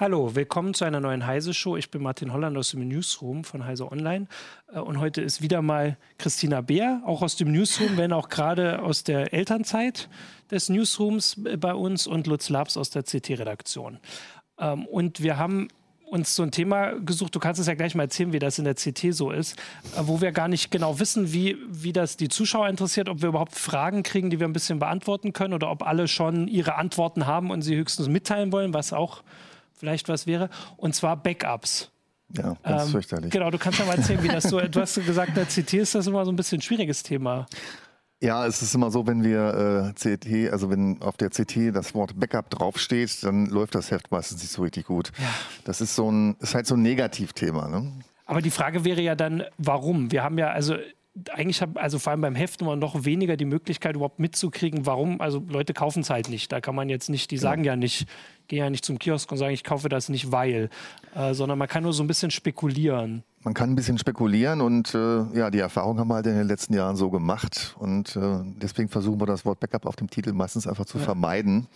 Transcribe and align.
Hallo, 0.00 0.36
willkommen 0.36 0.74
zu 0.74 0.84
einer 0.84 1.00
neuen 1.00 1.26
Heise-Show. 1.26 1.76
Ich 1.76 1.90
bin 1.90 2.02
Martin 2.02 2.32
Holland 2.32 2.56
aus 2.56 2.70
dem 2.70 2.86
Newsroom 2.86 3.42
von 3.42 3.64
Heise 3.64 3.90
Online. 3.90 4.28
Äh, 4.72 4.78
und 4.78 5.00
heute 5.00 5.22
ist 5.22 5.42
wieder 5.42 5.60
mal 5.60 5.96
Christina 6.18 6.60
Beer, 6.60 7.02
auch 7.04 7.20
aus 7.20 7.34
dem 7.34 7.50
Newsroom, 7.50 7.96
wenn 7.96 8.12
auch 8.12 8.28
gerade 8.28 8.80
aus 8.80 9.02
der 9.02 9.34
Elternzeit 9.34 10.08
des 10.52 10.68
Newsrooms 10.68 11.42
bei 11.58 11.74
uns 11.74 12.06
und 12.06 12.28
Lutz 12.28 12.48
Labs 12.48 12.76
aus 12.76 12.90
der 12.90 13.02
CT-Redaktion. 13.02 13.98
Ähm, 14.60 14.86
und 14.86 15.20
wir 15.20 15.36
haben 15.36 15.66
uns 16.04 16.36
so 16.36 16.44
ein 16.44 16.52
Thema 16.52 16.92
gesucht, 17.00 17.34
du 17.34 17.40
kannst 17.40 17.60
es 17.60 17.66
ja 17.66 17.74
gleich 17.74 17.96
mal 17.96 18.04
erzählen, 18.04 18.32
wie 18.32 18.38
das 18.38 18.56
in 18.60 18.66
der 18.66 18.76
CT 18.76 19.12
so 19.12 19.32
ist, 19.32 19.58
äh, 19.96 20.02
wo 20.02 20.20
wir 20.20 20.30
gar 20.30 20.46
nicht 20.46 20.70
genau 20.70 21.00
wissen, 21.00 21.32
wie, 21.32 21.56
wie 21.68 21.92
das 21.92 22.16
die 22.16 22.28
Zuschauer 22.28 22.68
interessiert, 22.68 23.08
ob 23.08 23.20
wir 23.20 23.30
überhaupt 23.30 23.56
Fragen 23.56 24.04
kriegen, 24.04 24.30
die 24.30 24.38
wir 24.38 24.46
ein 24.46 24.52
bisschen 24.52 24.78
beantworten 24.78 25.32
können 25.32 25.54
oder 25.54 25.68
ob 25.72 25.84
alle 25.84 26.06
schon 26.06 26.46
ihre 26.46 26.76
Antworten 26.76 27.26
haben 27.26 27.50
und 27.50 27.62
sie 27.62 27.74
höchstens 27.74 28.06
mitteilen 28.06 28.52
wollen, 28.52 28.72
was 28.72 28.92
auch 28.92 29.24
vielleicht 29.78 30.08
was 30.08 30.26
wäre. 30.26 30.50
Und 30.76 30.94
zwar 30.94 31.16
Backups. 31.16 31.90
Ja, 32.36 32.56
ganz 32.62 32.84
ähm, 32.84 32.88
fürchterlich. 32.90 33.30
Genau, 33.30 33.50
du 33.50 33.58
kannst 33.58 33.78
ja 33.78 33.86
mal 33.86 33.96
erzählen, 33.96 34.22
wie 34.22 34.28
das 34.28 34.44
so, 34.44 34.60
du 34.60 34.80
hast 34.80 34.94
gesagt, 34.94 35.36
der 35.36 35.46
CT 35.46 35.74
ist 35.74 35.94
das 35.94 36.06
immer 36.06 36.24
so 36.24 36.32
ein 36.32 36.36
bisschen 36.36 36.58
ein 36.58 36.62
schwieriges 36.62 37.02
Thema. 37.02 37.46
Ja, 38.20 38.46
es 38.46 38.62
ist 38.62 38.74
immer 38.74 38.90
so, 38.90 39.06
wenn 39.06 39.22
wir 39.22 39.94
äh, 39.96 40.16
CT, 40.16 40.52
also 40.52 40.70
wenn 40.70 41.00
auf 41.02 41.16
der 41.16 41.30
CT 41.30 41.74
das 41.74 41.94
Wort 41.94 42.18
Backup 42.18 42.50
draufsteht, 42.50 43.22
dann 43.22 43.46
läuft 43.46 43.76
das 43.76 43.90
Heft 43.90 44.10
meistens 44.10 44.42
nicht 44.42 44.50
so 44.50 44.62
richtig 44.62 44.86
gut. 44.86 45.12
Ja. 45.18 45.24
Das 45.64 45.80
ist 45.80 45.94
so 45.94 46.10
ein, 46.10 46.36
ist 46.40 46.54
halt 46.54 46.66
so 46.66 46.74
ein 46.74 46.82
Negativthema. 46.82 47.68
Ne? 47.68 47.92
Aber 48.26 48.42
die 48.42 48.50
Frage 48.50 48.84
wäre 48.84 49.00
ja 49.00 49.14
dann, 49.14 49.44
warum? 49.56 50.10
Wir 50.10 50.24
haben 50.24 50.36
ja, 50.36 50.48
also 50.48 50.76
eigentlich 51.30 51.62
habe 51.62 51.80
also 51.80 51.98
vor 51.98 52.12
allem 52.12 52.20
beim 52.20 52.34
Heft 52.34 52.60
immer 52.60 52.76
noch 52.76 53.04
weniger 53.04 53.36
die 53.36 53.44
Möglichkeit 53.44 53.96
überhaupt 53.96 54.18
mitzukriegen, 54.18 54.86
warum. 54.86 55.20
Also 55.20 55.42
Leute 55.48 55.74
kaufen 55.74 56.00
es 56.00 56.10
halt 56.10 56.28
nicht. 56.28 56.52
Da 56.52 56.60
kann 56.60 56.74
man 56.74 56.88
jetzt 56.88 57.08
nicht, 57.08 57.30
die 57.30 57.38
sagen 57.38 57.64
ja, 57.64 57.72
ja 57.72 57.76
nicht, 57.76 58.06
gehen 58.46 58.58
ja 58.58 58.70
nicht 58.70 58.84
zum 58.84 58.98
Kiosk 58.98 59.30
und 59.32 59.38
sagen, 59.38 59.52
ich 59.52 59.64
kaufe 59.64 59.88
das 59.88 60.08
nicht, 60.08 60.32
weil, 60.32 60.70
äh, 61.14 61.34
sondern 61.34 61.58
man 61.58 61.68
kann 61.68 61.82
nur 61.82 61.92
so 61.92 62.02
ein 62.02 62.06
bisschen 62.06 62.30
spekulieren. 62.30 63.24
Man 63.42 63.54
kann 63.54 63.70
ein 63.70 63.76
bisschen 63.76 63.98
spekulieren 63.98 64.60
und 64.60 64.94
äh, 64.94 65.38
ja, 65.38 65.50
die 65.50 65.60
Erfahrung 65.60 65.98
haben 65.98 66.08
wir 66.08 66.16
halt 66.16 66.26
in 66.26 66.36
den 66.36 66.46
letzten 66.46 66.74
Jahren 66.74 66.96
so 66.96 67.10
gemacht 67.10 67.76
und 67.78 68.16
äh, 68.16 68.40
deswegen 68.60 68.88
versuchen 68.88 69.20
wir 69.20 69.26
das 69.26 69.44
Wort 69.44 69.60
Backup 69.60 69.86
auf 69.86 69.96
dem 69.96 70.10
Titel 70.10 70.32
meistens 70.32 70.66
einfach 70.66 70.86
zu 70.86 70.98
ja. 70.98 71.04
vermeiden 71.04 71.66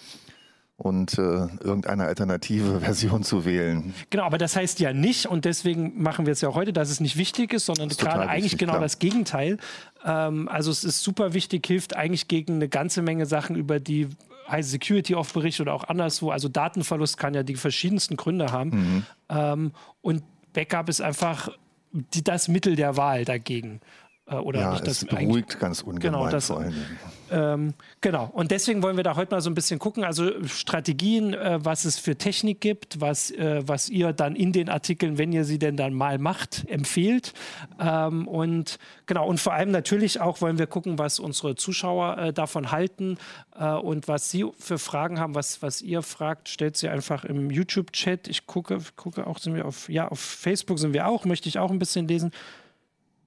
und 0.83 1.17
äh, 1.17 1.47
irgendeine 1.63 2.07
alternative 2.07 2.81
Version 2.81 3.23
zu 3.23 3.45
wählen. 3.45 3.95
Genau, 4.11 4.25
aber 4.25 4.37
das 4.37 4.57
heißt 4.57 4.81
ja 4.81 4.93
nicht, 4.93 5.27
und 5.27 5.45
deswegen 5.45 6.03
machen 6.03 6.27
wir 6.27 6.33
es 6.33 6.41
ja 6.41 6.49
auch 6.49 6.57
heute, 6.57 6.73
dass 6.73 6.91
es 6.91 6.99
nicht 6.99 7.17
wichtig 7.17 7.53
ist, 7.53 7.67
sondern 7.67 7.89
ist 7.89 8.01
gerade 8.01 8.29
eigentlich 8.29 8.45
wichtig, 8.45 8.59
genau 8.59 8.73
klar. 8.73 8.83
das 8.83 8.99
Gegenteil. 8.99 9.59
Ähm, 10.05 10.49
also 10.49 10.73
es 10.73 10.83
ist 10.83 11.03
super 11.03 11.35
wichtig, 11.35 11.65
hilft 11.69 11.95
eigentlich 11.95 12.27
gegen 12.27 12.55
eine 12.55 12.69
ganze 12.69 13.01
Menge 13.01 13.27
Sachen, 13.27 13.55
über 13.55 13.79
die 13.79 14.09
High 14.51 14.67
Security 14.67 15.15
oft 15.15 15.33
berichtet 15.33 15.63
oder 15.63 15.75
auch 15.75 15.85
anderswo. 15.85 16.31
Also 16.31 16.49
Datenverlust 16.49 17.17
kann 17.17 17.33
ja 17.33 17.45
die 17.45 17.55
verschiedensten 17.55 18.17
Gründe 18.17 18.51
haben. 18.51 18.71
Mhm. 18.71 19.07
Ähm, 19.29 19.73
und 20.01 20.25
Backup 20.53 20.89
ist 20.89 21.01
einfach 21.01 21.49
die, 21.93 22.25
das 22.25 22.49
Mittel 22.49 22.75
der 22.75 22.97
Wahl 22.97 23.25
dagegen. 23.25 23.81
Äh, 24.27 24.37
oder 24.37 24.61
ja, 24.61 24.73
nicht, 24.73 24.87
es 24.87 25.05
beruhigt 25.05 25.59
ganz 25.59 25.83
ungemein 25.83 26.13
genau, 26.13 26.31
das, 26.31 26.47
vor 26.47 26.61
allen 26.61 26.71
Dingen. 26.71 26.99
Ähm, 27.31 27.75
genau, 28.01 28.31
und 28.33 28.51
deswegen 28.51 28.83
wollen 28.83 28.97
wir 28.97 29.03
da 29.03 29.17
heute 29.17 29.35
mal 29.35 29.41
so 29.41 29.51
ein 29.51 29.55
bisschen 29.55 29.79
gucken, 29.79 30.05
also 30.05 30.31
Strategien, 30.47 31.35
äh, 31.35 31.59
was 31.63 31.85
es 31.85 31.99
für 31.99 32.17
Technik 32.17 32.61
gibt, 32.61 33.01
was, 33.01 33.31
äh, 33.33 33.63
was 33.67 33.89
ihr 33.89 34.13
dann 34.13 34.37
in 34.37 34.53
den 34.53 34.69
Artikeln, 34.69 35.19
wenn 35.19 35.33
ihr 35.33 35.45
sie 35.45 35.59
denn 35.59 35.77
dann 35.77 35.93
mal 35.95 36.19
macht, 36.19 36.65
empfehlt. 36.69 37.33
Ähm, 37.81 38.29
und 38.29 38.79
genau, 39.07 39.27
und 39.27 39.41
vor 39.41 39.55
allem 39.55 39.71
natürlich 39.71 40.21
auch 40.21 40.41
wollen 40.41 40.59
wir 40.59 40.67
gucken, 40.69 40.99
was 40.99 41.19
unsere 41.19 41.57
Zuschauer 41.57 42.19
äh, 42.19 42.33
davon 42.33 42.71
halten 42.71 43.19
äh, 43.59 43.73
und 43.73 44.07
was 44.07 44.31
sie 44.31 44.47
für 44.59 44.79
Fragen 44.79 45.19
haben, 45.19 45.35
was, 45.35 45.63
was 45.63 45.83
ihr 45.83 46.03
fragt, 46.03 46.49
stellt 46.49 46.77
sie 46.77 46.89
einfach 46.89 47.25
im 47.25 47.51
YouTube-Chat. 47.51 48.29
Ich 48.29 48.47
gucke, 48.47 48.79
gucke 48.95 49.27
auch, 49.27 49.39
sind 49.39 49.55
wir 49.55 49.67
auf, 49.67 49.89
ja, 49.89 50.07
auf 50.07 50.21
Facebook 50.21 50.79
sind 50.79 50.93
wir 50.93 51.09
auch, 51.09 51.25
möchte 51.25 51.49
ich 51.49 51.59
auch 51.59 51.73
ein 51.73 51.79
bisschen 51.79 52.07
lesen. 52.07 52.31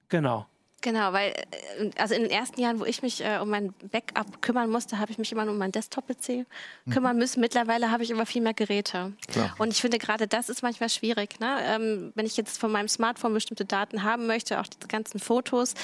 Genau. 0.08 0.46
Genau, 0.82 1.12
weil 1.12 1.30
äh, 1.30 1.90
also 1.98 2.14
in 2.14 2.22
den 2.22 2.30
ersten 2.30 2.60
Jahren, 2.60 2.80
wo 2.80 2.84
ich 2.84 3.02
mich 3.02 3.24
äh, 3.24 3.38
um 3.40 3.50
mein 3.50 3.72
Backup 3.90 4.42
kümmern 4.42 4.70
musste, 4.70 4.98
habe 4.98 5.10
ich 5.10 5.18
mich 5.18 5.32
immer 5.32 5.44
nur 5.44 5.54
um 5.54 5.58
meinen 5.58 5.72
Desktop-PC 5.72 6.46
mhm. 6.84 6.92
kümmern 6.92 7.16
müssen. 7.16 7.40
Mittlerweile 7.40 7.90
habe 7.90 8.02
ich 8.02 8.10
immer 8.10 8.26
viel 8.26 8.42
mehr 8.42 8.54
Geräte. 8.54 9.12
Klar. 9.28 9.54
Und 9.58 9.72
ich 9.72 9.80
finde 9.80 9.98
gerade 9.98 10.26
das 10.26 10.48
ist 10.48 10.62
manchmal 10.62 10.90
schwierig. 10.90 11.40
Ne? 11.40 11.58
Ähm, 11.62 12.12
wenn 12.14 12.26
ich 12.26 12.36
jetzt 12.36 12.58
von 12.58 12.70
meinem 12.70 12.88
Smartphone 12.88 13.32
bestimmte 13.32 13.64
Daten 13.64 14.02
haben 14.02 14.26
möchte, 14.26 14.60
auch 14.60 14.66
die 14.66 14.86
ganzen 14.86 15.18
Fotos, 15.18 15.74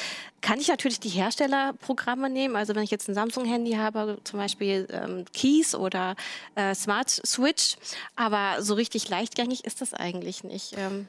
kann 0.41 0.61
ich 0.61 0.69
natürlich 0.69 1.01
die 1.01 1.09
Herstellerprogramme 1.09 2.29
nehmen. 2.29 2.57
Also 2.57 2.75
wenn 2.75 2.83
ich 2.83 2.91
jetzt 2.91 3.09
ein 3.09 3.15
Samsung-Handy 3.15 3.73
habe, 3.73 4.19
zum 4.25 4.39
Beispiel 4.39 4.87
ähm, 4.93 5.25
Keys 5.33 5.75
oder 5.75 6.17
äh, 6.55 6.75
Smart 6.75 7.11
Switch, 7.11 7.77
aber 8.15 8.63
so 8.63 8.75
richtig 8.75 9.09
leichtgängig 9.09 9.65
ist 9.65 9.81
das 9.81 9.95
eigentlich 9.95 10.45
nicht. 10.45 10.75
Ähm, 10.77 11.09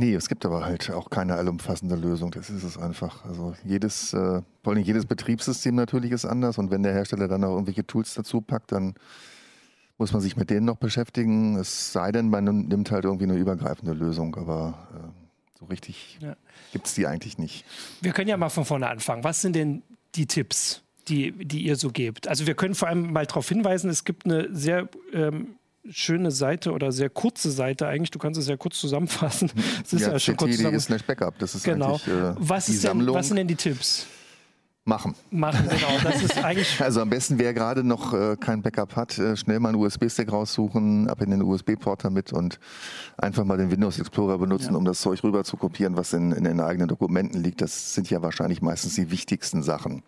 Nee, 0.00 0.14
es 0.14 0.30
gibt 0.30 0.46
aber 0.46 0.64
halt 0.64 0.90
auch 0.90 1.10
keine 1.10 1.34
allumfassende 1.34 1.94
Lösung. 1.94 2.30
Das 2.30 2.48
ist 2.48 2.62
es 2.62 2.78
einfach. 2.78 3.22
Also 3.26 3.54
jedes, 3.66 4.14
äh, 4.14 4.40
vor 4.64 4.72
allem 4.72 4.82
jedes 4.82 5.04
Betriebssystem 5.04 5.74
natürlich 5.74 6.12
ist 6.12 6.24
anders 6.24 6.56
und 6.56 6.70
wenn 6.70 6.82
der 6.82 6.94
Hersteller 6.94 7.28
dann 7.28 7.42
noch 7.42 7.50
irgendwelche 7.50 7.86
Tools 7.86 8.14
dazu 8.14 8.40
packt, 8.40 8.72
dann 8.72 8.94
muss 9.98 10.14
man 10.14 10.22
sich 10.22 10.38
mit 10.38 10.48
denen 10.48 10.64
noch 10.64 10.78
beschäftigen. 10.78 11.56
Es 11.56 11.92
sei 11.92 12.12
denn, 12.12 12.30
man 12.30 12.44
nimmt 12.44 12.90
halt 12.90 13.04
irgendwie 13.04 13.24
eine 13.24 13.36
übergreifende 13.36 13.92
Lösung, 13.92 14.36
aber 14.36 14.88
äh, 14.94 15.58
so 15.58 15.66
richtig 15.66 16.16
ja. 16.22 16.34
gibt 16.72 16.86
es 16.86 16.94
die 16.94 17.06
eigentlich 17.06 17.36
nicht. 17.36 17.66
Wir 18.00 18.12
können 18.12 18.28
ja 18.28 18.38
mal 18.38 18.48
von 18.48 18.64
vorne 18.64 18.88
anfangen. 18.88 19.22
Was 19.22 19.42
sind 19.42 19.54
denn 19.54 19.82
die 20.14 20.24
Tipps, 20.24 20.82
die, 21.08 21.32
die 21.32 21.64
ihr 21.64 21.76
so 21.76 21.90
gebt? 21.90 22.26
Also 22.26 22.46
wir 22.46 22.54
können 22.54 22.74
vor 22.74 22.88
allem 22.88 23.12
mal 23.12 23.26
darauf 23.26 23.46
hinweisen, 23.50 23.90
es 23.90 24.04
gibt 24.04 24.24
eine 24.24 24.48
sehr 24.50 24.88
ähm, 25.12 25.56
schöne 25.88 26.30
Seite 26.30 26.72
oder 26.72 26.92
sehr 26.92 27.10
kurze 27.10 27.50
Seite 27.50 27.86
eigentlich. 27.86 28.10
Du 28.10 28.18
kannst 28.18 28.38
es 28.38 28.48
ja 28.48 28.56
kurz 28.56 28.78
zusammenfassen. 28.80 29.50
Es 29.84 29.92
ist 29.92 30.02
ja, 30.02 30.12
ja 30.12 30.18
schon 30.18 30.36
kurz 30.36 30.56
zusammen. 30.56 30.80
slash 30.80 31.02
Backup. 31.04 31.38
Das 31.38 31.54
ist 31.54 31.64
genau. 31.64 31.96
äh, 31.96 32.34
was 32.38 32.66
Sammlung. 32.66 33.08
Denn, 33.08 33.14
was 33.14 33.28
sind 33.28 33.36
denn 33.36 33.48
die 33.48 33.56
Tipps? 33.56 34.06
Machen. 34.84 35.14
Machen, 35.30 35.68
genau. 35.68 35.88
Das 36.02 36.22
ist 36.22 36.42
eigentlich 36.42 36.80
also 36.80 37.00
am 37.02 37.10
besten, 37.10 37.38
wer 37.38 37.52
gerade 37.52 37.84
noch 37.84 38.14
äh, 38.14 38.36
kein 38.36 38.62
Backup 38.62 38.96
hat, 38.96 39.18
äh, 39.18 39.36
schnell 39.36 39.60
mal 39.60 39.70
einen 39.70 39.78
USB-Stick 39.78 40.32
raussuchen, 40.32 41.08
ab 41.08 41.20
in 41.20 41.30
den 41.30 41.42
USB-Port 41.42 42.04
damit 42.04 42.32
und 42.32 42.58
einfach 43.18 43.44
mal 43.44 43.58
den 43.58 43.70
Windows 43.70 43.98
Explorer 43.98 44.38
benutzen, 44.38 44.72
ja. 44.72 44.76
um 44.78 44.84
das 44.84 45.00
Zeug 45.00 45.22
rüber 45.22 45.44
zu 45.44 45.56
kopieren, 45.56 45.96
was 45.96 46.12
in, 46.14 46.32
in 46.32 46.44
den 46.44 46.60
eigenen 46.60 46.88
Dokumenten 46.88 47.42
liegt. 47.42 47.60
Das 47.60 47.94
sind 47.94 48.08
ja 48.08 48.22
wahrscheinlich 48.22 48.62
meistens 48.62 48.94
die 48.94 49.10
wichtigsten 49.10 49.62
Sachen. 49.62 50.02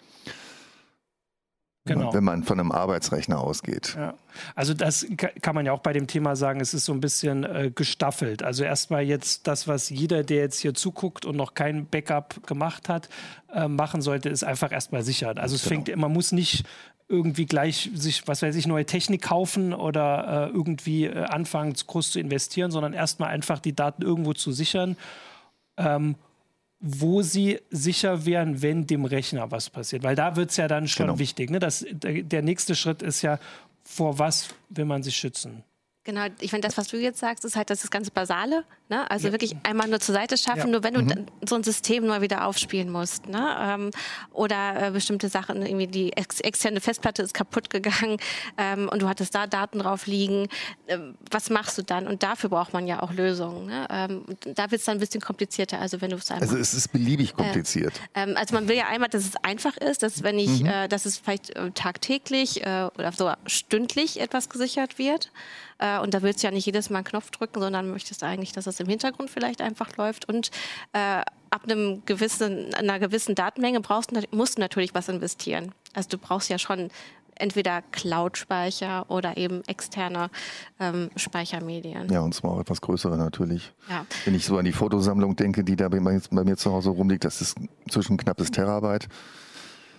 Genau. 1.85 2.15
Wenn 2.15 2.23
man 2.23 2.45
von 2.45 2.61
einem 2.61 2.71
Arbeitsrechner 2.71 3.41
ausgeht. 3.41 3.97
Ja. 3.99 4.15
Also 4.55 4.73
das 4.73 5.05
kann 5.41 5.55
man 5.57 5.67
ja 5.67 5.73
auch 5.73 5.81
bei 5.81 5.93
dem 5.93 6.07
Thema 6.07 6.37
sagen, 6.37 6.61
es 6.61 6.75
ist 6.75 6.85
so 6.85 6.93
ein 6.93 7.01
bisschen 7.01 7.43
äh, 7.43 7.73
gestaffelt. 7.75 8.45
Also 8.45 8.63
erstmal 8.63 9.03
jetzt 9.03 9.49
das, 9.49 9.67
was 9.67 9.91
jeder, 9.91 10.23
der 10.23 10.39
jetzt 10.39 10.61
hier 10.61 10.75
zuguckt 10.75 11.25
und 11.25 11.37
noch 11.37 11.55
kein 11.55 11.87
Backup 11.87 12.47
gemacht 12.47 12.89
hat, 12.89 13.09
äh, 13.53 13.67
machen 13.67 14.01
sollte, 14.01 14.29
ist 14.29 14.45
einfach 14.45 14.71
erstmal 14.71 15.03
sichern. 15.03 15.39
Also 15.39 15.57
es 15.57 15.65
genau. 15.65 15.85
fängt, 15.85 15.97
man 15.97 16.13
muss 16.13 16.31
nicht 16.31 16.65
irgendwie 17.09 17.47
gleich 17.47 17.91
sich, 17.95 18.29
was 18.29 18.43
weiß 18.43 18.55
ich, 18.55 18.69
neue 18.69 18.87
Technik 18.87 19.23
kaufen 19.23 19.75
oder 19.75 20.51
äh, 20.51 20.55
irgendwie 20.55 21.07
äh, 21.07 21.25
anfangen, 21.25 21.75
groß 21.75 22.13
zu 22.13 22.21
investieren, 22.21 22.71
sondern 22.71 22.93
erstmal 22.93 23.31
einfach 23.31 23.59
die 23.59 23.75
Daten 23.75 24.03
irgendwo 24.03 24.35
zu 24.35 24.53
sichern. 24.53 24.97
Ähm, 25.77 26.15
wo 26.83 27.23
sie 27.23 27.61
sicher 27.71 28.27
wären, 28.27 28.61
wenn 28.61 28.87
dem 28.89 29.05
Rechner 29.05 29.51
was 29.53 29.71
passiert. 29.71 30.03
Weil 30.03 30.17
da 30.17 30.35
wird 30.35 30.51
es 30.51 30.57
ja 30.57 30.67
dann 30.67 30.89
schon 30.89 31.07
genau. 31.07 31.19
wichtig. 31.21 31.49
Ne? 31.49 31.61
Das, 31.61 31.87
der, 31.91 32.25
der 32.25 32.43
nächste 32.43 32.75
Schritt 32.75 33.03
ist 33.03 33.23
ja, 33.23 33.39
vor 33.85 34.19
was 34.19 34.49
will 34.69 34.85
man 34.85 35.05
sich 35.05 35.17
schützen? 35.17 35.63
Genau, 36.05 36.27
ich 36.41 36.51
finde, 36.51 36.67
das, 36.67 36.77
was 36.77 36.89
du 36.89 36.97
jetzt 36.97 37.21
sagst, 37.21 37.45
ist 37.45 37.55
halt 37.55 37.71
das, 37.71 37.83
das 37.83 37.91
ganz 37.91 38.11
Basale. 38.11 38.65
Ne? 38.89 39.09
Also 39.09 39.29
ja. 39.29 39.33
wirklich 39.33 39.55
einmal 39.63 39.89
nur 39.89 40.01
zur 40.01 40.15
Seite 40.15 40.37
schaffen, 40.37 40.59
ja. 40.59 40.67
nur 40.67 40.83
wenn 40.83 40.95
du 40.95 41.03
mhm. 41.03 41.27
so 41.49 41.55
ein 41.55 41.63
System 41.63 42.05
neu 42.05 42.21
wieder 42.21 42.45
aufspielen 42.45 42.91
musst. 42.91 43.29
Ne? 43.29 43.57
Ähm, 43.61 43.91
oder 44.33 44.89
äh, 44.89 44.91
bestimmte 44.91 45.29
Sachen, 45.29 45.65
irgendwie 45.65 45.87
die 45.87 46.13
ex 46.13 46.41
externe 46.41 46.81
Festplatte 46.81 47.23
ist 47.23 47.35
kaputt 47.35 47.71
gegangen 47.71 48.19
ähm, 48.59 48.89
und 48.89 49.01
du 49.01 49.09
hattest 49.09 49.35
da 49.37 49.47
Daten 49.47 49.79
drauf 49.79 50.07
liegen. 50.07 50.49
Ähm, 50.89 51.15
was 51.31 51.51
machst 51.51 51.79
du 51.79 51.83
dann? 51.83 52.09
Und 52.09 52.25
dafür 52.25 52.51
braucht 52.51 52.73
man 52.73 52.89
ja 52.89 53.01
auch 53.01 53.13
Lösungen. 53.13 53.67
Ne? 53.67 53.87
Ähm, 53.89 54.25
da 54.57 54.73
wird 54.73 54.81
es 54.81 54.85
dann 54.85 54.97
ein 54.97 55.01
bisschen 55.01 55.21
komplizierter. 55.21 55.79
Also 55.79 56.01
wenn 56.01 56.11
du 56.11 56.17
es 56.17 56.31
Also 56.33 56.57
es 56.57 56.75
ist 56.75 56.89
beliebig 56.89 57.35
kompliziert. 57.35 57.95
Äh, 58.13 58.35
also 58.35 58.55
man 58.57 58.67
will 58.67 58.77
ja 58.77 58.89
einmal, 58.89 59.09
dass 59.09 59.25
es 59.25 59.37
einfach 59.37 59.77
ist, 59.77 60.03
dass 60.03 60.25
wenn 60.25 60.39
ich, 60.41 60.63
mhm. 60.63 60.67
äh, 60.67 60.89
dass 60.89 61.07
es 61.07 61.19
vielleicht 61.19 61.51
äh, 61.51 61.71
tagtäglich 61.71 62.67
äh, 62.67 62.89
oder 62.99 63.13
so 63.13 63.33
stündlich 63.47 64.21
etwas 64.21 64.49
gesichert 64.49 64.99
wird. 64.99 65.31
Äh, 65.83 65.99
und 65.99 66.15
da 66.15 66.23
willst 66.23 66.43
du 66.43 66.47
ja 66.47 66.53
nicht 66.53 66.65
jedes 66.65 66.91
Mal 66.91 66.99
einen 66.99 67.05
Knopf 67.05 67.31
drücken, 67.31 67.61
sondern 67.61 67.91
möchtest 67.91 68.23
eigentlich, 68.23 68.53
dass 68.53 68.67
es 68.67 68.79
im 68.79 68.87
Hintergrund 68.87 69.31
vielleicht 69.31 69.61
einfach 69.61 69.97
läuft. 69.97 70.29
Und 70.29 70.51
äh, 70.93 71.23
ab 71.51 71.65
einem 71.65 72.03
gewissen, 72.07 72.73
einer 72.75 73.01
gewissen 73.01 73.35
Datenmenge 73.35 73.81
brauchst, 73.81 74.13
musst 74.33 74.57
du 74.57 74.61
natürlich 74.61 74.95
was 74.95 75.09
investieren. 75.09 75.73
Also 75.93 76.11
du 76.11 76.19
brauchst 76.19 76.49
ja 76.49 76.59
schon 76.59 76.91
entweder 77.35 77.83
Cloud-Speicher 77.91 79.11
oder 79.11 79.37
eben 79.37 79.65
externe 79.67 80.31
ähm, 80.79 81.11
Speichermedien. 81.17 82.13
Ja, 82.13 82.21
und 82.21 82.35
zwar 82.35 82.53
auch 82.53 82.61
etwas 82.61 82.81
größere 82.81 83.17
natürlich. 83.17 83.73
Ja. 83.89 84.07
Wenn 84.25 84.35
ich 84.35 84.45
so 84.45 84.59
an 84.59 84.65
die 84.65 84.73
Fotosammlung 84.73 85.35
denke, 85.35 85.65
die 85.65 85.75
da 85.75 85.89
bei 85.89 85.99
mir, 85.99 86.21
bei 86.31 86.45
mir 86.45 86.57
zu 86.57 86.71
Hause 86.71 86.91
rumliegt, 86.91 87.25
das 87.25 87.41
ist 87.41 87.57
zwischen 87.91 88.17
knappes 88.19 88.53
Terabyte. 88.53 89.09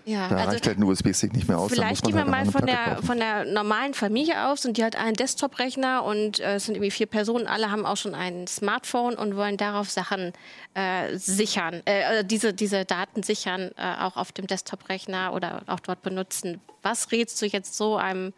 Ja, 0.06 0.28
da 0.28 0.36
also 0.36 0.52
reicht 0.52 0.68
halt 0.68 0.78
ein 0.78 0.84
USB-Stick 0.84 1.34
nicht 1.34 1.48
mehr 1.48 1.58
aus. 1.58 1.72
Vielleicht 1.72 2.04
gehen 2.04 2.16
wir 2.16 2.22
halt 2.22 2.32
mal 2.32 2.46
von 2.46 2.66
der, 2.66 3.02
von 3.02 3.18
der 3.18 3.46
normalen 3.46 3.94
Familie 3.94 4.48
aus 4.48 4.66
und 4.66 4.78
die 4.78 4.84
hat 4.84 4.96
einen 4.96 5.16
Desktop-Rechner 5.16 6.04
und 6.04 6.40
äh, 6.40 6.56
es 6.56 6.66
sind 6.66 6.76
irgendwie 6.76 6.92
vier 6.92 7.08
Personen, 7.08 7.48
alle 7.48 7.72
haben 7.72 7.86
auch 7.86 7.98
schon 7.98 8.14
ein 8.14 8.48
Smartphone 8.48 9.16
und 9.16 9.36
wollen 9.36 9.58
darauf 9.58 9.90
Sachen 9.90 10.34
äh, 10.74 11.18
sichern, 11.18 11.82
äh, 11.86 12.20
äh 12.20 12.24
diese, 12.26 12.54
diese 12.54 12.84
Daten 12.84 13.24
sichern, 13.24 13.72
äh, 13.78 13.96
auch 14.02 14.18
auf 14.18 14.32
dem 14.34 14.48
Desktop-Rechner 14.48 15.34
oder 15.34 15.62
auch 15.68 15.80
dort 15.80 16.02
benutzen. 16.02 16.60
Was 16.82 17.12
rätst 17.12 17.42
du 17.42 17.46
jetzt 17.46 17.76
so 17.76 17.96
einem 17.96 18.34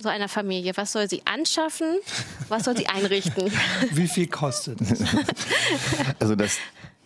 so 0.00 0.08
einer 0.08 0.28
Familie? 0.28 0.72
Was 0.76 0.92
soll 0.92 1.08
sie 1.10 1.22
anschaffen? 1.26 1.98
Was 2.48 2.64
soll 2.64 2.76
sie 2.76 2.86
einrichten? 2.86 3.50
Wie 3.90 4.06
viel 4.06 4.28
kostet 4.28 4.80
es? 4.80 5.04
Also 6.20 6.34
das 6.34 6.58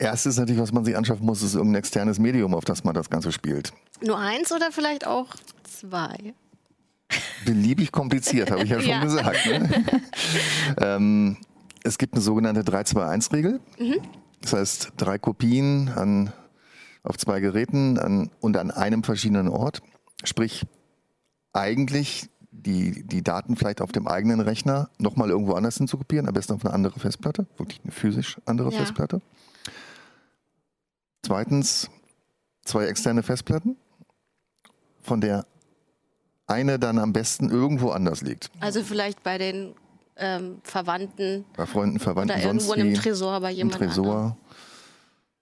Erste 0.03 0.31
ist 0.31 0.39
natürlich, 0.39 0.61
was 0.61 0.73
man 0.73 0.85
sich 0.85 0.97
anschaffen 0.97 1.25
muss, 1.25 1.43
ist 1.43 1.55
irgendein 1.55 1.79
externes 1.79 2.19
Medium, 2.19 2.55
auf 2.55 2.65
das 2.65 2.83
man 2.83 2.93
das 2.93 3.09
Ganze 3.09 3.31
spielt. 3.31 3.73
Nur 4.05 4.19
eins 4.19 4.51
oder 4.51 4.73
vielleicht 4.73 5.07
auch 5.07 5.35
zwei? 5.63 6.35
Beliebig 7.45 7.93
kompliziert, 7.93 8.51
habe 8.51 8.65
ich 8.65 8.71
ja 8.71 8.81
schon 8.81 8.91
ja. 8.91 9.03
gesagt. 9.03 9.47
Ne? 9.47 9.85
ähm, 10.81 11.37
es 11.85 11.99
gibt 11.99 12.15
eine 12.15 12.23
sogenannte 12.23 12.63
3-2-1-Regel. 12.63 13.61
Mhm. 13.79 13.97
Das 14.41 14.53
heißt, 14.55 14.93
drei 14.97 15.19
Kopien 15.19 15.89
an, 15.95 16.33
auf 17.05 17.17
zwei 17.17 17.39
Geräten 17.39 17.97
an, 17.99 18.31
und 18.41 18.57
an 18.57 18.73
einem 18.73 19.05
verschiedenen 19.05 19.49
Ort. 19.49 19.83
Sprich, 20.25 20.67
eigentlich 21.53 22.29
die, 22.51 23.07
die 23.07 23.23
Daten 23.23 23.55
vielleicht 23.57 23.81
auf 23.81 23.93
dem 23.93 24.09
eigenen 24.09 24.41
Rechner 24.41 24.91
nochmal 24.99 25.31
irgendwo 25.31 25.53
anders 25.53 25.79
hin 25.79 25.87
zu 25.87 25.97
kopieren, 25.97 26.27
am 26.27 26.35
besten 26.35 26.55
auf 26.55 26.65
eine 26.65 26.75
andere 26.75 26.99
Festplatte, 26.99 27.47
wirklich 27.57 27.81
eine 27.85 27.93
physisch 27.93 28.41
andere 28.47 28.73
ja. 28.73 28.79
Festplatte. 28.79 29.21
Zweitens 31.25 31.91
zwei 32.65 32.87
externe 32.87 33.23
Festplatten, 33.23 33.77
von 35.03 35.21
der 35.21 35.47
eine 36.47 36.79
dann 36.79 36.99
am 36.99 37.13
besten 37.13 37.51
irgendwo 37.51 37.91
anders 37.91 38.23
liegt. 38.23 38.51
Also 38.61 38.83
vielleicht 38.83 39.23
bei 39.23 39.39
den 39.39 39.75
ähm, 40.17 40.61
Verwandten. 40.63 41.45
Bei 41.57 41.67
Freunden, 41.67 41.99
Verwandten, 41.99 42.37
oder 42.37 42.45
irgendwo 42.45 42.73
in 42.75 42.81
einem 42.81 42.95
Tresor 42.95 43.41
bei 43.41 43.51
jemandem. 43.53 43.89
Tresor. 43.89 44.37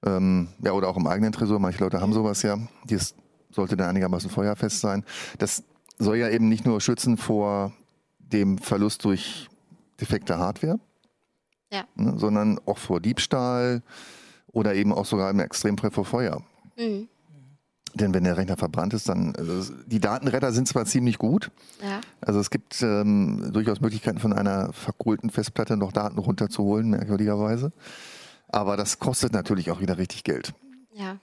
Ähm, 0.04 0.48
ja, 0.62 0.72
oder 0.72 0.88
auch 0.88 0.96
im 0.96 1.06
eigenen 1.06 1.32
Tresor. 1.32 1.58
Manche 1.58 1.80
Leute 1.80 2.00
haben 2.00 2.12
sowas 2.12 2.42
ja. 2.42 2.58
Das 2.86 3.14
sollte 3.50 3.76
dann 3.76 3.90
einigermaßen 3.90 4.30
feuerfest 4.30 4.80
sein. 4.80 5.04
Das 5.38 5.64
soll 5.98 6.16
ja 6.16 6.28
eben 6.28 6.48
nicht 6.48 6.64
nur 6.64 6.80
schützen 6.80 7.16
vor 7.16 7.72
dem 8.18 8.58
Verlust 8.58 9.04
durch 9.04 9.48
defekte 10.00 10.38
Hardware, 10.38 10.78
ja. 11.70 11.84
ne, 11.94 12.14
sondern 12.16 12.58
auch 12.64 12.78
vor 12.78 13.00
Diebstahl, 13.00 13.82
oder 14.52 14.74
eben 14.74 14.92
auch 14.92 15.06
sogar 15.06 15.30
im 15.30 15.40
Extremfall 15.40 15.90
vor 15.90 16.04
Feuer. 16.04 16.42
Mhm. 16.76 17.08
Denn 17.94 18.14
wenn 18.14 18.22
der 18.22 18.36
Rechner 18.36 18.56
verbrannt 18.56 18.94
ist, 18.94 19.08
dann 19.08 19.34
also 19.36 19.72
die 19.86 20.00
Datenretter 20.00 20.52
sind 20.52 20.68
zwar 20.68 20.84
ziemlich 20.84 21.18
gut. 21.18 21.50
Ja. 21.82 22.00
Also 22.20 22.38
es 22.38 22.50
gibt 22.50 22.80
ähm, 22.82 23.50
durchaus 23.52 23.80
Möglichkeiten 23.80 24.20
von 24.20 24.32
einer 24.32 24.72
verkohlten 24.72 25.30
Festplatte 25.30 25.76
noch 25.76 25.90
Daten 25.90 26.18
runterzuholen, 26.18 26.90
merkwürdigerweise. 26.90 27.72
Aber 28.48 28.76
das 28.76 28.98
kostet 29.00 29.32
natürlich 29.32 29.70
auch 29.70 29.80
wieder 29.80 29.98
richtig 29.98 30.22
Geld. 30.22 30.52
Ja. 30.92 31.18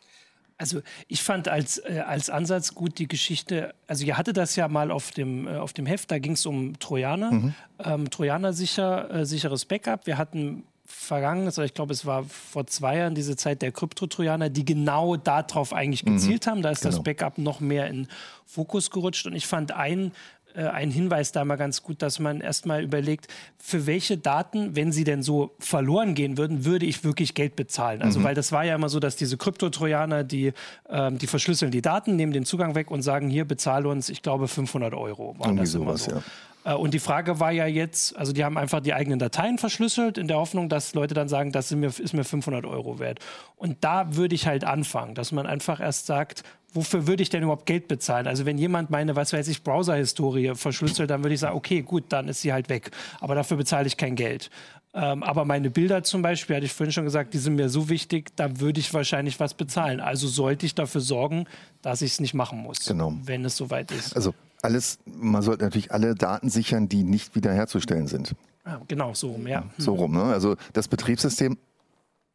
Also 0.58 0.82
ich 1.08 1.22
fand 1.22 1.48
als, 1.48 1.78
äh, 1.78 2.04
als 2.06 2.30
Ansatz 2.30 2.74
gut 2.74 2.98
die 2.98 3.08
Geschichte, 3.08 3.76
also 3.86 4.04
ihr 4.04 4.18
hattet 4.18 4.38
das 4.38 4.56
ja 4.56 4.68
mal 4.68 4.92
auf 4.92 5.12
dem, 5.12 5.48
äh, 5.48 5.58
auf 5.58 5.72
dem 5.72 5.86
Heft, 5.86 6.10
da 6.10 6.18
ging 6.18 6.32
es 6.34 6.46
um 6.48 6.80
Trojaner, 6.80 7.32
mhm. 7.32 7.54
ähm, 7.80 8.10
Trojaner 8.10 8.54
sicher, 8.54 9.12
äh, 9.12 9.26
sicheres 9.26 9.66
Backup. 9.66 10.08
Wir 10.08 10.18
hatten 10.18 10.64
vergangenes, 10.88 11.58
oder 11.58 11.66
ich 11.66 11.74
glaube, 11.74 11.94
es 11.94 12.06
war 12.06 12.24
vor 12.24 12.66
zwei 12.66 12.98
Jahren 12.98 13.14
diese 13.14 13.36
Zeit 13.36 13.62
der 13.62 13.74
Kryptotrojaner, 13.74 14.50
die 14.50 14.64
genau 14.64 15.18
darauf 15.18 15.74
eigentlich 15.74 16.06
mhm. 16.06 16.14
gezielt 16.14 16.46
mhm. 16.46 16.50
haben. 16.50 16.62
Da 16.62 16.72
ist 16.72 16.82
genau. 16.82 16.96
das 16.96 17.04
Backup 17.04 17.38
noch 17.38 17.60
mehr 17.60 17.88
in 17.88 18.08
Fokus 18.46 18.90
gerutscht. 18.90 19.28
Und 19.28 19.36
ich 19.36 19.48
fand 19.48 19.74
einen 19.74 20.14
äh, 20.58 20.68
ein 20.68 20.90
Hinweis 20.90 21.32
da 21.32 21.46
mal 21.46 21.56
ganz 21.56 21.84
gut, 21.84 22.02
dass 22.02 22.20
man 22.20 22.42
erstmal 22.42 22.84
überlegt, 22.84 23.28
für 23.60 23.86
welche 23.86 24.18
Daten, 24.18 24.76
wenn 24.76 24.92
sie 24.92 25.04
denn 25.04 25.22
so 25.22 25.56
verloren 25.60 26.16
gehen 26.16 26.38
würden, 26.38 26.66
würde 26.66 26.86
ich 26.86 27.04
wirklich 27.04 27.36
Geld 27.36 27.56
bezahlen. 27.56 28.02
Also, 28.02 28.20
mhm. 28.20 28.24
weil 28.24 28.36
das 28.36 28.52
war 28.52 28.66
ja 28.66 28.74
immer 28.74 28.90
so, 28.90 29.00
dass 29.00 29.16
diese 29.16 29.38
Kryptotrojaner, 29.38 30.24
die, 30.24 30.54
ähm, 30.90 31.20
die 31.20 31.28
verschlüsseln 31.28 31.72
die 31.72 31.84
Daten, 31.84 32.16
nehmen 32.16 32.34
den 32.34 32.46
Zugang 32.46 32.74
weg 32.74 32.90
und 32.90 33.04
sagen, 33.04 33.30
hier, 33.30 33.46
bezahle 33.46 33.88
uns, 33.88 34.10
ich 34.10 34.24
glaube, 34.24 34.48
500 34.48 34.96
Euro. 34.96 35.36
War 35.38 35.48
Irgendwie 35.48 35.64
das 35.64 35.76
immer 35.76 35.98
sowas, 35.98 36.04
so. 36.06 36.12
Ja. 36.12 36.24
Äh, 36.68 36.76
und 36.76 36.94
die 36.94 37.00
Frage 37.00 37.40
war 37.40 37.52
ja 37.52 37.66
jetzt, 37.66 38.18
also 38.18 38.34
die 38.34 38.44
haben 38.44 38.58
einfach 38.58 38.82
die 38.82 38.94
eigenen 38.94 39.20
Dateien 39.20 39.58
verschlüsselt 39.58 40.18
in 40.18 40.28
der 40.28 40.38
Hoffnung, 40.38 40.70
dass 40.70 40.94
Leute 40.94 41.14
dann 41.14 41.30
sagen, 41.30 41.52
das 41.52 41.72
ist 41.72 41.78
mir, 41.78 41.88
ist 41.88 42.14
mir 42.14 42.24
500 42.24 42.66
Euro 42.66 43.00
wert. 43.00 43.20
Und 43.56 43.84
da 43.84 44.16
würde 44.16 44.36
ich 44.36 44.48
halt 44.48 44.64
anfangen, 44.64 45.16
dass 45.16 45.32
man 45.32 45.46
einfach 45.46 45.80
erst 45.80 46.08
sagt, 46.08 46.44
wofür 46.78 47.08
würde 47.08 47.24
ich 47.24 47.30
denn 47.30 47.44
überhaupt 47.44 47.66
Geld 47.66 47.88
bezahlen? 47.88 48.28
Also 48.28 48.46
wenn 48.46 48.58
jemand 48.58 48.90
meine, 48.90 49.16
was 49.16 49.34
weiß 49.34 49.48
ich, 49.50 49.64
Browser-Historie 49.64 50.54
verschlüsselt, 50.56 51.10
dann 51.10 51.24
würde 51.24 51.34
ich 51.34 51.42
sagen, 51.42 51.58
okay, 51.58 51.82
gut, 51.82 52.06
dann 52.10 52.30
ist 52.30 52.42
sie 52.42 52.54
halt 52.54 52.70
weg. 52.70 52.92
Aber 53.20 53.36
dafür 53.36 53.58
bezahle 53.58 53.88
ich 53.88 53.98
kein 53.98 54.16
Geld. 54.16 54.50
Ähm, 54.94 55.24
aber 55.24 55.44
meine 55.44 55.70
Bilder 55.70 56.04
zum 56.04 56.22
Beispiel, 56.22 56.56
hatte 56.56 56.66
ich 56.66 56.74
vorhin 56.74 56.94
schon 56.94 57.04
gesagt, 57.04 57.34
die 57.34 57.40
sind 57.40 57.56
mir 57.56 57.70
so 57.70 57.90
wichtig, 57.90 58.36
da 58.36 58.60
würde 58.60 58.80
ich 58.80 58.94
wahrscheinlich 58.94 59.40
was 59.40 59.54
bezahlen. 59.54 60.00
Also 60.00 60.28
sollte 60.28 60.66
ich 60.66 60.76
dafür 60.76 61.02
sorgen, 61.02 61.46
dass 61.82 62.02
ich 62.02 62.14
es 62.14 62.20
nicht 62.20 62.34
machen 62.34 62.60
muss, 62.60 62.86
genau. 62.86 63.14
wenn 63.24 63.44
es 63.44 63.58
soweit 63.58 63.92
ist. 63.92 64.16
Also 64.16 64.34
alles, 64.62 65.00
man 65.06 65.42
sollte 65.42 65.64
natürlich 65.64 65.92
alle 65.92 66.16
Daten 66.16 66.50
sichern, 66.50 66.90
die 66.90 67.04
nicht 67.04 67.36
wiederherzustellen 67.36 68.08
sind. 68.08 68.34
Ja, 68.66 68.82
genau, 68.88 69.14
so 69.14 69.32
rum, 69.32 69.48
ja. 69.48 69.64
So 69.78 69.94
rum, 69.94 70.14
ne? 70.14 70.24
Also 70.24 70.56
das 70.74 70.88
Betriebssystem 70.88 71.58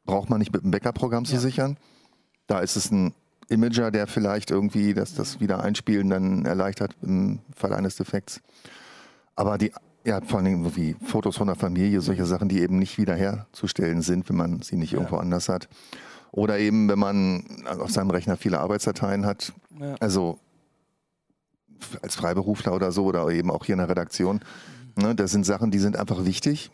braucht 0.05 0.31
man 0.31 0.39
nicht 0.39 0.53
mit 0.53 0.63
einem 0.63 0.71
Backup-Programm 0.71 1.25
zu 1.25 1.35
ja. 1.35 1.41
sichern. 1.41 1.77
Da 2.47 2.61
ist 2.61 2.77
es 2.77 2.91
ein 2.91 3.15
Imager, 3.49 3.91
der 3.91 4.07
vielleicht 4.07 4.51
irgendwie 4.51 4.95
das, 4.95 5.15
das 5.15 5.41
Wiedereinspielen 5.41 6.11
dann 6.11 6.45
erleichtert 6.45 6.97
im 7.03 7.41
Fall 7.55 7.73
eines 7.73 7.97
Defekts. 7.97 8.41
Aber 9.37 9.59
die, 9.59 9.73
ja, 10.05 10.21
vor 10.21 10.39
allen 10.39 10.47
Dingen 10.47 10.77
wie 10.77 10.97
Fotos 11.05 11.37
von 11.37 11.47
der 11.47 11.57
Familie, 11.57 12.01
solche 12.01 12.27
Sachen, 12.27 12.49
die 12.49 12.61
eben 12.61 12.79
nicht 12.79 12.99
wiederherzustellen 12.99 14.03
sind, 14.03 14.29
wenn 14.29 14.37
man 14.37 14.63
sie 14.63 14.77
nicht 14.77 14.93
ja. 14.93 14.99
irgendwo 14.99 15.17
anders 15.17 15.49
hat. 15.49 15.69
Oder 16.31 16.59
eben, 16.59 16.89
wenn 16.89 16.99
man 16.99 17.45
auf 17.67 17.91
seinem 17.91 18.11
Rechner 18.11 18.37
viele 18.37 18.61
Arbeitsdateien 18.61 19.27
hat. 19.27 19.53
Ja. 19.79 19.95
Also 20.01 20.39
als 22.01 22.15
Freiberufler 22.15 22.75
oder 22.75 22.93
so 22.93 23.05
oder 23.05 23.29
eben 23.29 23.51
auch 23.51 23.65
hier 23.65 23.75
in 23.75 23.81
der 23.81 23.89
Redaktion. 23.89 24.41
Ne, 24.97 25.15
das 25.15 25.33
sind 25.33 25.45
Sachen, 25.45 25.71
die 25.71 25.79
sind 25.79 25.97
einfach 25.97 26.25
wichtig 26.25 26.71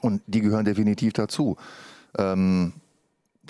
und 0.00 0.22
die 0.26 0.40
gehören 0.40 0.64
definitiv 0.64 1.12
dazu. 1.12 1.56
Ähm, 2.18 2.72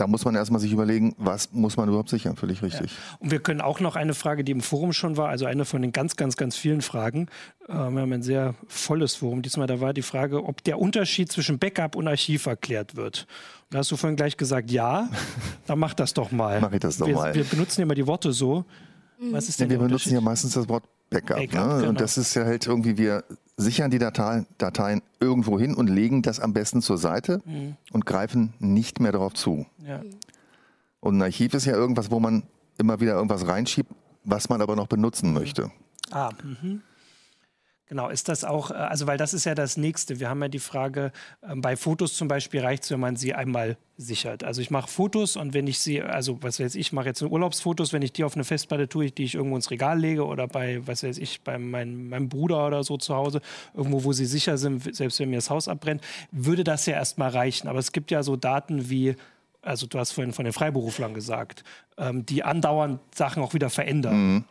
da 0.01 0.07
muss 0.07 0.25
man 0.25 0.35
erstmal 0.35 0.61
sich 0.61 0.73
überlegen, 0.73 1.15
was 1.19 1.53
muss 1.53 1.77
man 1.77 1.89
überhaupt 1.89 2.09
sichern, 2.09 2.35
völlig 2.35 2.63
richtig. 2.63 2.91
Ja. 2.91 3.19
Und 3.19 3.31
wir 3.31 3.41
können 3.41 3.61
auch 3.61 3.81
noch 3.81 3.97
eine 3.97 4.15
Frage, 4.15 4.45
die 4.45 4.53
im 4.53 4.63
Forum 4.63 4.95
schon 4.95 5.19
war, 5.19 5.29
also 5.29 5.45
eine 5.45 5.67
von 5.67 5.83
den 5.83 5.93
ganz, 5.93 6.17
ganz, 6.17 6.39
ganz 6.39 6.57
vielen 6.57 6.81
Fragen. 6.81 7.27
Äh, 7.69 7.75
wir 7.75 8.01
haben 8.01 8.13
ein 8.13 8.23
sehr 8.23 8.55
volles 8.67 9.17
Forum 9.17 9.43
diesmal. 9.43 9.67
Da 9.67 9.81
war 9.81 9.93
die 9.93 10.01
Frage, 10.03 10.45
ob 10.45 10.65
der 10.65 10.79
Unterschied 10.79 11.31
zwischen 11.31 11.59
Backup 11.59 11.97
und 11.97 12.09
Archiv 12.09 12.47
erklärt 12.47 12.97
wird. 12.97 13.27
da 13.69 13.79
hast 13.81 13.91
du 13.91 13.97
vorhin 13.97 14.17
gleich 14.17 14.39
gesagt, 14.39 14.71
ja, 14.71 15.11
dann 15.67 15.79
mach 15.79 15.93
das 15.93 16.15
doch 16.15 16.33
mal. 16.33 16.63
Mach 16.63 16.73
ich 16.73 16.81
das 16.81 16.97
doch 16.97 17.07
wir, 17.07 17.15
mal. 17.15 17.35
Wir 17.35 17.45
benutzen 17.45 17.83
immer 17.83 17.95
die 17.95 18.07
Worte 18.07 18.33
so. 18.33 18.65
Was 19.31 19.51
ist 19.51 19.61
denn 19.61 19.69
ja, 19.69 19.73
wir 19.73 19.87
benutzen 19.87 20.15
ja 20.15 20.23
meistens 20.23 20.55
das 20.55 20.67
Wort 20.71 20.85
Backup. 21.11 21.37
Backup 21.37 21.67
ne? 21.67 21.75
genau. 21.79 21.89
Und 21.89 22.01
das 22.01 22.17
ist 22.17 22.35
ja 22.35 22.45
halt 22.45 22.67
irgendwie, 22.67 22.97
wir 22.97 23.25
sichern 23.57 23.91
die 23.91 23.99
Dateien, 23.99 24.47
Dateien 24.59 25.03
irgendwo 25.21 25.59
hin 25.59 25.75
und 25.75 25.89
legen 25.89 26.23
das 26.23 26.41
am 26.41 26.53
besten 26.53 26.81
zur 26.83 26.99
Seite 26.99 27.43
mhm. 27.45 27.77
und 27.93 28.07
greifen 28.07 28.55
nicht 28.59 29.01
mehr 29.01 29.13
darauf 29.13 29.35
zu. 29.35 29.67
Ja. 29.85 30.03
Und 31.01 31.19
ein 31.19 31.23
Archiv 31.23 31.55
ist 31.55 31.67
ja 31.67 31.75
irgendwas, 31.75 32.11
wo 32.11 32.21
man 32.21 32.45
immer 32.79 33.01
wieder 33.01 33.15
irgendwas 33.15 33.47
reinschiebt, 33.47 33.91
was 34.25 34.49
man 34.49 34.63
aber 34.63 34.77
noch 34.77 34.87
benutzen 34.87 35.29
mhm. 35.29 35.35
möchte. 35.35 35.71
Ah, 36.11 36.31
mhm. 36.43 36.83
Genau, 37.91 38.09
ist 38.09 38.29
das 38.29 38.45
auch, 38.45 38.71
äh, 38.71 38.75
also 38.75 39.09
weil 39.09 39.19
das 39.19 39.35
ist 39.35 39.47
ja 39.47 39.57
das 39.57 39.77
Nächste. 39.77 40.21
Wir 40.21 40.31
haben 40.31 40.41
ja 40.41 40.47
die 40.47 40.61
Frage, 40.61 41.11
ähm, 41.43 41.61
bei 41.61 41.75
Fotos 41.75 42.15
zum 42.15 42.29
Beispiel 42.29 42.61
reicht 42.61 42.85
es, 42.85 42.93
wenn 42.93 43.01
man 43.01 43.17
sie 43.17 43.35
einmal 43.35 43.77
sichert. 43.97 44.45
Also 44.45 44.61
ich 44.63 44.71
mache 44.71 44.89
Fotos 44.89 45.35
und 45.35 45.55
wenn 45.55 45.67
ich 45.67 45.81
sie, 45.81 46.01
also 46.01 46.41
was 46.41 46.61
weiß 46.61 46.77
ich, 46.77 46.81
ich 46.81 46.93
mache 46.93 47.07
jetzt 47.07 47.21
Urlaubsfotos, 47.21 47.93
wenn 47.93 48.03
ich 48.03 48.13
die 48.13 48.23
auf 48.23 48.37
eine 48.37 48.45
Festplatte 48.45 48.89
tue, 48.89 49.11
die 49.11 49.25
ich 49.25 49.35
irgendwo 49.35 49.57
ins 49.57 49.73
Regal 49.73 49.99
lege 49.99 50.25
oder 50.25 50.47
bei, 50.47 50.87
was 50.87 51.03
weiß 51.03 51.19
ich, 51.19 51.41
bei 51.41 51.59
mein, 51.59 52.09
meinem 52.09 52.29
Bruder 52.29 52.65
oder 52.65 52.85
so 52.85 52.97
zu 52.97 53.17
Hause, 53.17 53.41
irgendwo, 53.75 54.05
wo 54.05 54.13
sie 54.13 54.25
sicher 54.25 54.57
sind, 54.57 54.95
selbst 54.95 55.19
wenn 55.19 55.29
mir 55.29 55.39
das 55.39 55.51
Haus 55.51 55.67
abbrennt, 55.67 56.01
würde 56.31 56.63
das 56.63 56.87
ja 56.87 56.95
erstmal 56.95 57.31
reichen. 57.31 57.67
Aber 57.67 57.81
es 57.81 57.91
gibt 57.91 58.13
ja 58.13 58.23
so 58.23 58.37
Daten 58.37 58.89
wie 58.89 59.17
also 59.63 59.87
du 59.87 59.99
hast 59.99 60.13
vorhin 60.13 60.33
von 60.33 60.45
den 60.45 60.55
Freiberuflern 60.55 61.13
gesagt, 61.13 61.65
ähm, 61.99 62.25
die 62.25 62.45
andauernd 62.45 63.01
Sachen 63.13 63.43
auch 63.43 63.53
wieder 63.53 63.69
verändern. 63.69 64.35
Mhm. 64.35 64.45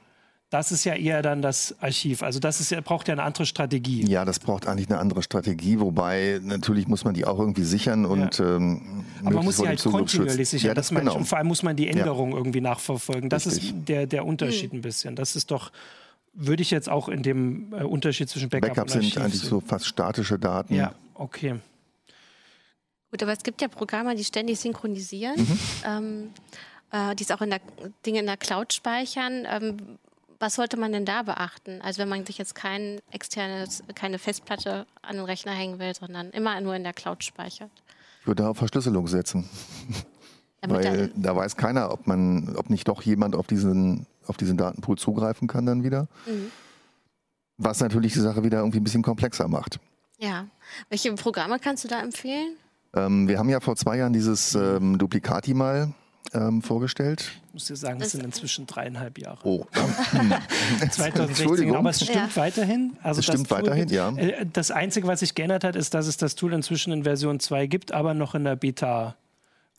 Das 0.50 0.72
ist 0.72 0.84
ja 0.84 0.96
eher 0.96 1.22
dann 1.22 1.44
das 1.44 1.76
Archiv. 1.80 2.24
Also 2.24 2.40
das 2.40 2.60
ist 2.60 2.72
ja, 2.72 2.82
braucht 2.82 3.08
ja 3.08 3.14
eine 3.14 3.22
andere 3.22 3.46
Strategie. 3.46 4.04
Ja, 4.10 4.26
das 4.26 4.40
braucht 4.40 4.68
eigentlich 4.68 4.90
eine 4.90 4.98
andere 4.98 5.22
Strategie, 5.22 5.80
wobei 5.80 6.40
natürlich 6.44 6.88
muss 6.88 7.04
man 7.04 7.14
die 7.14 7.26
auch 7.26 7.38
irgendwie 7.38 7.64
sichern 7.64 8.06
und 8.06 8.40
ja. 8.40 8.56
ähm, 8.56 9.06
Aber 9.24 9.36
man 9.36 9.46
muss 9.46 9.58
sie 9.58 9.68
halt 9.68 9.84
kontinuierlich 9.84 10.50
sichern. 10.50 10.70
Ja, 10.70 10.74
das 10.74 10.90
genau. 10.90 11.16
und 11.16 11.26
vor 11.26 11.38
allem 11.38 11.48
muss 11.48 11.62
man 11.62 11.76
die 11.76 11.88
Änderungen 11.88 12.32
ja. 12.32 12.38
irgendwie 12.40 12.62
nachverfolgen. 12.62 13.30
Das 13.30 13.46
Richtig. 13.46 13.76
ist 13.76 13.90
der, 13.90 14.08
der 14.08 14.26
Unterschied 14.26 14.74
mhm. 14.74 14.80
ein 14.80 14.82
bisschen. 14.82 15.16
Das 15.16 15.36
ist 15.36 15.52
doch, 15.52 15.72
würde 16.34 16.64
ich 16.64 16.72
jetzt 16.72 16.90
auch 16.90 17.10
in 17.10 17.22
dem 17.22 17.72
äh, 17.74 17.84
Unterschied 17.84 18.28
zwischen 18.28 18.50
Backup, 18.50 18.70
Backup 18.70 18.90
und 18.90 18.96
Archiv 18.96 19.14
sind 19.14 19.24
eigentlich 19.24 19.42
so 19.42 19.60
fast 19.60 19.86
statische 19.86 20.40
Daten. 20.40 20.74
Ja, 20.74 20.96
okay. 21.14 21.60
Gut, 23.12 23.22
aber 23.22 23.34
es 23.34 23.44
gibt 23.44 23.62
ja 23.62 23.68
Programme, 23.68 24.16
die 24.16 24.24
ständig 24.24 24.60
synchronisieren. 24.60 25.36
Mhm. 25.38 25.60
Ähm, 25.86 26.30
äh, 26.92 27.16
die 27.16 27.24
es 27.24 27.30
auch 27.30 27.42
in 27.42 27.52
der 27.52 27.62
Dinge 28.06 28.20
in 28.20 28.26
der 28.26 28.38
Cloud 28.38 28.74
speichern. 28.74 29.46
Ähm, 29.48 29.78
was 30.40 30.56
sollte 30.56 30.78
man 30.78 30.92
denn 30.92 31.06
da 31.06 31.24
beachten? 31.24 31.82
Also 31.82 32.00
wenn 32.00 32.10
man 32.10 32.26
sich 32.26 32.38
jetzt 32.38 32.56
kein 32.56 33.00
externes, 33.12 33.84
keine 33.94 34.20
Festplatte 34.20 34.86
an 35.02 35.18
den 35.18 35.26
Rechner 35.26 35.52
hängen 35.52 35.80
will, 35.80 35.94
sondern 35.94 36.30
immer 36.32 36.60
nur 36.62 36.76
in 36.76 36.84
der 36.84 36.94
Cloud 36.94 37.24
speichert. 37.24 37.72
Ich 38.22 38.28
würde 38.28 38.48
auf 38.48 38.58
Verschlüsselung 38.58 39.08
setzen. 39.08 39.50
Weil 40.62 41.12
da 41.16 41.36
weiß 41.36 41.56
keiner, 41.56 41.92
ob 41.92 42.08
man, 42.08 42.56
ob 42.58 42.70
nicht 42.70 42.88
doch 42.88 43.02
jemand 43.02 43.36
auf 43.36 43.48
diesen, 43.48 44.08
auf 44.28 44.38
diesen 44.38 44.58
Datenpool 44.58 44.98
zugreifen 44.98 45.48
kann 45.48 45.66
dann 45.66 45.84
wieder. 45.84 46.08
Mhm. 46.26 46.52
Was 47.58 47.80
natürlich 47.80 48.14
die 48.14 48.20
Sache 48.20 48.44
wieder 48.44 48.60
irgendwie 48.60 48.80
ein 48.80 48.84
bisschen 48.84 49.04
komplexer 49.04 49.48
macht. 49.48 49.80
Ja. 50.18 50.48
Welche 50.90 51.14
Programme 51.14 51.60
kannst 51.60 51.84
du 51.84 51.88
da 51.88 52.02
empfehlen? 52.02 52.56
Ähm, 52.94 53.28
wir 53.28 53.40
haben 53.40 53.50
ja 53.50 53.60
vor 53.60 53.76
zwei 53.76 53.98
Jahren 53.98 54.14
dieses 54.14 54.56
ähm, 54.56 54.98
Duplicati 54.98 55.54
mal 55.54 55.94
ähm, 56.34 56.62
vorgestellt. 56.62 57.32
Ich 57.48 57.54
muss 57.54 57.66
dir 57.66 57.76
sagen, 57.76 58.00
es 58.02 58.12
sind 58.12 58.24
inzwischen 58.24 58.68
dreieinhalb 58.68 59.18
Jahre. 59.18 59.40
Oh. 59.44 59.66
2016, 60.92 61.76
aber 61.76 61.90
es 61.90 62.02
stimmt 62.02 62.16
ja. 62.16 62.30
weiterhin. 62.36 62.98
Also 63.02 63.20
es 63.20 63.26
stimmt 63.26 63.50
weiterhin, 63.52 63.90
ja. 63.90 64.10
Äh, 64.16 64.46
das 64.52 64.72
Einzige, 64.72 65.08
was 65.08 65.22
sich 65.22 65.36
geändert 65.36 65.64
hat, 65.64 65.76
ist, 65.76 65.94
dass 65.94 66.08
es 66.08 66.18
das 66.18 66.36
Tool 66.36 66.54
inzwischen 66.54 66.94
in 66.94 67.04
Version 67.04 67.40
2 67.40 67.68
gibt, 67.68 67.92
aber 67.92 68.14
noch 68.14 68.36
in 68.36 68.44
der 68.44 68.56
Beta. 68.56 69.16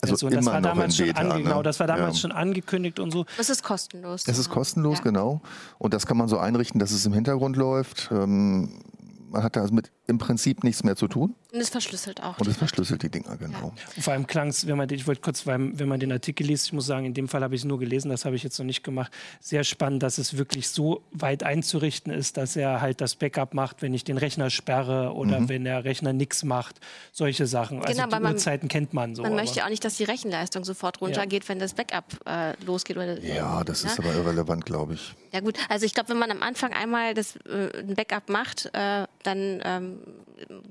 Also 0.01 0.15
Version. 0.15 0.31
das 0.31 0.45
war 0.45 0.61
damals 0.61 0.97
schon 0.97 1.07
Beta, 1.07 1.21
ange, 1.21 1.35
ne? 1.35 1.43
genau, 1.43 1.61
das 1.61 1.79
war 1.79 1.87
damals 1.87 2.15
ja. 2.15 2.21
schon 2.21 2.31
angekündigt 2.31 2.99
und 2.99 3.11
so. 3.11 3.25
Das 3.37 3.49
ist 3.49 3.63
kostenlos. 3.63 4.27
Es 4.27 4.37
ist 4.37 4.49
kostenlos, 4.49 4.97
ja. 4.97 5.03
genau. 5.03 5.41
Und 5.77 5.93
das 5.93 6.07
kann 6.07 6.17
man 6.17 6.27
so 6.27 6.37
einrichten, 6.37 6.79
dass 6.79 6.91
es 6.91 7.05
im 7.05 7.13
Hintergrund 7.13 7.55
läuft. 7.55 8.09
Ähm, 8.11 8.81
man 9.29 9.43
hat 9.43 9.55
da 9.55 9.61
also 9.61 9.73
mit 9.73 9.91
im 10.07 10.17
Prinzip 10.17 10.63
nichts 10.63 10.83
mehr 10.83 10.95
zu 10.95 11.07
tun. 11.07 11.35
Und 11.53 11.59
es 11.59 11.69
verschlüsselt 11.69 12.23
auch. 12.23 12.37
Und 12.37 12.47
es 12.47 12.57
verschlüsselt 12.57 13.03
die 13.03 13.09
Dinger, 13.09 13.37
genau. 13.37 13.73
Ja. 13.75 14.01
Vor 14.01 14.13
allem 14.13 14.25
klang 14.25 14.47
es, 14.47 14.67
wenn 14.67 14.77
man, 14.77 14.89
ich 14.89 15.05
wollte 15.05 15.21
kurz, 15.21 15.45
wenn 15.45 15.75
man 15.87 15.99
den 15.99 16.11
Artikel 16.11 16.47
liest, 16.47 16.67
ich 16.67 16.73
muss 16.73 16.85
sagen, 16.85 17.05
in 17.05 17.13
dem 17.13 17.27
Fall 17.27 17.43
habe 17.43 17.55
ich 17.55 17.61
es 17.61 17.65
nur 17.65 17.77
gelesen, 17.77 18.09
das 18.09 18.25
habe 18.25 18.35
ich 18.35 18.43
jetzt 18.43 18.57
noch 18.57 18.65
nicht 18.65 18.83
gemacht, 18.83 19.11
sehr 19.41 19.63
spannend, 19.63 20.01
dass 20.01 20.17
es 20.17 20.37
wirklich 20.37 20.69
so 20.69 21.03
weit 21.11 21.43
einzurichten 21.43 22.11
ist, 22.11 22.37
dass 22.37 22.55
er 22.55 22.81
halt 22.81 23.01
das 23.01 23.15
Backup 23.15 23.53
macht, 23.53 23.81
wenn 23.81 23.93
ich 23.93 24.03
den 24.03 24.17
Rechner 24.17 24.49
sperre 24.49 25.13
oder 25.13 25.41
mhm. 25.41 25.49
wenn 25.49 25.63
der 25.65 25.83
Rechner 25.83 26.13
nichts 26.13 26.43
macht, 26.43 26.79
solche 27.11 27.47
Sachen. 27.47 27.79
Also 27.81 28.01
genau, 28.01 28.15
die 28.15 28.23
man, 28.23 28.33
Uhrzeiten 28.33 28.69
kennt 28.69 28.93
man 28.93 29.15
so. 29.15 29.23
Man 29.23 29.35
möchte 29.35 29.59
ja 29.59 29.65
auch 29.65 29.69
nicht, 29.69 29.83
dass 29.83 29.97
die 29.97 30.05
Rechenleistung 30.05 30.63
sofort 30.63 31.01
runtergeht, 31.01 31.43
ja. 31.43 31.49
wenn 31.49 31.59
das 31.59 31.73
Backup 31.73 32.05
äh, 32.25 32.53
losgeht. 32.65 32.95
Oder, 32.95 33.19
ja, 33.19 33.63
das 33.63 33.83
ist 33.83 33.99
aber 33.99 34.13
irrelevant, 34.13 34.65
glaube 34.65 34.93
ich. 34.93 35.13
Ja 35.33 35.41
gut, 35.41 35.57
also 35.69 35.85
ich 35.85 35.93
glaube, 35.93 36.09
wenn 36.09 36.19
man 36.19 36.31
am 36.31 36.43
Anfang 36.43 36.73
einmal 36.73 37.13
das 37.13 37.35
äh, 37.45 37.79
ein 37.79 37.95
Backup 37.95 38.29
macht, 38.29 38.69
äh, 38.73 39.05
dann 39.23 39.61
ähm, 39.63 39.90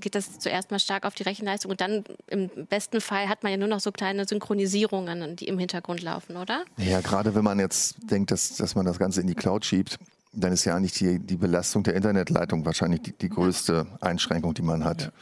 geht 0.01 0.15
das 0.15 0.39
zuerst 0.39 0.71
mal 0.71 0.79
stark 0.79 1.05
auf 1.05 1.15
die 1.15 1.23
Rechenleistung 1.23 1.71
und 1.71 1.81
dann 1.81 2.05
im 2.29 2.49
besten 2.69 3.01
Fall 3.01 3.29
hat 3.29 3.43
man 3.43 3.53
ja 3.53 3.59
nur 3.59 3.69
noch 3.69 3.81
so 3.81 3.93
kleine 3.93 4.27
Synchronisierungen, 4.27 5.37
die 5.37 5.49
im 5.49 5.59
Hintergrund 5.59 6.03
laufen, 6.03 6.37
oder? 6.37 6.65
Ja, 6.77 7.01
gerade 7.01 7.35
wenn 7.35 7.45
man 7.45 7.59
jetzt 7.59 7.97
denkt, 8.11 8.31
dass, 8.31 8.57
dass 8.57 8.75
man 8.75 8.87
das 8.87 8.99
Ganze 8.99 9.21
in 9.21 9.27
die 9.27 9.35
Cloud 9.35 9.65
schiebt, 9.65 9.99
dann 10.33 10.53
ist 10.53 10.65
ja 10.65 10.77
eigentlich 10.77 10.93
die, 10.93 11.19
die 11.19 11.37
Belastung 11.37 11.83
der 11.83 11.95
Internetleitung 11.95 12.65
wahrscheinlich 12.65 13.03
die, 13.03 13.13
die 13.13 13.29
größte 13.29 13.87
Einschränkung, 14.01 14.55
die 14.55 14.63
man 14.63 14.85
hat. 14.85 15.13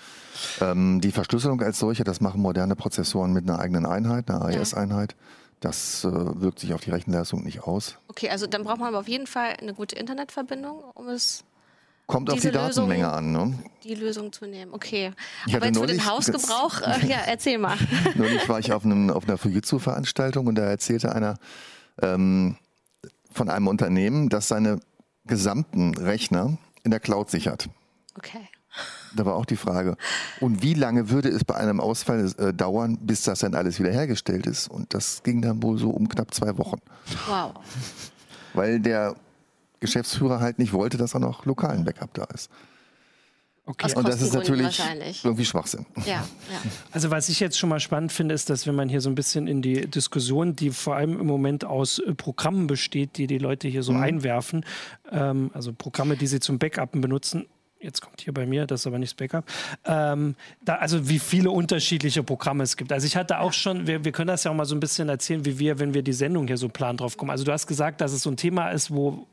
Ja. 0.61 0.73
Ähm, 0.73 1.00
die 1.00 1.12
Verschlüsselung 1.12 1.61
als 1.62 1.78
solche, 1.78 2.05
das 2.05 2.21
machen 2.21 2.40
moderne 2.40 2.76
Prozessoren 2.76 3.33
mit 3.33 3.49
einer 3.49 3.59
eigenen 3.59 3.87
Einheit, 3.87 4.31
einer 4.31 4.43
AES-Einheit. 4.45 5.17
Das 5.61 6.05
äh, 6.05 6.11
wirkt 6.12 6.61
sich 6.61 6.73
auf 6.75 6.83
die 6.83 6.90
Rechenleistung 6.90 7.43
nicht 7.43 7.62
aus. 7.62 7.97
Okay, 8.09 8.28
also 8.28 8.47
dann 8.47 8.62
braucht 8.62 8.78
man 8.78 8.88
aber 8.88 9.00
auf 9.00 9.09
jeden 9.09 9.26
Fall 9.26 9.57
eine 9.61 9.75
gute 9.75 9.97
Internetverbindung, 9.97 10.85
um 10.95 11.09
es 11.09 11.45
Kommt 12.08 12.30
auf 12.30 12.40
die 12.40 12.50
Datenmenge 12.50 13.02
Lösung, 13.02 13.14
an, 13.14 13.32
ne? 13.32 13.58
Die 13.84 13.94
Lösung 13.94 14.32
zu 14.32 14.46
nehmen, 14.46 14.72
okay. 14.72 15.12
Ich 15.46 15.54
Aber 15.54 15.66
jetzt 15.66 15.78
für 15.78 15.86
den 15.86 16.06
Hausgebrauch, 16.06 16.80
äh, 16.80 17.06
ja, 17.06 17.18
erzähl 17.26 17.58
mal. 17.58 17.76
neulich 18.14 18.48
war 18.48 18.58
ich 18.58 18.72
auf, 18.72 18.82
einem, 18.82 19.10
auf 19.10 19.28
einer 19.28 19.36
Fujitsu-Veranstaltung 19.36 20.46
und 20.46 20.54
da 20.54 20.62
erzählte 20.62 21.14
einer 21.14 21.36
ähm, 22.00 22.56
von 23.30 23.50
einem 23.50 23.66
Unternehmen, 23.66 24.30
das 24.30 24.48
seine 24.48 24.80
gesamten 25.26 25.94
Rechner 25.98 26.56
in 26.82 26.92
der 26.92 27.00
Cloud 27.00 27.28
sichert. 27.28 27.68
Okay. 28.16 28.48
Da 29.14 29.26
war 29.26 29.34
auch 29.34 29.44
die 29.44 29.56
Frage, 29.56 29.98
und 30.40 30.62
wie 30.62 30.72
lange 30.72 31.10
würde 31.10 31.28
es 31.28 31.44
bei 31.44 31.56
einem 31.56 31.78
Ausfall 31.78 32.32
äh, 32.38 32.54
dauern, 32.54 32.96
bis 33.02 33.24
das 33.24 33.40
dann 33.40 33.54
alles 33.54 33.78
wiederhergestellt 33.80 34.46
ist? 34.46 34.70
Und 34.70 34.94
das 34.94 35.22
ging 35.24 35.42
dann 35.42 35.62
wohl 35.62 35.76
so 35.76 35.90
um 35.90 36.08
knapp 36.08 36.32
zwei 36.32 36.56
Wochen. 36.56 36.78
Wow. 37.26 37.52
Weil 38.54 38.80
der 38.80 39.14
Geschäftsführer 39.80 40.40
halt 40.40 40.58
nicht 40.58 40.73
wollte, 40.73 40.97
dass 40.97 41.14
er 41.14 41.20
noch 41.20 41.44
lokalen 41.44 41.85
Backup 41.85 42.14
da 42.14 42.25
ist. 42.25 42.50
Okay. 43.68 43.92
Und 43.94 44.08
das 44.08 44.23
ist 44.23 44.32
natürlich 44.32 44.80
irgendwie 45.23 45.44
Schwachsinn. 45.44 45.85
Ja, 46.06 46.12
ja. 46.14 46.25
Also 46.90 47.11
was 47.11 47.28
ich 47.28 47.38
jetzt 47.38 47.58
schon 47.58 47.68
mal 47.68 47.80
spannend 47.80 48.12
finde, 48.12 48.35
ist, 48.35 48.49
dass 48.49 48.66
wenn 48.66 48.75
man 48.75 48.88
hier 48.88 49.02
so 49.02 49.11
ein 49.11 49.14
bisschen 49.14 49.47
in 49.47 49.61
die 49.61 49.87
Diskussion, 49.87 50.56
die 50.56 50.70
vor 50.70 50.97
allem 50.97 51.20
im 51.20 51.26
Moment 51.26 51.66
aus 51.66 51.99
äh, 51.99 52.14
Programmen 52.14 52.66
besteht, 52.66 53.18
die 53.18 53.26
die 53.26 53.37
Leute 53.37 53.68
hier 53.68 53.82
so 53.82 53.92
mhm. 53.92 54.02
einwerfen, 54.02 54.64
ähm, 55.12 55.50
also 55.52 55.75
Programme, 55.75 56.16
die 56.16 56.26
sie 56.26 56.40
zum 56.40 56.58
Backuppen 56.58 57.02
benutzen, 57.02 57.44
jetzt 57.78 58.00
kommt 58.00 58.23
hier 58.23 58.32
bei 58.32 58.47
mir, 58.47 58.66
das 58.66 58.80
ist 58.80 58.87
aber 58.87 58.99
nicht 58.99 59.12
das 59.12 59.28
Backup, 59.28 59.44
ähm, 59.85 60.35
da, 60.64 60.76
also 60.76 61.11
wie 61.11 61.18
viele 61.18 61.50
unterschiedliche 61.50 62.23
Programme 62.23 62.64
es 62.64 62.75
gibt. 62.75 62.90
Also 62.90 63.06
ich 63.06 63.16
hatte 63.16 63.38
auch 63.38 63.52
schon, 63.52 63.87
wir, 63.87 64.02
wir 64.02 64.12
können 64.12 64.28
das 64.28 64.44
ja 64.44 64.50
auch 64.50 64.56
mal 64.56 64.64
so 64.64 64.75
ein 64.75 64.80
bisschen 64.80 65.11
erzählen, 65.11 65.44
wie 65.44 65.58
wir, 65.58 65.78
wenn 65.78 65.92
wir 65.92 66.02
die 66.02 66.14
Sendung 66.14 66.47
hier 66.47 66.56
so 66.56 66.70
planen 66.70 66.97
drauf 66.97 67.18
kommen. 67.18 67.30
Also 67.30 67.44
du 67.44 67.52
hast 67.52 67.66
gesagt, 67.66 68.00
dass 68.00 68.12
es 68.12 68.23
so 68.23 68.30
ein 68.30 68.38
Thema 68.38 68.70
ist, 68.70 68.90
wo 68.90 69.26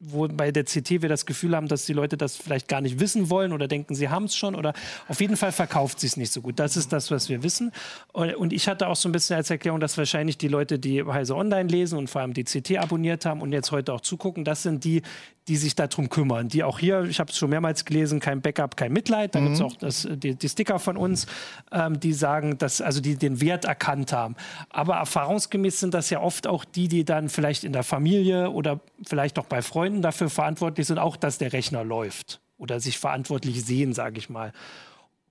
wo 0.00 0.26
bei 0.28 0.50
der 0.50 0.64
CT 0.64 1.02
wir 1.02 1.10
das 1.10 1.26
Gefühl 1.26 1.54
haben, 1.54 1.68
dass 1.68 1.84
die 1.84 1.92
Leute 1.92 2.16
das 2.16 2.34
vielleicht 2.34 2.68
gar 2.68 2.80
nicht 2.80 3.00
wissen 3.00 3.28
wollen 3.28 3.52
oder 3.52 3.68
denken, 3.68 3.94
sie 3.94 4.08
haben 4.08 4.24
es 4.24 4.34
schon 4.34 4.54
oder 4.54 4.72
auf 5.08 5.20
jeden 5.20 5.36
Fall 5.36 5.52
verkauft 5.52 6.00
sie 6.00 6.06
es 6.06 6.16
nicht 6.16 6.32
so 6.32 6.40
gut. 6.40 6.58
Das 6.58 6.76
ist 6.78 6.90
das, 6.92 7.10
was 7.10 7.28
wir 7.28 7.42
wissen. 7.42 7.70
Und 8.12 8.54
ich 8.54 8.66
hatte 8.66 8.88
auch 8.88 8.96
so 8.96 9.10
ein 9.10 9.12
bisschen 9.12 9.36
als 9.36 9.50
Erklärung, 9.50 9.78
dass 9.78 9.98
wahrscheinlich 9.98 10.38
die 10.38 10.48
Leute, 10.48 10.78
die 10.78 11.04
Heise 11.04 11.36
Online 11.36 11.68
lesen 11.68 11.98
und 11.98 12.08
vor 12.08 12.22
allem 12.22 12.32
die 12.32 12.44
CT 12.44 12.78
abonniert 12.78 13.26
haben 13.26 13.42
und 13.42 13.52
jetzt 13.52 13.72
heute 13.72 13.92
auch 13.92 14.00
zugucken, 14.00 14.44
das 14.44 14.62
sind 14.62 14.84
die, 14.84 15.02
die 15.48 15.56
sich 15.56 15.74
darum 15.74 16.08
kümmern. 16.08 16.48
Die 16.48 16.62
auch 16.62 16.78
hier, 16.78 17.02
ich 17.04 17.18
habe 17.18 17.30
es 17.30 17.36
schon 17.36 17.50
mehrmals 17.50 17.84
gelesen, 17.84 18.20
kein 18.20 18.40
Backup, 18.40 18.76
kein 18.76 18.92
Mitleid. 18.92 19.34
Da 19.34 19.40
mhm. 19.40 19.44
gibt 19.46 19.56
es 19.56 19.62
auch 19.62 19.76
das, 19.76 20.08
die, 20.08 20.34
die, 20.34 20.48
Sticker 20.48 20.78
von 20.78 20.96
uns, 20.96 21.26
ähm, 21.72 21.98
die 21.98 22.12
sagen, 22.12 22.56
dass, 22.56 22.80
also 22.80 23.00
die 23.00 23.16
den 23.16 23.40
Wert 23.40 23.64
erkannt 23.64 24.12
haben. 24.12 24.36
Aber 24.70 24.94
erfahrungsgemäß 24.96 25.80
sind 25.80 25.92
das 25.92 26.08
ja 26.08 26.20
oft 26.20 26.46
auch 26.46 26.64
die, 26.64 26.88
die 26.88 27.04
dann 27.04 27.28
vielleicht 27.28 27.64
in 27.64 27.72
der 27.72 27.82
Familie 27.82 28.50
oder 28.50 28.80
vielleicht 29.04 29.38
auch 29.38 29.46
bei 29.46 29.60
Freunden 29.60 29.89
dafür 30.02 30.30
verantwortlich 30.30 30.86
sind, 30.86 30.98
auch 30.98 31.16
dass 31.16 31.38
der 31.38 31.52
Rechner 31.52 31.84
läuft 31.84 32.40
oder 32.58 32.80
sich 32.80 32.98
verantwortlich 32.98 33.64
sehen, 33.64 33.92
sage 33.92 34.18
ich 34.18 34.30
mal. 34.30 34.52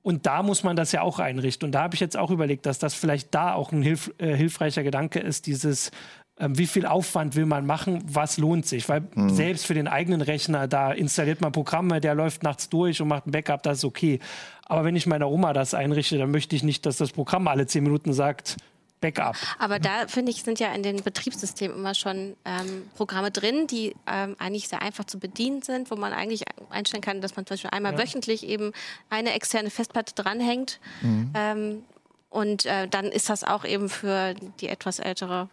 Und 0.01 0.25
da 0.25 0.43
muss 0.43 0.63
man 0.63 0.75
das 0.75 0.91
ja 0.91 1.01
auch 1.01 1.19
einrichten. 1.19 1.67
Und 1.67 1.73
da 1.73 1.81
habe 1.83 1.95
ich 1.95 2.01
jetzt 2.01 2.17
auch 2.17 2.31
überlegt, 2.31 2.65
dass 2.65 2.79
das 2.79 2.93
vielleicht 2.93 3.35
da 3.35 3.53
auch 3.53 3.71
ein 3.71 3.81
hilf, 3.81 4.11
äh, 4.17 4.35
hilfreicher 4.35 4.83
Gedanke 4.83 5.19
ist, 5.19 5.45
dieses 5.45 5.91
ähm, 6.39 6.57
wie 6.57 6.67
viel 6.67 6.85
Aufwand 6.85 7.35
will 7.35 7.45
man 7.45 7.65
machen, 7.65 8.01
was 8.05 8.37
lohnt 8.37 8.65
sich. 8.65 8.87
Weil 8.87 9.01
mhm. 9.13 9.29
selbst 9.29 9.65
für 9.65 9.73
den 9.73 9.87
eigenen 9.87 10.21
Rechner, 10.21 10.67
da 10.67 10.91
installiert 10.91 11.41
man 11.41 11.51
Programme, 11.51 11.99
der 11.99 12.15
läuft 12.15 12.43
nachts 12.43 12.69
durch 12.69 13.01
und 13.01 13.09
macht 13.09 13.27
ein 13.27 13.31
Backup, 13.31 13.61
das 13.63 13.79
ist 13.79 13.85
okay. 13.85 14.19
Aber 14.65 14.85
wenn 14.85 14.95
ich 14.95 15.05
meiner 15.05 15.29
Oma 15.29 15.51
das 15.51 15.73
einrichte, 15.73 16.17
dann 16.17 16.31
möchte 16.31 16.55
ich 16.55 16.63
nicht, 16.63 16.85
dass 16.85 16.97
das 16.97 17.11
Programm 17.11 17.47
alle 17.47 17.67
zehn 17.67 17.83
Minuten 17.83 18.13
sagt, 18.13 18.55
Backup. 19.01 19.35
Aber 19.57 19.79
da 19.79 20.07
finde 20.07 20.31
ich, 20.31 20.43
sind 20.43 20.59
ja 20.59 20.73
in 20.73 20.83
den 20.83 21.03
Betriebssystemen 21.03 21.77
immer 21.77 21.95
schon 21.95 22.35
ähm, 22.45 22.83
Programme 22.95 23.31
drin, 23.31 23.67
die 23.67 23.95
ähm, 24.07 24.35
eigentlich 24.39 24.67
sehr 24.67 24.81
einfach 24.81 25.05
zu 25.05 25.19
bedienen 25.19 25.61
sind, 25.61 25.91
wo 25.91 25.95
man 25.95 26.13
eigentlich 26.13 26.43
einstellen 26.69 27.01
kann, 27.01 27.21
dass 27.21 27.35
man 27.35 27.45
zum 27.45 27.55
Beispiel 27.55 27.71
einmal 27.71 27.93
ja. 27.93 27.99
wöchentlich 27.99 28.45
eben 28.45 28.71
eine 29.09 29.33
externe 29.33 29.69
Festplatte 29.69 30.13
dranhängt. 30.15 30.79
Mhm. 31.01 31.31
Ähm, 31.33 31.83
und 32.29 32.65
äh, 32.65 32.87
dann 32.87 33.05
ist 33.05 33.29
das 33.29 33.43
auch 33.43 33.65
eben 33.65 33.89
für 33.89 34.35
die 34.59 34.67
etwas 34.67 34.99
ältere 34.99 35.49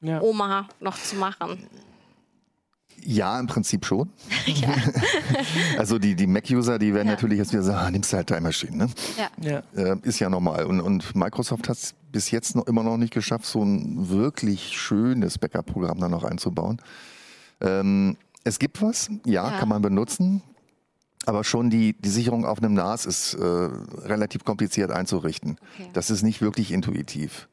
ja. 0.00 0.20
Oma 0.20 0.68
noch 0.80 0.98
zu 0.98 1.16
machen. 1.16 1.66
Ja, 3.04 3.38
im 3.40 3.46
Prinzip 3.46 3.84
schon. 3.86 4.10
also 5.78 5.98
die, 5.98 6.14
die 6.14 6.26
Mac-User, 6.26 6.78
die 6.78 6.94
werden 6.94 7.08
ja. 7.08 7.14
natürlich 7.14 7.38
jetzt 7.38 7.52
wieder 7.52 7.62
sagen, 7.62 7.78
ah, 7.78 7.90
nimmst 7.90 8.12
du 8.12 8.16
halt 8.16 8.26
Time 8.28 8.42
Machine. 8.42 8.76
Ne? 8.76 8.90
Ja. 9.40 9.62
Äh, 9.74 9.96
ist 10.02 10.18
ja 10.18 10.28
normal. 10.28 10.66
Und, 10.66 10.80
und 10.80 11.14
Microsoft 11.14 11.68
hat 11.68 11.78
es 11.78 11.94
bis 12.12 12.30
jetzt 12.30 12.54
noch 12.54 12.66
immer 12.66 12.82
noch 12.82 12.96
nicht 12.96 13.12
geschafft, 13.12 13.46
so 13.46 13.62
ein 13.62 14.08
wirklich 14.08 14.76
schönes 14.76 15.38
Backup-Programm 15.38 15.98
da 15.98 16.08
noch 16.08 16.24
einzubauen. 16.24 16.80
Ähm, 17.60 18.16
es 18.44 18.58
gibt 18.58 18.82
was, 18.82 19.08
ja, 19.24 19.50
ja, 19.50 19.58
kann 19.58 19.68
man 19.68 19.82
benutzen. 19.82 20.42
Aber 21.24 21.44
schon 21.44 21.70
die, 21.70 21.94
die 21.94 22.08
Sicherung 22.08 22.44
auf 22.44 22.58
einem 22.58 22.74
NAS 22.74 23.06
ist 23.06 23.34
äh, 23.34 23.44
relativ 23.44 24.44
kompliziert 24.44 24.90
einzurichten. 24.90 25.56
Okay. 25.78 25.88
Das 25.92 26.10
ist 26.10 26.22
nicht 26.22 26.40
wirklich 26.40 26.72
intuitiv. 26.72 27.48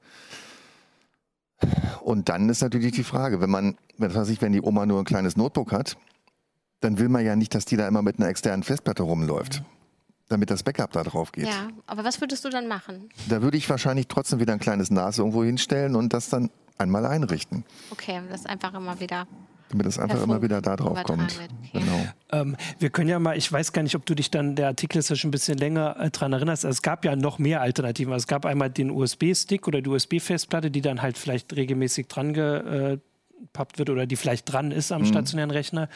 Und 2.01 2.29
dann 2.29 2.49
ist 2.49 2.61
natürlich 2.61 2.93
die 2.93 3.03
Frage, 3.03 3.41
wenn 3.41 3.49
man, 3.49 3.77
was 3.97 4.15
weiß 4.15 4.29
ich, 4.29 4.41
wenn 4.41 4.53
die 4.53 4.61
Oma 4.61 4.85
nur 4.85 4.99
ein 4.99 5.05
kleines 5.05 5.37
Notebook 5.37 5.71
hat, 5.71 5.97
dann 6.79 6.97
will 6.97 7.09
man 7.09 7.25
ja 7.25 7.35
nicht, 7.35 7.53
dass 7.53 7.65
die 7.65 7.77
da 7.77 7.87
immer 7.87 8.01
mit 8.01 8.17
einer 8.17 8.29
externen 8.29 8.63
Festplatte 8.63 9.03
rumläuft, 9.03 9.63
damit 10.29 10.49
das 10.51 10.63
Backup 10.63 10.91
da 10.93 11.03
drauf 11.03 11.31
geht. 11.31 11.47
Ja, 11.47 11.69
aber 11.87 12.03
was 12.03 12.21
würdest 12.21 12.45
du 12.45 12.49
dann 12.49 12.67
machen? 12.67 13.09
Da 13.27 13.41
würde 13.41 13.57
ich 13.57 13.69
wahrscheinlich 13.69 14.07
trotzdem 14.07 14.39
wieder 14.39 14.53
ein 14.53 14.59
kleines 14.59 14.91
NAS 14.91 15.17
irgendwo 15.17 15.43
hinstellen 15.43 15.95
und 15.95 16.13
das 16.13 16.29
dann 16.29 16.49
einmal 16.77 17.05
einrichten. 17.05 17.65
Okay, 17.89 18.21
das 18.29 18.45
einfach 18.45 18.73
immer 18.73 18.99
wieder 18.99 19.27
Damit 19.69 19.87
es 19.87 19.99
einfach 19.99 20.23
immer 20.23 20.41
wieder 20.41 20.61
da 20.61 20.75
drauf 20.75 21.03
kommt. 21.03 21.39
Okay. 21.63 21.79
Genau. 21.79 22.07
Ähm, 22.31 22.55
wir 22.77 22.89
können 22.89 23.09
ja 23.09 23.19
mal, 23.19 23.37
ich 23.37 23.51
weiß 23.51 23.73
gar 23.73 23.81
nicht, 23.81 23.95
ob 23.95 24.05
du 24.05 24.15
dich 24.15 24.31
dann, 24.31 24.55
der 24.55 24.67
Artikel 24.67 24.99
ist 24.99 25.09
ja 25.09 25.15
schon 25.15 25.29
ein 25.29 25.31
bisschen 25.31 25.57
länger 25.57 25.97
äh, 25.99 26.09
dran 26.11 26.31
erinnerst, 26.31 26.65
also 26.65 26.75
es 26.75 26.81
gab 26.81 27.05
ja 27.05 27.15
noch 27.15 27.39
mehr 27.39 27.61
Alternativen. 27.61 28.13
Also 28.13 28.23
es 28.23 28.27
gab 28.27 28.45
einmal 28.45 28.69
den 28.69 28.91
USB-Stick 28.91 29.67
oder 29.67 29.81
die 29.81 29.89
USB-Festplatte, 29.89 30.71
die 30.71 30.81
dann 30.81 31.01
halt 31.01 31.17
vielleicht 31.17 31.55
regelmäßig 31.55 32.07
dran 32.07 32.33
gepappt 32.33 33.79
wird 33.79 33.89
oder 33.89 34.05
die 34.05 34.15
vielleicht 34.15 34.51
dran 34.51 34.71
ist 34.71 34.91
am 34.91 35.01
mhm. 35.01 35.07
stationären 35.07 35.51
Rechner. 35.51 35.89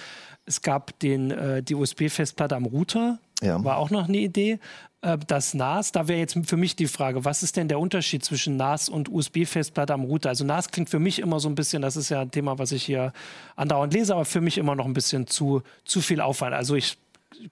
Es 0.45 0.61
gab 0.61 0.99
den, 0.99 1.31
äh, 1.31 1.63
die 1.63 1.75
USB-Festplatte 1.75 2.55
am 2.55 2.65
Router, 2.65 3.19
ja. 3.43 3.63
war 3.63 3.77
auch 3.77 3.89
noch 3.89 4.07
eine 4.07 4.17
Idee. 4.17 4.59
Äh, 5.01 5.17
das 5.27 5.53
NAS, 5.53 5.91
da 5.91 6.07
wäre 6.07 6.19
jetzt 6.19 6.38
für 6.45 6.57
mich 6.57 6.75
die 6.75 6.88
Frage, 6.88 7.25
was 7.25 7.43
ist 7.43 7.57
denn 7.57 7.67
der 7.67 7.79
Unterschied 7.79 8.23
zwischen 8.23 8.57
NAS 8.57 8.89
und 8.89 9.09
USB-Festplatte 9.09 9.93
am 9.93 10.03
Router? 10.03 10.29
Also 10.29 10.45
NAS 10.45 10.69
klingt 10.69 10.89
für 10.89 11.00
mich 11.00 11.19
immer 11.19 11.39
so 11.39 11.50
ein 11.50 11.55
bisschen, 11.55 11.81
das 11.81 11.95
ist 11.95 12.09
ja 12.09 12.21
ein 12.21 12.31
Thema, 12.31 12.57
was 12.57 12.71
ich 12.71 12.83
hier 12.83 13.13
andauernd 13.55 13.93
lese, 13.93 14.13
aber 14.13 14.25
für 14.25 14.41
mich 14.41 14.57
immer 14.57 14.75
noch 14.75 14.85
ein 14.85 14.93
bisschen 14.93 15.27
zu, 15.27 15.62
zu 15.85 16.01
viel 16.01 16.21
Aufwand. 16.21 16.53
Also 16.53 16.75
ich 16.75 16.97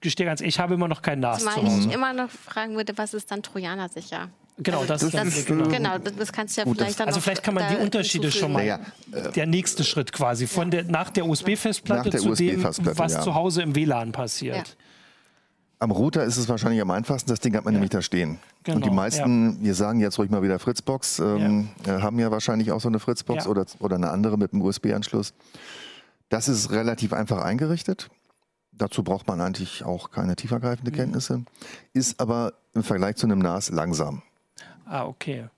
gestehe 0.00 0.26
ganz 0.26 0.40
ehrlich, 0.40 0.56
ich 0.56 0.60
habe 0.60 0.74
immer 0.74 0.88
noch 0.88 1.02
kein 1.02 1.20
NAS 1.20 1.40
Zumal 1.40 1.54
zu 1.54 1.88
ich 1.88 1.94
immer 1.94 2.12
noch 2.12 2.30
fragen 2.30 2.76
würde, 2.76 2.96
was 2.96 3.14
ist 3.14 3.30
dann 3.30 3.42
Trojaner 3.42 3.88
sicher? 3.88 4.30
Genau, 4.58 4.84
das, 4.84 5.00
das, 5.00 5.12
das 5.12 5.44
genau. 5.46 5.66
genau. 5.68 5.98
das 5.98 6.30
kannst 6.30 6.56
du 6.56 6.60
ja 6.60 6.64
Gut, 6.64 6.76
vielleicht 6.76 7.00
dann 7.00 7.08
Also 7.08 7.20
vielleicht 7.20 7.42
kann 7.42 7.54
man 7.54 7.64
die 7.74 7.82
Unterschiede 7.82 8.30
schon 8.30 8.52
mal. 8.52 8.64
Ja, 8.64 8.80
äh, 9.10 9.32
der 9.32 9.46
nächste 9.46 9.82
Schritt 9.82 10.12
quasi 10.12 10.46
von 10.46 10.70
der 10.70 10.84
nach 10.84 11.10
der 11.10 11.26
USB-Festplatte 11.26 12.10
zu 12.10 12.30
USB 12.30 12.38
dem, 12.38 12.62
was 12.62 13.14
ja. 13.14 13.20
zu 13.22 13.34
Hause 13.34 13.62
im 13.62 13.74
WLAN 13.74 14.12
passiert. 14.12 14.56
Ja. 14.56 14.74
Am 15.82 15.90
Router 15.90 16.22
ist 16.22 16.36
es 16.36 16.48
wahrscheinlich 16.48 16.80
am 16.80 16.92
einfachsten, 16.92 17.28
das 17.28 17.40
Ding 17.40 17.56
hat 17.56 17.64
man 17.64 17.74
ja. 17.74 17.80
nämlich 17.80 17.90
da 17.90 18.02
stehen. 18.02 18.38
Genau, 18.62 18.76
und 18.76 18.84
die 18.84 18.90
meisten, 18.90 19.56
ja. 19.58 19.64
wir 19.66 19.74
sagen 19.74 19.98
jetzt 19.98 20.16
ruhig 20.16 20.30
mal 20.30 20.40
wieder 20.40 20.60
Fritzbox, 20.60 21.18
ähm, 21.18 21.70
ja. 21.84 21.98
Äh, 21.98 22.02
haben 22.02 22.20
ja 22.20 22.30
wahrscheinlich 22.30 22.70
auch 22.70 22.80
so 22.80 22.86
eine 22.86 23.00
Fritzbox 23.00 23.48
oder, 23.48 23.66
oder 23.80 23.96
eine 23.96 24.10
andere 24.10 24.38
mit 24.38 24.52
einem 24.52 24.62
USB-Anschluss. 24.62 25.34
Das 26.28 26.46
ist 26.46 26.70
relativ 26.70 27.12
einfach 27.12 27.42
eingerichtet. 27.42 28.10
Dazu 28.70 29.02
braucht 29.02 29.26
man 29.26 29.40
eigentlich 29.40 29.84
auch 29.84 30.12
keine 30.12 30.36
tiefergreifende 30.36 30.92
mhm. 30.92 30.94
Kenntnisse. 30.94 31.44
Ist 31.92 32.20
aber 32.20 32.52
im 32.74 32.84
Vergleich 32.84 33.16
zu 33.16 33.26
einem 33.26 33.40
NAS 33.40 33.70
langsam. 33.70 34.22
Ah, 34.86 35.04
okay. 35.06 35.48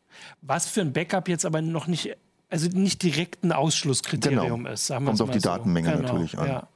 Was 0.41 0.67
für 0.67 0.81
ein 0.81 0.95
Backup 0.95 1.29
jetzt 1.29 1.45
aber 1.45 1.61
noch 1.61 1.87
nicht, 1.87 2.17
also 2.49 2.67
nicht 2.69 3.03
direkt 3.03 3.45
ein 3.45 3.53
Ausschlusskriterium 3.53 4.65
genau. 4.65 4.73
ist. 4.73 4.87
Sagen 4.87 5.05
Kommt 5.05 5.21
auf 5.21 5.31
die 5.31 5.41
so. 5.41 5.51
Datenmenge 5.51 5.93
genau. 5.93 6.03
natürlich 6.03 6.39
an. 6.39 6.67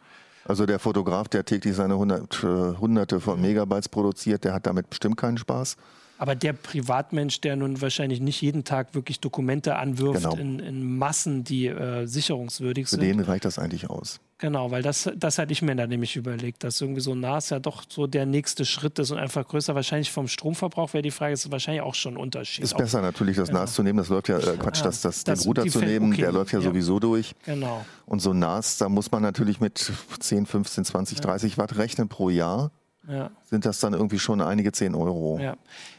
Also 0.49 0.64
der 0.64 0.78
Fotograf, 0.78 1.28
der 1.28 1.45
täglich 1.45 1.76
seine 1.76 1.99
hundert, 1.99 2.43
äh, 2.43 2.47
hunderte 2.78 3.21
von 3.21 3.38
Megabytes 3.40 3.90
produziert, 3.90 4.45
der 4.45 4.55
hat 4.55 4.67
damit 4.67 4.88
bestimmt 4.88 5.19
keinen 5.19 5.37
Spaß. 5.37 5.76
Aber 6.17 6.35
der 6.35 6.55
Privatmensch, 6.55 7.43
der 7.43 7.55
nun 7.55 7.81
wahrscheinlich 7.83 8.21
nicht 8.21 8.40
jeden 8.40 8.64
Tag 8.64 8.95
wirklich 8.95 9.21
Dokumente 9.21 9.76
anwirft 9.76 10.23
genau. 10.23 10.35
in, 10.37 10.59
in, 10.59 10.99
Massen, 10.99 11.45
die 11.45 11.67
äh, 11.67 12.07
sicherungswürdig 12.07 12.88
sind. 12.88 13.00
Für 13.00 13.07
den 13.07 13.21
reicht 13.21 13.45
das 13.45 13.59
eigentlich 13.59 13.90
aus. 13.90 14.21
Genau, 14.40 14.71
weil 14.71 14.83
das, 14.83 15.11
das 15.16 15.38
hatte 15.38 15.52
ich 15.52 15.62
mir 15.62 15.75
dann 15.75 15.88
nämlich 15.88 16.14
überlegt, 16.14 16.62
dass 16.62 16.80
irgendwie 16.80 17.00
so 17.00 17.16
NAS 17.16 17.50
ja 17.50 17.59
doch 17.59 17.83
so 17.88 18.07
der 18.07 18.25
nächste 18.25 18.64
Schritt 18.64 18.99
ist 19.00 19.11
und 19.11 19.18
einfach 19.18 19.47
größer. 19.47 19.75
Wahrscheinlich 19.75 20.12
vom 20.12 20.28
Stromverbrauch 20.28 20.92
wäre 20.92 21.02
die 21.02 21.11
Frage, 21.11 21.33
ist 21.33 21.50
wahrscheinlich 21.50 21.83
auch 21.83 21.97
schon 21.97 22.14
ein 22.14 22.18
Unterschied. 22.18 22.62
Ist 22.62 22.76
besser 22.76 23.02
natürlich, 23.02 23.37
das 23.37 23.49
genau. 23.49 23.61
NAS 23.61 23.75
zu 23.75 23.83
nehmen. 23.83 23.99
Das 23.99 24.09
läuft 24.09 24.28
ja, 24.28 24.38
äh, 24.38 24.57
Quatsch, 24.57 24.78
ja, 24.78 24.85
das, 24.85 25.00
das, 25.00 25.25
das, 25.25 25.40
den 25.40 25.49
Router 25.49 25.66
zu 25.66 25.80
nehmen, 25.80 26.12
okay. 26.12 26.23
der 26.23 26.33
läuft 26.33 26.52
ja, 26.52 26.61
ja, 26.61 26.66
sowieso 26.66 27.00
durch. 27.00 27.35
Genau. 27.45 27.85
Und 28.07 28.21
so 28.21 28.33
NAS, 28.33 28.78
da 28.78 28.88
muss 28.88 29.11
man 29.11 29.23
natürlich 29.23 29.61
mit 29.61 29.92
10, 30.21 30.47
15, 30.47 30.85
20, 30.85 31.21
30 31.21 31.59
Watt 31.59 31.76
rechnen 31.76 32.09
pro 32.09 32.30
Jahr. 32.30 32.71
Ja. 33.09 33.30
Sind 33.50 33.66
das 33.66 33.80
dann 33.80 33.92
irgendwie 33.92 34.21
schon 34.21 34.40
einige 34.40 34.71
10 34.71 34.95
Euro? 34.95 35.40
Ja. 35.40 35.57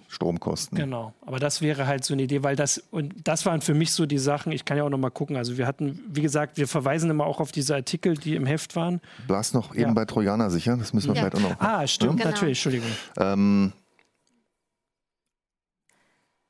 Stromkosten. 0.10 0.75
Genau, 0.75 1.13
aber 1.22 1.38
das 1.38 1.62
wäre 1.62 1.86
halt 1.86 2.04
so 2.04 2.16
eine 2.16 2.24
Idee, 2.24 2.42
weil 2.44 2.56
das, 2.56 2.80
und 2.89 3.13
das 3.28 3.46
waren 3.46 3.62
für 3.62 3.75
mich 3.75 3.92
so 3.92 4.08
die 4.08 4.18
Sachen, 4.18 4.51
ich 4.51 4.66
kann 4.66 4.75
ja 4.75 4.84
auch 4.84 4.89
noch 4.89 4.98
mal 4.98 5.12
gucken, 5.12 5.36
also 5.36 5.60
wir 5.60 5.68
hatten, 5.68 6.00
wie 6.10 6.24
gesagt, 6.24 6.58
wir 6.58 6.68
verweisen 6.68 7.12
immer 7.12 7.28
auch 7.28 7.39
auf 7.39 7.51
diese 7.51 7.75
Artikel, 7.75 8.16
die 8.16 8.36
im 8.36 8.48
Heft 8.48 8.75
waren. 8.75 9.01
Blas 9.28 9.54
noch 9.54 9.75
eben 9.75 9.82
ja. 9.89 9.94
bei 9.94 10.06
Trojaner 10.06 10.50
sicher, 10.50 10.75
das 10.78 10.94
müssen 10.94 11.10
wir 11.10 11.16
ja. 11.16 11.22
vielleicht 11.22 11.36
auch 11.36 11.51
noch. 11.51 11.60
Ah, 11.60 11.86
stimmt, 11.86 12.13
ja? 12.13 12.18
genau. 12.24 12.30
natürlich, 12.32 12.58
Entschuldigung. 12.58 12.89
Ähm, 13.18 13.72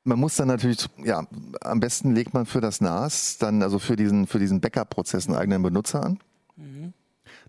man 0.04 0.18
muss 0.18 0.36
dann 0.36 0.48
natürlich, 0.48 0.88
ja, 1.04 1.26
am 1.60 1.80
besten 1.80 2.14
legt 2.14 2.32
man 2.32 2.46
für 2.46 2.62
das 2.62 2.80
NAS 2.80 3.36
dann, 3.36 3.62
also 3.62 3.78
für 3.78 3.96
diesen, 3.96 4.26
für 4.26 4.38
diesen 4.38 4.62
Backup-Prozess 4.62 5.26
einen 5.26 5.36
eigenen 5.36 5.62
Benutzer 5.62 6.02
an, 6.02 6.18
mhm. 6.56 6.94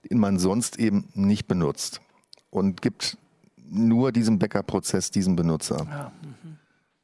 den 0.10 0.20
man 0.20 0.40
sonst 0.40 0.78
eben 0.78 1.08
nicht 1.14 1.48
benutzt. 1.48 2.02
Und 2.50 2.82
gibt 2.82 3.18
nur 3.72 4.12
diesem 4.12 4.38
Backup-Prozess 4.38 5.12
diesen 5.12 5.36
Benutzer. 5.36 5.88
Ja. 5.90 6.12
Mhm. 6.22 6.58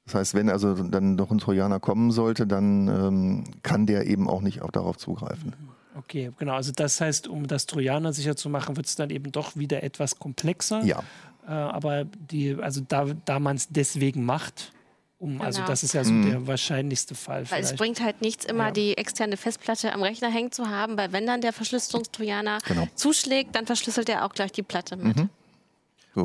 Das 0.05 0.15
heißt, 0.15 0.33
wenn 0.35 0.49
also 0.49 0.73
dann 0.73 1.15
noch 1.15 1.31
ein 1.31 1.37
Trojaner 1.37 1.79
kommen 1.79 2.11
sollte, 2.11 2.47
dann 2.47 2.87
ähm, 2.87 3.43
kann 3.61 3.85
der 3.85 4.07
eben 4.07 4.29
auch 4.29 4.41
nicht 4.41 4.61
auch 4.61 4.71
darauf 4.71 4.97
zugreifen. 4.97 5.53
Mhm. 5.59 5.69
Okay, 5.97 6.31
genau. 6.37 6.53
Also 6.53 6.71
das 6.71 7.01
heißt, 7.01 7.27
um 7.27 7.47
das 7.47 7.65
Trojaner 7.65 8.13
sicher 8.13 8.35
zu 8.35 8.49
machen, 8.49 8.77
wird 8.77 8.85
es 8.85 8.95
dann 8.95 9.09
eben 9.09 9.31
doch 9.31 9.55
wieder 9.55 9.83
etwas 9.83 10.19
komplexer. 10.19 10.83
Ja. 10.83 10.99
Äh, 11.47 11.51
aber 11.51 12.05
die, 12.05 12.55
also 12.55 12.81
da, 12.87 13.05
da 13.25 13.39
man 13.39 13.55
es 13.55 13.67
deswegen 13.69 14.23
macht, 14.23 14.71
um, 15.19 15.41
also 15.41 15.57
genau. 15.57 15.69
das 15.69 15.81
ist 15.81 15.93
ja 15.93 16.03
so 16.03 16.13
mhm. 16.13 16.29
der 16.29 16.47
wahrscheinlichste 16.47 17.15
Fall. 17.15 17.39
Weil 17.39 17.45
vielleicht. 17.45 17.71
es 17.71 17.75
bringt 17.75 18.01
halt 18.01 18.21
nichts, 18.21 18.45
immer 18.45 18.65
ja. 18.65 18.71
die 18.71 18.97
externe 18.97 19.35
Festplatte 19.35 19.91
am 19.91 20.03
Rechner 20.03 20.29
hängen 20.29 20.51
zu 20.51 20.69
haben, 20.69 20.95
weil 20.95 21.11
wenn 21.11 21.25
dann 21.25 21.41
der 21.41 21.53
Verschlüsselungstrojaner 21.53 22.59
genau. 22.67 22.87
zuschlägt, 22.93 23.55
dann 23.55 23.65
verschlüsselt 23.65 24.09
er 24.09 24.25
auch 24.25 24.33
gleich 24.33 24.51
die 24.51 24.61
Platte 24.61 24.95
mit. 24.95 25.17
Mhm. 25.17 25.29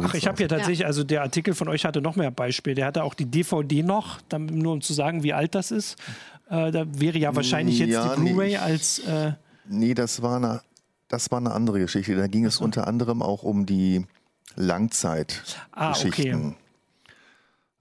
Ach, 0.02 0.14
ich 0.14 0.26
habe 0.26 0.38
hier 0.38 0.48
tatsächlich, 0.48 0.80
ja. 0.80 0.86
also 0.86 1.04
der 1.04 1.22
Artikel 1.22 1.54
von 1.54 1.68
euch 1.68 1.84
hatte 1.84 2.00
noch 2.00 2.16
mehr 2.16 2.30
Beispiele. 2.30 2.74
Der 2.74 2.86
hatte 2.86 3.04
auch 3.04 3.14
die 3.14 3.26
DVD 3.26 3.82
noch, 3.82 4.20
nur 4.38 4.72
um 4.72 4.80
zu 4.80 4.92
sagen, 4.92 5.22
wie 5.22 5.32
alt 5.32 5.54
das 5.54 5.70
ist. 5.70 5.98
Äh, 6.48 6.70
da 6.70 6.84
wäre 6.88 7.18
ja 7.18 7.34
wahrscheinlich 7.34 7.78
jetzt 7.78 7.92
ja, 7.92 8.14
die 8.14 8.20
Blu-ray 8.20 8.50
nee, 8.50 8.56
als. 8.56 9.00
Äh 9.00 9.32
nee, 9.68 9.94
das 9.94 10.22
war, 10.22 10.36
eine, 10.36 10.62
das 11.08 11.30
war 11.30 11.38
eine 11.38 11.52
andere 11.52 11.80
Geschichte. 11.80 12.16
Da 12.16 12.26
ging 12.26 12.44
es 12.44 12.56
so. 12.56 12.64
unter 12.64 12.86
anderem 12.86 13.22
auch 13.22 13.42
um 13.42 13.66
die 13.66 14.06
Langzeitgeschichten. 14.56 15.64
Ah, 15.72 15.92
okay. 15.92 16.54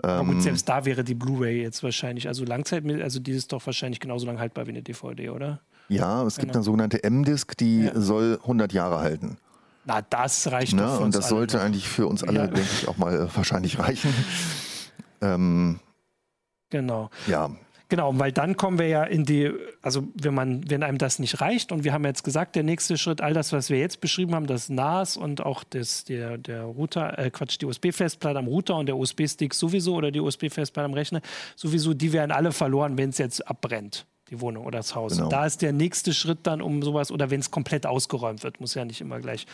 Aber 0.03 0.25
gut, 0.25 0.35
ähm, 0.35 0.41
selbst 0.41 0.67
da 0.67 0.85
wäre 0.85 1.03
die 1.03 1.13
Blu-ray 1.13 1.61
jetzt 1.61 1.83
wahrscheinlich, 1.83 2.27
also 2.27 2.43
Langzeit, 2.43 2.83
also 3.01 3.19
die 3.19 3.31
ist 3.31 3.51
doch 3.51 3.65
wahrscheinlich 3.65 3.99
genauso 3.99 4.25
lang 4.25 4.39
haltbar 4.39 4.65
wie 4.65 4.71
eine 4.71 4.81
DVD, 4.81 5.29
oder? 5.29 5.61
Ja, 5.89 6.23
es 6.23 6.35
genau. 6.35 6.45
gibt 6.45 6.55
eine 6.55 6.63
sogenannte 6.63 7.03
M-Disc, 7.03 7.55
die 7.57 7.83
ja. 7.83 7.99
soll 7.99 8.39
100 8.41 8.73
Jahre 8.73 8.99
halten. 8.99 9.37
Na, 9.85 10.01
das 10.01 10.51
reicht 10.51 10.77
für 10.77 10.99
Und 10.99 11.15
das 11.15 11.29
sollte 11.29 11.57
noch. 11.57 11.63
eigentlich 11.63 11.87
für 11.87 12.07
uns 12.07 12.23
alle, 12.23 12.39
ja. 12.39 12.47
denke 12.47 12.69
ich, 12.71 12.87
auch 12.87 12.97
mal 12.97 13.13
äh, 13.13 13.35
wahrscheinlich 13.35 13.79
reichen. 13.79 14.13
ähm, 15.21 15.79
genau. 16.69 17.09
Ja. 17.27 17.51
Genau, 17.89 18.17
weil 18.17 18.31
dann 18.31 18.55
kommen 18.55 18.79
wir 18.79 18.87
ja 18.87 19.03
in 19.03 19.25
die, 19.25 19.51
also 19.81 20.07
wenn 20.13 20.33
man, 20.33 20.69
wenn 20.69 20.81
einem 20.81 20.97
das 20.97 21.19
nicht 21.19 21.41
reicht 21.41 21.73
und 21.73 21.83
wir 21.83 21.91
haben 21.91 22.05
jetzt 22.05 22.23
gesagt, 22.23 22.55
der 22.55 22.63
nächste 22.63 22.97
Schritt, 22.97 23.19
all 23.19 23.33
das, 23.33 23.51
was 23.51 23.69
wir 23.69 23.79
jetzt 23.79 23.99
beschrieben 23.99 24.33
haben, 24.33 24.47
das 24.47 24.69
NAS 24.69 25.17
und 25.17 25.41
auch 25.41 25.65
das, 25.65 26.05
der, 26.05 26.37
der 26.37 26.63
Router, 26.63 27.19
äh 27.19 27.29
Quatsch, 27.29 27.57
die 27.59 27.65
USB-Festplatte 27.65 28.39
am 28.39 28.47
Router 28.47 28.77
und 28.77 28.85
der 28.85 28.95
USB-Stick 28.95 29.53
sowieso 29.53 29.95
oder 29.95 30.09
die 30.09 30.21
USB-Festplatte 30.21 30.85
am 30.85 30.93
Rechner, 30.93 31.19
sowieso, 31.57 31.93
die 31.93 32.13
werden 32.13 32.31
alle 32.31 32.53
verloren, 32.53 32.97
wenn 32.97 33.09
es 33.09 33.17
jetzt 33.17 33.45
abbrennt 33.45 34.05
die 34.31 34.41
Wohnung 34.41 34.65
oder 34.65 34.79
das 34.79 34.95
Haus. 34.95 35.17
Genau. 35.17 35.29
Da 35.29 35.45
ist 35.45 35.61
der 35.61 35.73
nächste 35.73 36.13
Schritt 36.13 36.39
dann 36.43 36.61
um 36.61 36.81
sowas, 36.81 37.11
oder 37.11 37.29
wenn 37.29 37.41
es 37.41 37.51
komplett 37.51 37.85
ausgeräumt 37.85 38.43
wird, 38.43 38.59
muss 38.59 38.73
ja 38.73 38.85
nicht 38.85 39.01
immer 39.01 39.19
gleich 39.19 39.45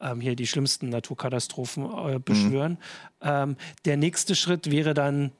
ähm, 0.00 0.20
hier 0.20 0.36
die 0.36 0.46
schlimmsten 0.46 0.88
Naturkatastrophen 0.88 1.84
äh, 1.84 2.18
beschwören. 2.18 2.72
Mhm. 2.72 2.76
Ähm, 3.22 3.56
der 3.84 3.96
nächste 3.96 4.34
Schritt 4.34 4.70
wäre 4.70 4.92
dann 4.92 5.30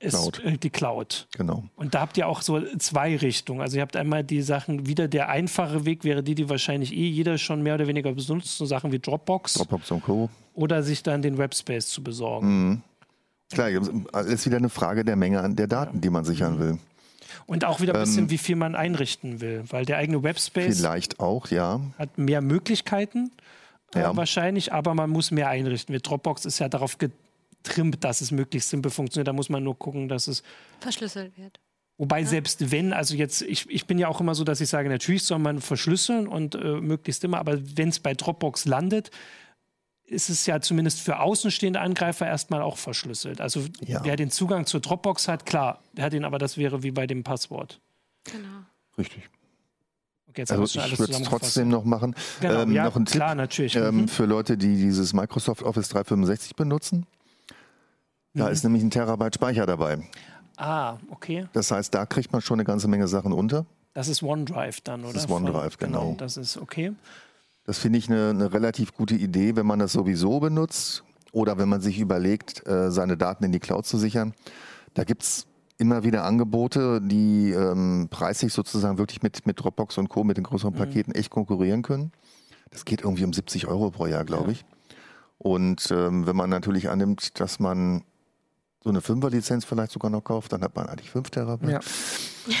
ist 0.00 0.14
Cloud. 0.14 0.44
Äh, 0.44 0.56
die 0.56 0.70
Cloud. 0.70 1.28
Genau. 1.36 1.64
Und 1.76 1.94
da 1.94 2.00
habt 2.00 2.16
ihr 2.16 2.26
auch 2.26 2.40
so 2.40 2.60
zwei 2.78 3.16
Richtungen. 3.16 3.60
Also 3.60 3.76
ihr 3.76 3.82
habt 3.82 3.96
einmal 3.96 4.24
die 4.24 4.40
Sachen, 4.40 4.86
wieder 4.86 5.08
der 5.08 5.28
einfache 5.28 5.84
Weg 5.84 6.04
wäre 6.04 6.22
die, 6.22 6.34
die 6.34 6.48
wahrscheinlich 6.48 6.92
eh 6.92 7.08
jeder 7.08 7.36
schon 7.36 7.62
mehr 7.62 7.74
oder 7.74 7.86
weniger 7.86 8.12
benutzt, 8.12 8.56
so 8.56 8.64
Sachen 8.64 8.92
wie 8.92 8.98
Dropbox. 8.98 9.54
Dropbox 9.54 9.90
und 9.90 10.02
Co. 10.02 10.30
Oder 10.54 10.82
sich 10.82 11.02
dann 11.02 11.20
den 11.20 11.36
Webspace 11.36 11.88
zu 11.88 12.02
besorgen. 12.02 12.70
Mhm. 12.70 12.82
Klar, 13.52 13.68
ist 13.68 14.46
wieder 14.46 14.56
eine 14.56 14.68
Frage 14.68 15.04
der 15.04 15.16
Menge 15.16 15.40
an 15.40 15.56
der 15.56 15.66
Daten, 15.66 16.00
die 16.00 16.08
man 16.08 16.24
sichern 16.24 16.58
will. 16.58 16.78
Und 17.46 17.64
auch 17.64 17.80
wieder 17.80 17.94
ein 17.94 18.00
bisschen, 18.00 18.24
ähm, 18.24 18.30
wie 18.30 18.38
viel 18.38 18.56
man 18.56 18.74
einrichten 18.74 19.40
will, 19.40 19.64
weil 19.68 19.84
der 19.84 19.98
eigene 19.98 20.22
Webspace 20.22 20.78
vielleicht 20.78 21.20
auch, 21.20 21.48
ja. 21.48 21.80
hat 21.98 22.18
mehr 22.18 22.40
Möglichkeiten 22.40 23.30
äh, 23.94 24.00
ja. 24.00 24.16
wahrscheinlich, 24.16 24.72
aber 24.72 24.94
man 24.94 25.10
muss 25.10 25.30
mehr 25.30 25.48
einrichten. 25.48 25.94
Mit 25.94 26.06
Dropbox 26.06 26.44
ist 26.44 26.58
ja 26.58 26.68
darauf 26.68 26.96
getrimmt, 26.98 28.04
dass 28.04 28.20
es 28.20 28.30
möglichst 28.30 28.70
simpel 28.70 28.90
funktioniert. 28.90 29.28
Da 29.28 29.32
muss 29.32 29.48
man 29.48 29.62
nur 29.62 29.78
gucken, 29.78 30.08
dass 30.08 30.28
es 30.28 30.42
verschlüsselt 30.80 31.36
wird. 31.36 31.60
Wobei 31.98 32.20
ja. 32.20 32.26
selbst 32.26 32.70
wenn, 32.70 32.94
also 32.94 33.14
jetzt, 33.14 33.42
ich, 33.42 33.68
ich 33.68 33.86
bin 33.86 33.98
ja 33.98 34.08
auch 34.08 34.22
immer 34.22 34.34
so, 34.34 34.42
dass 34.42 34.62
ich 34.62 34.70
sage, 34.70 34.88
natürlich 34.88 35.24
soll 35.24 35.38
man 35.38 35.60
verschlüsseln 35.60 36.28
und 36.28 36.54
äh, 36.54 36.80
möglichst 36.80 37.24
immer, 37.24 37.38
aber 37.38 37.58
wenn 37.76 37.90
es 37.90 38.00
bei 38.00 38.14
Dropbox 38.14 38.64
landet, 38.64 39.10
ist 40.10 40.28
es 40.28 40.44
ja 40.46 40.60
zumindest 40.60 41.00
für 41.00 41.20
außenstehende 41.20 41.80
Angreifer 41.80 42.26
erstmal 42.26 42.62
auch 42.62 42.78
verschlüsselt. 42.78 43.40
Also 43.40 43.64
ja. 43.80 44.00
wer 44.02 44.16
den 44.16 44.30
Zugang 44.30 44.66
zur 44.66 44.80
Dropbox 44.80 45.28
hat, 45.28 45.46
klar, 45.46 45.82
der 45.92 46.04
hat 46.04 46.14
ihn, 46.14 46.24
aber 46.24 46.38
das 46.38 46.58
wäre 46.58 46.82
wie 46.82 46.90
bei 46.90 47.06
dem 47.06 47.22
Passwort. 47.22 47.80
Genau. 48.24 48.64
Richtig. 48.98 49.30
Okay, 50.28 50.44
also 50.48 50.64
ich 50.64 50.98
würde 50.98 51.12
es 51.12 51.22
trotzdem 51.22 51.68
noch 51.68 51.84
machen. 51.84 52.14
Genau, 52.40 52.62
ähm, 52.62 52.72
ja, 52.72 52.84
noch 52.84 52.96
ein 52.96 53.04
Tipp 53.04 53.16
klar, 53.16 53.34
natürlich. 53.34 53.76
Ähm, 53.76 54.02
mhm. 54.02 54.08
für 54.08 54.26
Leute, 54.26 54.56
die 54.56 54.76
dieses 54.76 55.12
Microsoft 55.12 55.62
Office 55.62 55.88
365 55.88 56.54
benutzen. 56.56 57.06
Da 58.34 58.46
mhm. 58.46 58.52
ist 58.52 58.64
nämlich 58.64 58.82
ein 58.82 58.90
Terabyte 58.90 59.34
Speicher 59.36 59.66
dabei. 59.66 59.98
Ah, 60.56 60.98
okay. 61.10 61.48
Das 61.52 61.70
heißt, 61.70 61.94
da 61.94 62.04
kriegt 62.04 62.32
man 62.32 62.42
schon 62.42 62.56
eine 62.56 62.64
ganze 62.64 62.86
Menge 62.86 63.08
Sachen 63.08 63.32
unter. 63.32 63.64
Das 63.92 64.08
ist 64.08 64.22
OneDrive 64.22 64.80
dann, 64.82 65.04
oder? 65.04 65.14
Das 65.14 65.24
ist 65.24 65.30
OneDrive, 65.30 65.76
Von, 65.78 65.86
genau. 65.88 66.00
genau. 66.00 66.16
Das 66.18 66.36
ist 66.36 66.56
okay. 66.56 66.92
Das 67.64 67.78
finde 67.78 67.98
ich 67.98 68.08
eine, 68.08 68.30
eine, 68.30 68.52
relativ 68.52 68.92
gute 68.92 69.14
Idee, 69.14 69.56
wenn 69.56 69.66
man 69.66 69.78
das 69.78 69.92
sowieso 69.92 70.40
benutzt 70.40 71.04
oder 71.32 71.58
wenn 71.58 71.68
man 71.68 71.80
sich 71.80 72.00
überlegt, 72.00 72.66
äh, 72.66 72.90
seine 72.90 73.16
Daten 73.16 73.44
in 73.44 73.52
die 73.52 73.60
Cloud 73.60 73.86
zu 73.86 73.98
sichern. 73.98 74.34
Da 74.94 75.04
gibt 75.04 75.22
es 75.22 75.46
immer 75.78 76.02
wieder 76.02 76.24
Angebote, 76.24 77.00
die 77.00 77.52
ähm, 77.52 78.08
preislich 78.10 78.52
sozusagen 78.52 78.98
wirklich 78.98 79.22
mit, 79.22 79.46
mit 79.46 79.60
Dropbox 79.60 79.98
und 79.98 80.08
Co., 80.08 80.24
mit 80.24 80.36
den 80.36 80.44
größeren 80.44 80.74
mhm. 80.74 80.78
Paketen 80.78 81.14
echt 81.14 81.30
konkurrieren 81.30 81.82
können. 81.82 82.12
Das 82.70 82.84
geht 82.84 83.02
irgendwie 83.02 83.24
um 83.24 83.32
70 83.32 83.66
Euro 83.66 83.90
pro 83.90 84.06
Jahr, 84.06 84.24
glaube 84.24 84.52
ich. 84.52 84.64
Und 85.38 85.90
ähm, 85.90 86.26
wenn 86.26 86.36
man 86.36 86.50
natürlich 86.50 86.90
annimmt, 86.90 87.40
dass 87.40 87.60
man 87.60 88.04
so 88.82 88.90
eine 88.90 89.00
Fünfer-Lizenz 89.00 89.64
vielleicht 89.64 89.92
sogar 89.92 90.10
noch 90.10 90.22
kauft, 90.22 90.52
dann 90.52 90.62
hat 90.62 90.76
man 90.76 90.86
eigentlich 90.86 91.10
5 91.10 91.30
Terabyte. 91.30 91.70
Ja. 91.70 91.80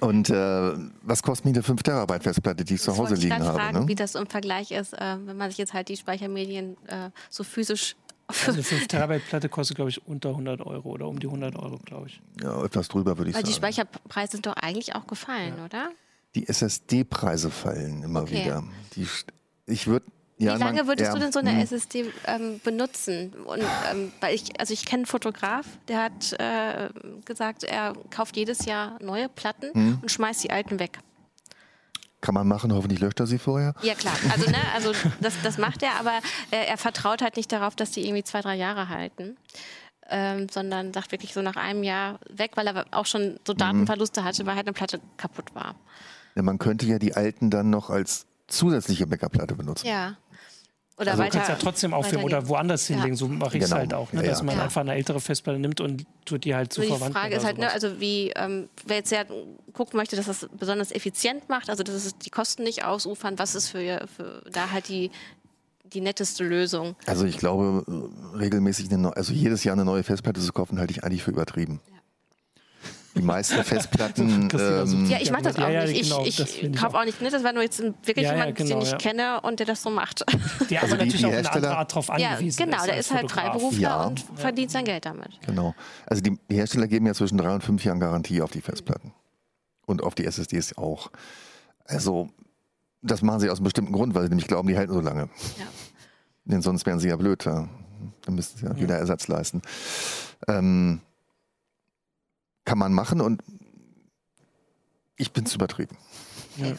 Und 0.00 0.30
äh, 0.30 0.72
was 1.02 1.22
kostet 1.22 1.46
mich 1.46 1.54
eine 1.54 1.62
5 1.62 1.82
Terabyte 1.82 2.22
Festplatte, 2.22 2.64
die 2.64 2.74
ich 2.74 2.82
zu 2.82 2.96
Hause 2.96 3.14
liegen 3.14 3.42
habe? 3.44 3.58
Fragen, 3.58 3.80
ne? 3.80 3.88
wie 3.88 3.94
das 3.94 4.14
im 4.14 4.26
Vergleich 4.26 4.70
ist, 4.70 4.92
äh, 4.92 5.16
wenn 5.24 5.36
man 5.36 5.50
sich 5.50 5.58
jetzt 5.58 5.72
halt 5.72 5.88
die 5.88 5.96
Speichermedien 5.96 6.76
äh, 6.86 7.10
so 7.30 7.44
physisch 7.44 7.96
also 8.28 8.52
eine 8.52 8.62
5 8.62 8.88
Terabyte 8.88 9.26
Platte 9.26 9.48
kostet, 9.48 9.76
glaube 9.76 9.90
ich, 9.90 10.06
unter 10.06 10.30
100 10.30 10.60
Euro 10.60 10.90
oder 10.90 11.08
um 11.08 11.18
die 11.18 11.26
100 11.26 11.56
Euro, 11.56 11.78
glaube 11.78 12.08
ich. 12.08 12.20
Ja, 12.42 12.62
etwas 12.62 12.88
drüber 12.88 13.16
würde 13.16 13.30
ich 13.30 13.36
Weil 13.36 13.42
sagen. 13.42 13.52
die 13.52 13.56
Speicherpreise 13.56 14.32
sind 14.32 14.46
doch 14.46 14.54
eigentlich 14.54 14.94
auch 14.94 15.06
gefallen, 15.06 15.54
ja. 15.56 15.64
oder? 15.64 15.90
Die 16.34 16.46
SSD-Preise 16.46 17.50
fallen 17.50 18.02
immer 18.02 18.22
okay. 18.22 18.44
wieder. 18.44 18.64
Die, 18.94 19.06
ich 19.66 19.86
würde 19.86 20.06
ja, 20.38 20.54
Wie 20.54 20.60
lange 20.60 20.86
würdest 20.86 21.08
ja, 21.08 21.14
du 21.14 21.20
denn 21.20 21.32
so 21.32 21.40
eine 21.40 21.52
mh. 21.52 21.62
SSD 21.62 22.12
ähm, 22.26 22.60
benutzen? 22.62 23.32
Und, 23.44 23.60
ähm, 23.90 24.12
weil 24.20 24.36
ich, 24.36 24.58
also 24.60 24.72
ich 24.72 24.86
kenne 24.86 25.00
einen 25.00 25.06
Fotograf, 25.06 25.66
der 25.88 26.02
hat 26.04 26.32
äh, 26.34 26.90
gesagt, 27.24 27.64
er 27.64 27.94
kauft 28.10 28.36
jedes 28.36 28.64
Jahr 28.64 29.02
neue 29.02 29.28
Platten 29.28 29.70
mh. 29.74 29.98
und 30.00 30.10
schmeißt 30.10 30.44
die 30.44 30.50
alten 30.50 30.78
weg. 30.78 31.00
Kann 32.20 32.34
man 32.34 32.46
machen, 32.46 32.72
hoffentlich 32.72 33.00
löscht 33.00 33.18
er 33.18 33.26
sie 33.26 33.38
vorher. 33.38 33.74
Ja 33.82 33.94
klar, 33.94 34.14
also, 34.32 34.48
ne, 34.48 34.58
also 34.74 34.92
das, 35.20 35.34
das 35.42 35.58
macht 35.58 35.82
er, 35.82 35.98
aber 35.98 36.18
äh, 36.50 36.66
er 36.66 36.76
vertraut 36.76 37.20
halt 37.20 37.36
nicht 37.36 37.50
darauf, 37.50 37.74
dass 37.74 37.90
die 37.90 38.04
irgendwie 38.04 38.24
zwei, 38.24 38.40
drei 38.40 38.54
Jahre 38.54 38.88
halten. 38.88 39.36
Ähm, 40.10 40.46
sondern 40.50 40.94
sagt 40.94 41.12
wirklich 41.12 41.34
so 41.34 41.42
nach 41.42 41.56
einem 41.56 41.82
Jahr 41.82 42.18
weg, 42.30 42.52
weil 42.54 42.66
er 42.66 42.86
auch 42.92 43.04
schon 43.04 43.38
so 43.46 43.52
mhm. 43.52 43.58
Datenverluste 43.58 44.24
hatte, 44.24 44.46
weil 44.46 44.54
halt 44.54 44.66
eine 44.66 44.72
Platte 44.72 45.00
kaputt 45.18 45.54
war. 45.54 45.74
Ja, 46.34 46.42
man 46.42 46.58
könnte 46.58 46.86
ja 46.86 46.98
die 46.98 47.14
alten 47.14 47.50
dann 47.50 47.68
noch 47.68 47.90
als 47.90 48.26
zusätzliche 48.48 49.06
Backup-Platte 49.06 49.54
benutzen. 49.54 49.86
Ja. 49.86 50.16
Oder 50.98 51.12
also 51.12 51.22
weiter, 51.22 51.30
du 51.30 51.36
kannst 51.36 51.48
ja 51.48 51.56
trotzdem 51.56 51.94
aufheben 51.94 52.24
oder 52.24 52.48
woanders 52.48 52.86
hinlegen. 52.86 53.14
Ja. 53.14 53.16
So 53.16 53.28
mache 53.28 53.56
ich 53.56 53.62
es 53.62 53.70
genau. 53.70 53.80
halt 53.80 53.94
auch. 53.94 54.12
Ne? 54.12 54.22
Dass 54.22 54.38
ja, 54.38 54.44
man 54.44 54.56
ja. 54.56 54.64
einfach 54.64 54.80
eine 54.80 54.94
ältere 54.94 55.20
Festplatte 55.20 55.60
nimmt 55.60 55.80
und 55.80 56.04
tut 56.24 56.44
die 56.44 56.54
halt 56.54 56.72
zu 56.72 56.82
so 56.82 56.88
verwandeln. 56.88 57.12
Die 57.12 57.18
Frage 57.18 57.36
ist 57.36 57.44
halt, 57.44 57.58
ne, 57.58 57.70
also 57.70 58.00
wie, 58.00 58.32
ähm, 58.34 58.68
wer 58.84 58.96
jetzt 58.96 59.12
ja 59.12 59.24
gucken 59.72 59.96
möchte, 59.96 60.16
dass 60.16 60.26
das 60.26 60.48
besonders 60.58 60.90
effizient 60.90 61.48
macht, 61.48 61.70
also 61.70 61.84
dass 61.84 61.94
es 61.94 62.18
die 62.18 62.30
Kosten 62.30 62.64
nicht 62.64 62.84
ausufern, 62.84 63.38
was 63.38 63.54
ist 63.54 63.68
für, 63.68 64.06
für 64.16 64.42
da 64.50 64.72
halt 64.72 64.88
die, 64.88 65.12
die 65.84 66.00
netteste 66.00 66.42
Lösung? 66.42 66.96
Also 67.06 67.26
ich 67.26 67.38
glaube, 67.38 67.84
regelmäßig, 68.36 68.92
eine, 68.92 69.16
also 69.16 69.32
jedes 69.32 69.62
Jahr 69.62 69.74
eine 69.74 69.84
neue 69.84 70.02
Festplatte 70.02 70.40
zu 70.40 70.52
kaufen, 70.52 70.80
halte 70.80 70.92
ich 70.92 71.04
eigentlich 71.04 71.22
für 71.22 71.30
übertrieben. 71.30 71.80
Ja 71.92 71.97
die 73.18 73.24
meisten 73.24 73.62
Festplatten. 73.62 74.48
ähm, 74.58 75.06
ja, 75.06 75.18
ich 75.20 75.30
mache 75.30 75.42
das 75.42 75.56
auch 75.56 75.68
ja, 75.68 75.84
nicht. 75.84 76.02
Genau, 76.02 76.24
ich, 76.24 76.40
ich 76.40 76.76
kaufe 76.76 76.98
auch 76.98 77.04
nicht. 77.04 77.20
Ne? 77.20 77.30
Das 77.30 77.44
war 77.44 77.52
nur 77.52 77.62
jetzt 77.62 77.80
wirklich 77.80 78.26
ja, 78.26 78.32
jemand, 78.32 78.56
genau, 78.56 78.80
den 78.80 78.82
ich 78.82 78.98
kenne 78.98 79.40
und 79.42 79.58
der 79.58 79.66
das 79.66 79.82
so 79.82 79.90
macht. 79.90 80.24
Der 80.70 80.82
also 80.82 80.94
aber 80.94 81.04
natürlich 81.04 81.20
die 81.20 81.26
auch 81.26 81.32
eine 81.32 81.52
andere 81.52 81.76
Art 81.76 81.94
drauf 81.94 82.10
angewiesen 82.10 82.58
ja, 82.60 82.64
genau, 82.64 82.84
der 82.84 82.98
ist 82.98 83.12
halt 83.12 83.30
Freiberufler 83.30 84.06
und 84.06 84.24
verdient 84.36 84.70
sein 84.70 84.84
Geld 84.84 85.04
damit. 85.06 85.40
Genau. 85.46 85.74
Also 86.06 86.22
die, 86.22 86.38
die 86.50 86.56
Hersteller 86.56 86.88
geben 86.88 87.06
ja 87.06 87.14
zwischen 87.14 87.38
drei 87.38 87.54
und 87.54 87.62
fünf 87.62 87.84
Jahren 87.84 88.00
Garantie 88.00 88.42
auf 88.42 88.50
die 88.50 88.60
Festplatten. 88.60 89.12
Und 89.86 90.02
auf 90.02 90.14
die 90.14 90.26
SSDs 90.26 90.76
auch. 90.76 91.10
Also, 91.86 92.28
das 93.00 93.22
machen 93.22 93.40
sie 93.40 93.48
aus 93.48 93.58
einem 93.58 93.64
bestimmten 93.64 93.92
Grund, 93.92 94.14
weil 94.14 94.24
sie 94.24 94.28
nämlich 94.28 94.46
glauben, 94.46 94.68
die 94.68 94.76
halten 94.76 94.92
so 94.92 95.00
lange. 95.00 95.30
Ja. 95.58 95.64
Denn 96.44 96.60
sonst 96.60 96.84
wären 96.84 96.98
sie 96.98 97.08
ja 97.08 97.16
blöd. 97.16 97.46
Da. 97.46 97.68
Dann 98.24 98.34
müssten 98.34 98.58
sie 98.58 98.66
ja 98.66 98.76
wieder 98.78 98.98
Ersatz 98.98 99.28
leisten. 99.28 99.62
Ähm, 100.46 101.00
kann 102.68 102.76
man 102.78 102.92
machen 102.92 103.22
und 103.22 103.42
ich 105.16 105.32
bin 105.32 105.46
zu 105.46 105.56
übertrieben. 105.56 105.96
Ja. 106.58 106.74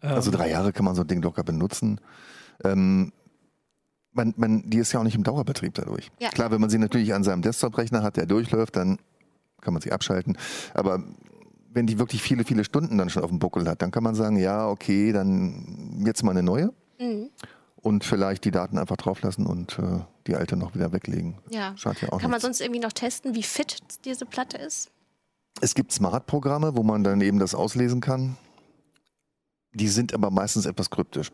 Also 0.00 0.30
drei 0.30 0.48
Jahre 0.48 0.72
kann 0.72 0.84
man 0.84 0.94
so 0.94 1.02
ein 1.02 1.08
Ding 1.08 1.20
locker 1.22 1.42
benutzen. 1.42 2.00
Ähm, 2.62 3.12
man, 4.12 4.32
man, 4.36 4.70
die 4.70 4.78
ist 4.78 4.92
ja 4.92 5.00
auch 5.00 5.04
nicht 5.04 5.16
im 5.16 5.24
Dauerbetrieb 5.24 5.74
dadurch. 5.74 6.12
Ja. 6.20 6.28
Klar, 6.28 6.52
wenn 6.52 6.60
man 6.60 6.70
sie 6.70 6.78
natürlich 6.78 7.14
an 7.14 7.24
seinem 7.24 7.42
Desktop-Rechner 7.42 8.04
hat, 8.04 8.16
der 8.16 8.26
durchläuft, 8.26 8.76
dann 8.76 8.98
kann 9.60 9.74
man 9.74 9.82
sie 9.82 9.90
abschalten. 9.90 10.38
Aber 10.72 11.02
wenn 11.72 11.88
die 11.88 11.98
wirklich 11.98 12.22
viele, 12.22 12.44
viele 12.44 12.62
Stunden 12.62 12.96
dann 12.96 13.10
schon 13.10 13.24
auf 13.24 13.30
dem 13.30 13.40
Buckel 13.40 13.68
hat, 13.68 13.82
dann 13.82 13.90
kann 13.90 14.04
man 14.04 14.14
sagen, 14.14 14.36
ja, 14.36 14.68
okay, 14.68 15.10
dann 15.10 16.04
jetzt 16.06 16.22
mal 16.22 16.30
eine 16.30 16.44
neue. 16.44 16.72
Mhm 17.00 17.30
und 17.82 18.04
vielleicht 18.04 18.44
die 18.44 18.50
Daten 18.50 18.78
einfach 18.78 18.96
drauflassen 18.96 19.46
und 19.46 19.78
äh, 19.78 20.00
die 20.26 20.36
alte 20.36 20.56
noch 20.56 20.74
wieder 20.74 20.92
weglegen. 20.92 21.38
Ja. 21.50 21.76
Schadet 21.76 22.02
ja 22.02 22.08
auch 22.08 22.20
Kann 22.20 22.30
nichts. 22.30 22.30
man 22.30 22.40
sonst 22.40 22.60
irgendwie 22.60 22.80
noch 22.80 22.92
testen, 22.92 23.34
wie 23.34 23.42
fit 23.42 23.78
diese 24.04 24.24
Platte 24.24 24.56
ist? 24.56 24.90
Es 25.60 25.74
gibt 25.74 25.92
Smart-Programme, 25.92 26.76
wo 26.76 26.82
man 26.82 27.04
dann 27.04 27.20
eben 27.20 27.38
das 27.38 27.54
auslesen 27.54 28.00
kann. 28.00 28.36
Die 29.74 29.88
sind 29.88 30.12
aber 30.12 30.30
meistens 30.30 30.66
etwas 30.66 30.90
kryptisch. 30.90 31.30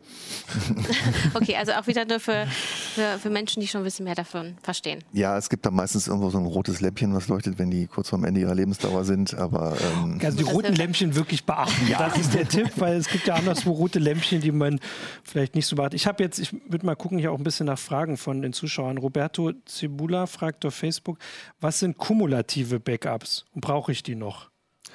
okay, 1.33 1.57
also 1.57 1.73
auch 1.73 1.87
wieder 1.87 2.05
nur 2.05 2.21
für, 2.21 2.47
für, 2.95 3.19
für, 3.19 3.29
Menschen, 3.29 3.59
die 3.59 3.67
schon 3.67 3.81
ein 3.81 3.83
bisschen 3.83 4.05
mehr 4.05 4.15
davon 4.15 4.55
verstehen. 4.63 5.03
Ja, 5.11 5.37
es 5.37 5.49
gibt 5.49 5.65
da 5.65 5.71
meistens 5.71 6.07
irgendwo 6.07 6.29
so 6.29 6.37
ein 6.37 6.45
rotes 6.45 6.79
Lämpchen, 6.79 7.13
was 7.13 7.27
leuchtet, 7.27 7.59
wenn 7.59 7.69
die 7.69 7.87
kurz 7.87 8.07
vorm 8.07 8.23
Ende 8.23 8.39
ihrer 8.39 8.55
Lebensdauer 8.55 9.03
sind. 9.03 9.33
Aber 9.33 9.75
ähm 9.81 10.21
also 10.23 10.37
die 10.37 10.43
roten 10.43 10.73
Lämpchen 10.73 11.15
wirklich 11.15 11.43
beachten. 11.43 11.89
Ja. 11.89 11.97
Das 11.97 12.17
ist 12.17 12.33
der 12.33 12.47
Tipp, 12.47 12.71
weil 12.77 12.95
es 12.95 13.09
gibt 13.09 13.27
ja 13.27 13.35
anderswo 13.35 13.71
rote 13.71 13.99
Lämpchen, 13.99 14.39
die 14.39 14.53
man 14.53 14.79
vielleicht 15.21 15.55
nicht 15.55 15.67
so 15.67 15.75
beachtet. 15.75 15.95
Ich 15.95 16.07
habe 16.07 16.23
jetzt, 16.23 16.39
ich 16.39 16.53
würde 16.69 16.85
mal 16.85 16.95
gucken, 16.95 17.19
hier 17.19 17.33
auch 17.33 17.37
ein 17.37 17.43
bisschen 17.43 17.65
nach 17.65 17.79
Fragen 17.79 18.15
von 18.15 18.41
den 18.41 18.53
Zuschauern. 18.53 18.97
Roberto 18.97 19.51
Cibula 19.67 20.27
fragt 20.27 20.65
auf 20.65 20.75
Facebook, 20.75 21.17
was 21.59 21.79
sind 21.79 21.97
kumulative 21.97 22.79
Backups 22.79 23.43
und 23.53 23.59
brauche 23.59 23.91
ich 23.91 24.01
die 24.01 24.15
noch? 24.15 24.49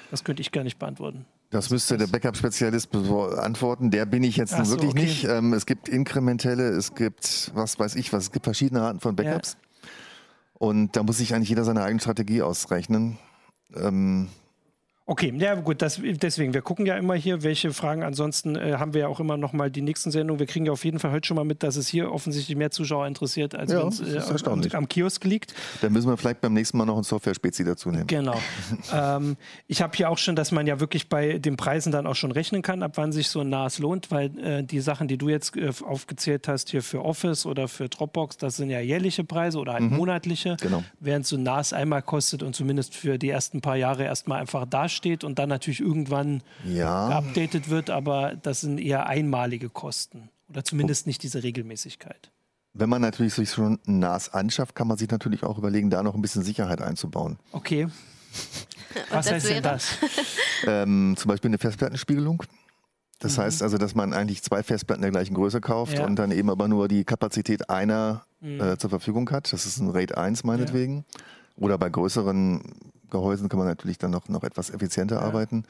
Das 0.09 0.23
könnte 0.23 0.41
ich 0.41 0.51
gar 0.51 0.63
nicht 0.63 0.79
beantworten. 0.79 1.27
Das 1.55 1.69
müsste 1.69 1.97
der 1.97 2.07
Backup-Spezialist 2.07 2.91
beantworten. 2.91 3.89
Der 3.89 4.05
bin 4.05 4.23
ich 4.23 4.35
jetzt 4.35 4.51
so, 4.51 4.69
wirklich 4.69 4.91
okay. 4.91 5.01
nicht. 5.01 5.23
Ähm, 5.23 5.53
es 5.53 5.65
gibt 5.65 5.87
inkrementelle, 5.87 6.69
es 6.69 6.95
gibt, 6.95 7.51
was 7.53 7.79
weiß 7.79 7.95
ich 7.95 8.11
was, 8.11 8.23
es 8.23 8.31
gibt 8.31 8.45
verschiedene 8.45 8.81
Arten 8.81 8.99
von 8.99 9.15
Backups. 9.15 9.53
Ja. 9.53 9.89
Und 10.55 10.95
da 10.95 11.03
muss 11.03 11.17
sich 11.17 11.33
eigentlich 11.33 11.49
jeder 11.49 11.63
seine 11.63 11.83
eigene 11.83 12.01
Strategie 12.01 12.41
ausrechnen. 12.41 13.17
Ähm, 13.75 14.27
Okay, 15.07 15.31
ja 15.37 15.53
gut, 15.53 15.83
das, 15.83 16.01
deswegen, 16.03 16.55
wir 16.55 16.63
gucken 16.63 16.87
ja 16.87 16.97
immer 16.97 17.13
hier, 17.13 17.43
welche 17.43 17.71
Fragen. 17.73 18.01
Ansonsten 18.01 18.55
äh, 18.55 18.77
haben 18.79 18.95
wir 18.95 19.01
ja 19.01 19.07
auch 19.07 19.19
immer 19.19 19.37
noch 19.37 19.53
mal 19.53 19.69
die 19.69 19.83
nächsten 19.83 20.09
Sendungen. 20.09 20.39
Wir 20.39 20.47
kriegen 20.47 20.65
ja 20.65 20.71
auf 20.71 20.83
jeden 20.83 20.97
Fall 20.97 21.11
heute 21.11 21.27
schon 21.27 21.35
mal 21.35 21.43
mit, 21.43 21.61
dass 21.61 21.75
es 21.75 21.87
hier 21.87 22.11
offensichtlich 22.11 22.57
mehr 22.57 22.71
Zuschauer 22.71 23.05
interessiert, 23.05 23.53
als 23.53 23.71
ja, 23.71 23.81
wenn 23.81 23.89
es 23.89 23.99
äh, 24.01 24.49
am, 24.49 24.63
am, 24.71 24.87
Kiosk 24.87 25.23
liegt. 25.23 25.53
Dann 25.81 25.93
müssen 25.93 26.09
wir 26.09 26.17
vielleicht 26.17 26.41
beim 26.41 26.53
nächsten 26.53 26.79
Mal 26.79 26.85
noch 26.85 26.97
ein 26.97 27.03
Software-Spezi 27.03 27.63
dazu 27.63 27.91
nehmen. 27.91 28.07
Genau. 28.07 28.41
ähm, 28.91 29.37
ich 29.67 29.83
habe 29.83 29.95
hier 29.95 30.09
auch 30.09 30.17
schon, 30.17 30.35
dass 30.35 30.51
man 30.51 30.65
ja 30.65 30.79
wirklich 30.79 31.07
bei 31.07 31.37
den 31.37 31.55
Preisen 31.55 31.91
dann 31.91 32.07
auch 32.07 32.15
schon 32.15 32.31
rechnen 32.31 32.63
kann, 32.63 32.81
ab 32.81 32.93
wann 32.95 33.11
sich 33.11 33.29
so 33.29 33.41
ein 33.41 33.49
NAS 33.49 33.77
lohnt, 33.77 34.09
weil 34.09 34.35
äh, 34.39 34.63
die 34.63 34.79
Sachen, 34.79 35.07
die 35.07 35.19
du 35.19 35.29
jetzt 35.29 35.55
äh, 35.55 35.71
aufgezählt 35.83 36.47
hast, 36.47 36.71
hier 36.71 36.81
für 36.81 37.05
Office 37.05 37.45
oder 37.45 37.67
für 37.67 37.89
Dropbox, 37.89 38.37
das 38.37 38.57
sind 38.57 38.71
ja 38.71 38.79
jährliche 38.79 39.23
Preise 39.23 39.59
oder 39.59 39.73
halt 39.73 39.83
mhm. 39.83 39.97
monatliche, 39.97 40.57
genau. 40.59 40.83
während 40.99 41.27
so 41.27 41.35
ein 41.35 41.43
NAS 41.43 41.73
einmal 41.73 42.01
kostet 42.01 42.41
und 42.41 42.55
zumindest 42.55 42.95
für 42.95 43.19
die 43.19 43.29
ersten 43.29 43.61
paar 43.61 43.75
Jahre 43.75 44.03
erstmal 44.03 44.41
einfach 44.41 44.65
dasteht 44.95 45.05
steht 45.05 45.23
und 45.23 45.39
dann 45.39 45.49
natürlich 45.49 45.81
irgendwann 45.81 46.41
ja. 46.65 47.09
geupdatet 47.09 47.69
wird, 47.69 47.89
aber 47.89 48.35
das 48.35 48.61
sind 48.61 48.79
eher 48.79 49.07
einmalige 49.07 49.69
Kosten 49.69 50.29
oder 50.49 50.63
zumindest 50.63 51.07
nicht 51.07 51.23
diese 51.23 51.43
Regelmäßigkeit. 51.43 52.31
Wenn 52.73 52.89
man 52.89 53.01
natürlich 53.01 53.33
sich 53.33 53.51
schon 53.51 53.79
ein 53.87 53.99
NAS 53.99 54.33
anschafft, 54.33 54.75
kann 54.75 54.87
man 54.87 54.97
sich 54.97 55.09
natürlich 55.09 55.43
auch 55.43 55.57
überlegen, 55.57 55.89
da 55.89 56.03
noch 56.03 56.15
ein 56.15 56.21
bisschen 56.21 56.43
Sicherheit 56.43 56.81
einzubauen. 56.81 57.37
Okay. 57.51 57.87
Was 59.11 59.31
heißt 59.31 59.49
denn 59.49 59.63
das? 59.63 59.97
ähm, 60.67 61.15
zum 61.17 61.29
Beispiel 61.29 61.49
eine 61.49 61.57
Festplattenspiegelung. 61.57 62.43
Das 63.19 63.37
mhm. 63.37 63.43
heißt 63.43 63.63
also, 63.63 63.77
dass 63.77 63.95
man 63.95 64.13
eigentlich 64.13 64.43
zwei 64.43 64.61
Festplatten 64.61 65.01
der 65.01 65.11
gleichen 65.11 65.35
Größe 65.35 65.61
kauft 65.61 65.97
ja. 65.97 66.05
und 66.05 66.17
dann 66.17 66.31
eben 66.31 66.49
aber 66.49 66.67
nur 66.67 66.89
die 66.89 67.05
Kapazität 67.05 67.69
einer 67.69 68.25
mhm. 68.41 68.59
äh, 68.59 68.77
zur 68.77 68.89
Verfügung 68.89 69.29
hat. 69.31 69.53
Das 69.53 69.65
ist 69.65 69.79
ein 69.79 69.89
RAID 69.89 70.17
1 70.17 70.43
meinetwegen. 70.43 71.05
Ja. 71.15 71.63
Oder 71.63 71.77
bei 71.77 71.89
größeren 71.89 72.61
Gehäusen 73.09 73.49
kann 73.49 73.59
man 73.59 73.67
natürlich 73.67 73.97
dann 73.97 74.11
noch, 74.11 74.27
noch 74.29 74.43
etwas 74.43 74.69
effizienter 74.69 75.17
ja. 75.17 75.21
arbeiten. 75.21 75.65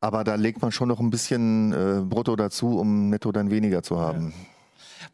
Aber 0.00 0.22
da 0.22 0.34
legt 0.34 0.60
man 0.60 0.70
schon 0.70 0.88
noch 0.88 1.00
ein 1.00 1.10
bisschen 1.10 1.72
äh, 1.72 2.02
Brutto 2.04 2.36
dazu, 2.36 2.78
um 2.78 3.08
netto 3.08 3.32
dann 3.32 3.50
weniger 3.50 3.82
zu 3.82 3.98
haben. 3.98 4.34
Ja. 4.36 4.54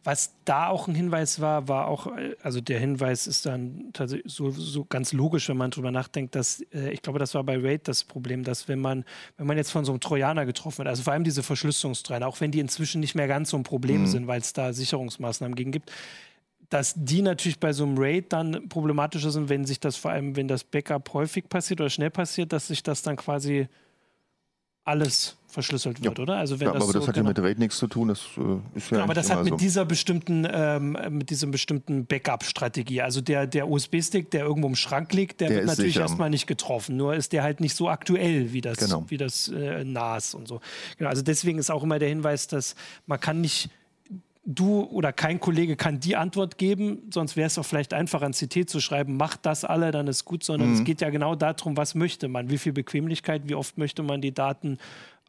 Was 0.03 0.33
da 0.45 0.69
auch 0.69 0.89
ein 0.89 0.95
Hinweis 0.95 1.41
war, 1.41 1.69
war 1.69 1.87
auch, 1.87 2.07
äh, 2.17 2.35
also 2.43 2.61
der 2.61 2.81
Hinweis 2.81 3.27
ist 3.27 3.47
dann 3.47 3.91
tatsächlich 3.93 4.33
so, 4.33 4.51
so 4.51 4.85
ganz 4.85 5.13
logisch, 5.13 5.49
wenn 5.49 5.57
man 5.57 5.71
drüber 5.71 5.91
nachdenkt, 5.91 6.35
dass 6.35 6.63
äh, 6.73 6.91
ich 6.91 7.03
glaube, 7.03 7.19
das 7.19 7.35
war 7.35 7.45
bei 7.45 7.59
Raid 7.59 7.87
das 7.87 8.05
Problem, 8.05 8.43
dass 8.43 8.67
wenn 8.67 8.81
man, 8.81 9.05
wenn 9.37 9.47
man 9.47 9.57
jetzt 9.57 9.71
von 9.71 9.85
so 9.85 9.93
einem 9.93 10.01
Trojaner 10.01 10.47
getroffen 10.47 10.79
wird, 10.79 10.89
also 10.89 11.03
vor 11.03 11.13
allem 11.13 11.25
diese 11.25 11.43
Verschlüsselungstrojaner, 11.43 12.27
auch 12.27 12.41
wenn 12.41 12.51
die 12.51 12.61
inzwischen 12.61 13.01
nicht 13.01 13.15
mehr 13.15 13.29
ganz 13.29 13.51
so 13.51 13.57
ein 13.57 13.63
Problem 13.63 14.03
mhm. 14.03 14.07
sind, 14.07 14.27
weil 14.27 14.41
es 14.41 14.53
da 14.53 14.73
Sicherungsmaßnahmen 14.73 15.55
gegen 15.55 15.71
gibt, 15.71 15.93
dass 16.71 16.95
die 16.97 17.21
natürlich 17.21 17.59
bei 17.59 17.73
so 17.73 17.85
einem 17.85 17.97
Raid 17.99 18.33
dann 18.33 18.69
problematischer 18.69 19.31
sind, 19.31 19.49
wenn 19.49 19.65
sich 19.65 19.81
das 19.81 19.97
vor 19.97 20.13
allem, 20.13 20.37
wenn 20.37 20.49
das 20.49 20.65
Backup 20.65 21.13
häufig 21.13 21.49
passiert 21.49 21.81
oder 21.81 21.91
schnell 21.91 22.11
passiert, 22.11 22.53
dass 22.53 22.69
sich 22.69 22.83
das 22.83 23.03
dann 23.03 23.17
quasi 23.17 23.69
alles 24.85 25.37
verschlüsselt 25.47 26.03
wird, 26.03 26.19
ja. 26.19 26.23
oder? 26.23 26.37
Also 26.37 26.61
wenn 26.61 26.69
ja, 26.69 26.73
das 26.73 26.83
aber 26.85 26.93
so, 26.93 26.99
das 27.01 27.09
hat 27.09 27.15
genau, 27.17 27.31
ja 27.31 27.35
mit 27.35 27.45
Raid 27.45 27.59
nichts 27.59 27.77
zu 27.77 27.89
tun. 27.89 28.09
Das 28.09 28.21
äh, 28.37 28.77
ist 28.77 28.91
ja 28.91 28.97
genau, 28.97 29.03
aber 29.03 29.15
das 29.15 29.31
hat 29.31 29.43
mit 29.43 29.51
so. 29.51 29.57
dieser 29.57 29.85
bestimmten, 29.85 30.47
ähm, 30.51 30.97
mit 31.11 31.31
diesem 31.31 31.51
bestimmten 31.51 32.07
Backup-Strategie. 32.07 33.03
Also 33.03 33.21
der, 33.21 33.49
der 33.49 33.69
USB-Stick, 33.69 34.31
der 34.31 34.45
irgendwo 34.45 34.69
im 34.69 34.77
Schrank 34.77 35.13
liegt, 35.13 35.41
der, 35.41 35.49
der 35.49 35.57
wird 35.59 35.67
natürlich 35.67 35.95
sicher. 35.95 36.03
erstmal 36.03 36.31
nicht 36.31 36.47
getroffen. 36.47 36.97
Nur 36.97 37.15
ist 37.15 37.33
der 37.33 37.43
halt 37.43 37.61
nicht 37.61 37.75
so 37.75 37.89
aktuell 37.89 38.53
wie 38.53 38.61
das, 38.61 38.79
genau. 38.79 39.05
wie 39.09 39.17
das 39.17 39.49
äh, 39.49 39.85
NAS 39.85 40.35
und 40.35 40.47
so. 40.47 40.61
Genau, 40.99 41.11
also 41.11 41.23
deswegen 41.23 41.59
ist 41.59 41.71
auch 41.71 41.83
immer 41.83 41.99
der 41.99 42.09
Hinweis, 42.09 42.47
dass 42.47 42.77
man 43.07 43.19
kann 43.19 43.41
nicht 43.41 43.71
du 44.55 44.83
oder 44.83 45.13
kein 45.13 45.41
Kollege 45.41 45.77
kann 45.77 46.01
die 46.01 46.17
Antwort 46.17 46.59
geben, 46.59 47.09
sonst 47.13 47.37
wäre 47.37 47.47
es 47.47 47.59
auch 47.59 47.65
vielleicht 47.65 47.95
einfach 47.95 48.23
an 48.23 48.33
CT 48.33 48.69
zu 48.69 48.81
schreiben, 48.81 49.17
macht 49.17 49.47
das 49.47 49.65
alle, 49.65 49.91
dann 49.91 50.09
ist 50.09 50.25
gut, 50.25 50.45
sondern 50.45 50.71
mhm. 50.71 50.75
es 50.75 50.85
geht 50.85 51.01
ja 51.01 51.11
genau 51.11 51.35
darum, 51.35 51.77
was 51.77 51.95
möchte 51.95 52.29
man, 52.29 52.51
wie 52.51 52.59
viel 52.59 52.73
Bequemlichkeit, 52.73 53.49
wie 53.49 53.55
oft 53.55 53.79
möchte 53.79 54.03
man 54.03 54.21
die 54.21 54.33
Daten 54.33 54.79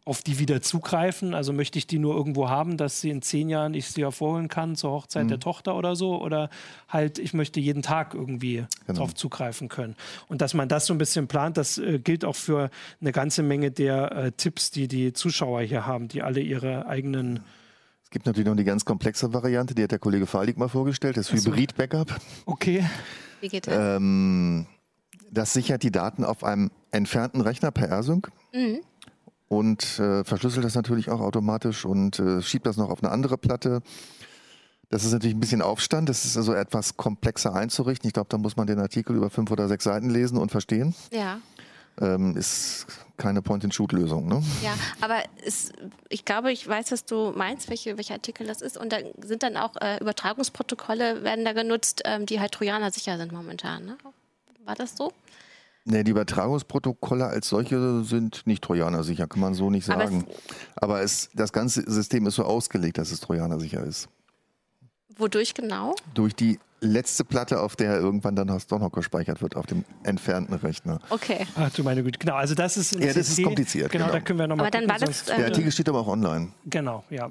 auf 0.04 0.24
die 0.24 0.40
wieder 0.40 0.62
zugreifen? 0.64 1.36
Also 1.36 1.54
möchte 1.54 1.78
ich 1.78 1.86
die 1.86 2.00
nur 2.00 2.16
irgendwo 2.16 2.50
haben, 2.50 2.78
dass 2.78 3.02
sie 3.02 3.12
in 3.12 3.22
zehn 3.22 3.50
Jahren 3.50 3.76
ich 3.76 3.92
sie 3.92 4.02
hervorholen 4.02 4.48
kann 4.48 4.76
zur 4.76 4.92
Hochzeit 4.92 5.26
mhm. 5.26 5.30
der 5.30 5.40
Tochter 5.40 5.76
oder 5.76 5.96
so? 5.96 6.20
Oder 6.20 6.50
halt, 6.90 7.20
ich 7.20 7.34
möchte 7.34 7.60
jeden 7.60 7.84
Tag 7.84 8.16
irgendwie 8.16 8.66
genau. 8.88 8.98
darauf 8.98 9.14
zugreifen 9.14 9.70
können. 9.70 9.96
Und 10.28 10.42
dass 10.42 10.56
man 10.56 10.68
das 10.68 10.88
so 10.88 10.94
ein 10.96 10.98
bisschen 10.98 11.28
plant, 11.28 11.58
das 11.58 11.78
äh, 11.78 12.00
gilt 12.00 12.26
auch 12.26 12.36
für 12.36 12.72
eine 13.00 13.12
ganze 13.12 13.44
Menge 13.44 13.70
der 13.70 14.12
äh, 14.12 14.32
Tipps, 14.32 14.72
die 14.72 14.88
die 14.88 15.14
Zuschauer 15.14 15.62
hier 15.62 15.86
haben, 15.86 16.08
die 16.08 16.24
alle 16.24 16.40
ihre 16.40 16.88
eigenen 16.88 17.42
gibt 18.12 18.26
natürlich 18.26 18.48
noch 18.48 18.56
die 18.56 18.64
ganz 18.64 18.86
komplexe 18.86 19.34
Variante, 19.34 19.74
die 19.74 19.84
hat 19.84 19.92
der 19.92 20.00
Kollege 20.00 20.28
Falik 20.28 20.58
mal 20.58 20.68
vorgestellt, 20.68 21.18
das 21.18 21.32
Hybrid-Backup. 21.32 22.14
Okay. 22.46 22.86
Wie 23.40 23.48
geht 23.48 23.68
das? 23.68 23.98
Ähm, 23.98 24.68
das 25.32 25.54
sichert 25.54 25.82
die 25.82 25.92
Daten 25.92 26.24
auf 26.24 26.44
einem 26.44 26.70
entfernten 26.92 27.42
Rechner 27.42 27.72
per 27.72 27.90
AirSync. 27.90 28.30
Mhm. 28.54 28.82
Und 29.48 30.00
äh, 30.00 30.24
verschlüsselt 30.24 30.64
das 30.64 30.76
natürlich 30.76 31.10
auch 31.10 31.20
automatisch 31.20 31.84
und 31.84 32.20
äh, 32.20 32.42
schiebt 32.42 32.66
das 32.66 32.78
noch 32.78 32.90
auf 32.90 33.04
eine 33.04 33.12
andere 33.12 33.38
Platte. 33.38 33.82
Das 34.90 35.06
ist 35.06 35.14
natürlich 35.14 35.36
ein 35.36 35.40
bisschen 35.40 35.62
Aufstand. 35.62 36.10
Das 36.10 36.26
ist 36.26 36.38
also 36.38 36.54
etwas 36.54 36.98
komplexer 36.98 37.54
einzurichten. 37.54 38.08
Ich 38.08 38.14
glaube, 38.14 38.28
da 38.30 38.38
muss 38.38 38.58
man 38.58 38.68
den 38.68 38.80
Artikel 38.80 39.16
über 39.16 39.30
fünf 39.30 39.52
oder 39.52 39.68
sechs 39.68 39.86
Seiten 39.86 40.10
lesen 40.10 40.38
und 40.38 40.52
verstehen. 40.52 40.94
Ja. 41.12 41.40
Ähm, 42.02 42.36
ist 42.36 42.88
keine 43.18 43.42
Point-and-Shoot-Lösung. 43.44 44.28
Ne? 44.28 44.42
Ja, 44.64 44.74
aber 45.00 45.20
es, 45.46 45.72
ich 46.10 46.26
glaube, 46.26 46.52
ich 46.52 46.68
weiß, 46.68 46.92
was 46.92 47.06
du 47.06 47.32
meinst, 47.36 47.70
welche, 47.70 47.98
welcher 47.98 48.16
Artikel 48.16 48.48
das 48.48 48.62
ist. 48.62 48.78
Und 48.78 48.92
da 48.92 48.98
sind 49.24 49.44
dann 49.44 49.56
auch 49.56 49.76
äh, 49.80 49.98
Übertragungsprotokolle, 50.02 51.24
werden 51.24 51.46
da 51.46 51.54
genutzt, 51.54 52.02
ähm, 52.06 52.26
die 52.26 52.40
halt 52.40 52.54
Trojaner 52.54 52.92
sicher 52.92 53.18
sind 53.18 53.32
momentan. 53.32 53.86
Ne? 53.86 53.98
War 54.66 54.76
das 54.76 54.98
so? 54.98 55.14
Nee, 55.84 56.04
die 56.04 56.12
Übertragungsprotokolle 56.12 57.26
als 57.26 57.50
solche 57.50 58.04
sind 58.04 58.46
nicht 58.46 58.64
Trojaner 58.64 59.04
sicher, 59.04 59.28
kann 59.28 59.40
man 59.40 59.54
so 59.54 59.70
nicht 59.70 59.86
sagen. 59.86 60.26
Aber, 60.76 60.96
Aber 60.96 61.02
es, 61.02 61.30
das 61.34 61.54
ganze 61.54 61.90
System 61.90 62.28
ist 62.28 62.36
so 62.36 62.44
ausgelegt, 62.44 62.98
dass 62.98 63.12
es 63.12 63.20
Trojaner 63.20 63.60
sicher 63.60 63.84
ist. 63.84 64.08
Wodurch 65.18 65.54
genau? 65.54 65.96
Durch 66.14 66.36
die 66.36 66.60
letzte 66.82 67.24
Platte, 67.24 67.62
auf 67.62 67.76
der 67.76 67.96
irgendwann 67.98 68.36
dann 68.36 68.48
doch 68.48 68.80
noch 68.80 68.92
gespeichert 68.92 69.42
wird, 69.42 69.56
auf 69.56 69.68
dem 69.68 69.86
entfernten 70.04 70.56
Rechner. 70.56 71.00
Okay. 71.10 71.46
Ach 71.56 71.72
du 71.72 71.84
meine 71.84 72.04
Güte, 72.04 72.20
genau. 72.20 72.36
Also 72.36 72.56
das 72.56 72.76
ist 72.76 72.94
Ja, 72.96 73.14
das 73.14 73.30
ist 73.30 73.44
kompliziert. 73.44 73.92
Genau, 73.92 74.06
genau, 74.06 74.18
da 74.18 74.22
können 74.22 74.40
wir 74.40 74.48
nochmal. 74.48 74.68
Aber 74.68 74.72
dann 74.72 74.90
war 74.90 74.98
das. 74.98 75.30
Äh, 75.30 75.38
der 75.38 75.46
Artikel 75.46 75.72
steht 75.72 75.88
aber 75.88 76.00
auch 76.00 76.08
online. 76.08 76.52
Genau, 76.66 77.04
ja. 77.10 77.30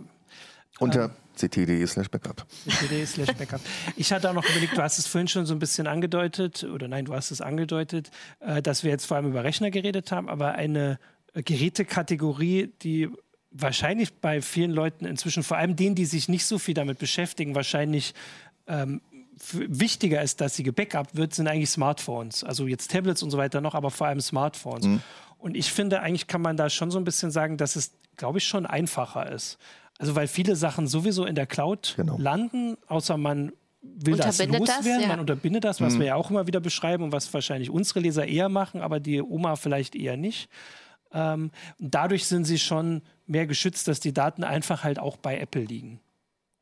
Unter 0.79 1.05
ähm, 1.05 1.11
ct.de 1.37 1.87
slash 1.87 2.09
backup. 2.09 2.47
ct.de 2.69 3.05
slash 3.05 3.33
backup. 3.35 3.61
Ich 3.97 4.13
hatte 4.13 4.31
auch 4.31 4.35
noch 4.35 4.49
überlegt, 4.49 4.77
du 4.77 4.83
hast 4.83 4.99
es 4.99 5.07
vorhin 5.07 5.29
schon 5.29 5.47
so 5.47 5.55
ein 5.55 5.59
bisschen 5.59 5.87
angedeutet, 5.87 6.65
oder 6.65 6.89
nein, 6.89 7.05
du 7.05 7.15
hast 7.15 7.31
es 7.31 7.41
angedeutet, 7.41 8.11
äh, 8.41 8.63
dass 8.63 8.85
wir 8.85 8.91
jetzt 8.91 9.05
vor 9.05 9.17
allem 9.17 9.27
über 9.27 9.43
Rechner 9.45 9.71
geredet 9.71 10.13
haben, 10.13 10.29
aber 10.29 10.53
eine 10.53 10.99
Gerätekategorie, 11.35 12.73
die 12.83 13.09
wahrscheinlich 13.51 14.15
bei 14.15 14.43
vielen 14.43 14.71
Leuten 14.71 15.05
inzwischen, 15.05 15.43
vor 15.43 15.57
allem 15.57 15.77
denen, 15.77 15.95
die 15.97 16.07
sich 16.07 16.29
nicht 16.29 16.47
so 16.47 16.59
viel 16.59 16.75
damit 16.75 16.99
beschäftigen, 16.99 17.55
wahrscheinlich 17.55 18.15
ähm, 18.67 19.01
wichtiger 19.53 20.23
ist, 20.23 20.41
dass 20.41 20.57
sie 20.57 20.63
gebackupt 20.63 21.17
wird, 21.17 21.35
sind 21.35 21.49
eigentlich 21.49 21.71
Smartphones. 21.71 22.45
Also 22.45 22.67
jetzt 22.67 22.91
Tablets 22.91 23.23
und 23.23 23.31
so 23.31 23.39
weiter 23.39 23.61
noch, 23.61 23.75
aber 23.75 23.91
vor 23.91 24.07
allem 24.07 24.21
Smartphones. 24.21 24.87
Mhm. 24.87 25.03
Und 25.39 25.57
ich 25.57 25.73
finde, 25.73 26.01
eigentlich 26.01 26.27
kann 26.27 26.43
man 26.43 26.57
da 26.57 26.69
schon 26.69 26.91
so 26.91 26.99
ein 26.99 27.05
bisschen 27.05 27.31
sagen, 27.31 27.57
dass 27.57 27.77
es, 27.77 27.93
glaube 28.17 28.39
ich, 28.39 28.45
schon 28.45 28.67
einfacher 28.67 29.31
ist. 29.33 29.59
Also 29.99 30.15
weil 30.15 30.29
viele 30.29 30.57
Sachen 30.57 30.87
sowieso 30.87 31.25
in 31.25 31.35
der 31.35 31.47
Cloud 31.47 31.95
genau. 31.97 32.17
landen, 32.19 32.77
außer 32.87 33.17
man 33.17 33.53
will 33.83 34.17
das 34.17 34.39
loswerden, 34.39 34.65
das, 34.67 34.87
ja. 34.87 35.09
man 35.09 35.21
unterbindet 35.21 35.65
das, 35.65 35.81
was 35.81 35.95
mhm. 35.95 36.01
wir 36.01 36.07
ja 36.09 36.15
auch 36.15 36.31
immer 36.31 36.47
wieder 36.47 36.61
beschreiben 36.61 37.05
und 37.05 37.13
was 37.13 37.33
wahrscheinlich 37.33 37.71
unsere 37.71 38.01
Leser 38.01 38.27
eher 38.27 38.49
machen, 38.49 38.83
aber 38.83 39.01
die 39.01 39.23
Oma 39.23 39.57
vielleicht 39.57 39.95
eher 39.95 40.17
nicht. 40.17 40.51
Ähm, 41.13 41.51
dadurch 41.79 42.27
sind 42.27 42.45
sie 42.45 42.59
schon 42.59 43.03
mehr 43.27 43.47
geschützt, 43.47 43.89
dass 43.89 44.01
die 44.01 44.13
Daten 44.13 44.45
einfach 44.45 44.85
halt 44.85 44.99
auch 44.99 45.17
bei 45.17 45.39
Apple 45.39 45.65
liegen. 45.65 46.01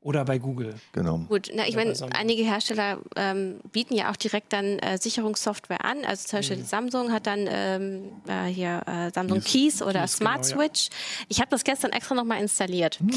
Oder 0.00 0.24
bei 0.24 0.38
Google. 0.38 0.74
Genau. 0.92 1.18
Gut, 1.28 1.50
na, 1.52 1.66
ich 1.66 1.74
meine, 1.74 1.92
einige 2.14 2.44
Hersteller 2.44 2.98
ähm, 3.16 3.60
bieten 3.72 3.94
ja 3.94 4.10
auch 4.10 4.16
direkt 4.16 4.52
dann 4.52 4.78
äh, 4.78 4.96
Sicherungssoftware 4.96 5.84
an. 5.84 6.04
Also 6.04 6.28
zum 6.28 6.38
Beispiel 6.38 6.58
mhm. 6.58 6.64
Samsung 6.64 7.12
hat 7.12 7.26
dann 7.26 7.48
ähm, 7.50 8.04
äh, 8.28 8.44
hier 8.44 8.82
äh, 8.86 9.10
Samsung 9.12 9.40
Keys, 9.40 9.52
Keys 9.52 9.82
oder 9.82 10.02
Keys, 10.02 10.16
Smart 10.16 10.42
genau, 10.42 10.60
Switch. 10.60 10.86
Ja. 10.86 11.26
Ich 11.28 11.40
habe 11.40 11.50
das 11.50 11.64
gestern 11.64 11.90
extra 11.90 12.14
nochmal 12.14 12.40
installiert, 12.40 13.00
mhm. 13.00 13.12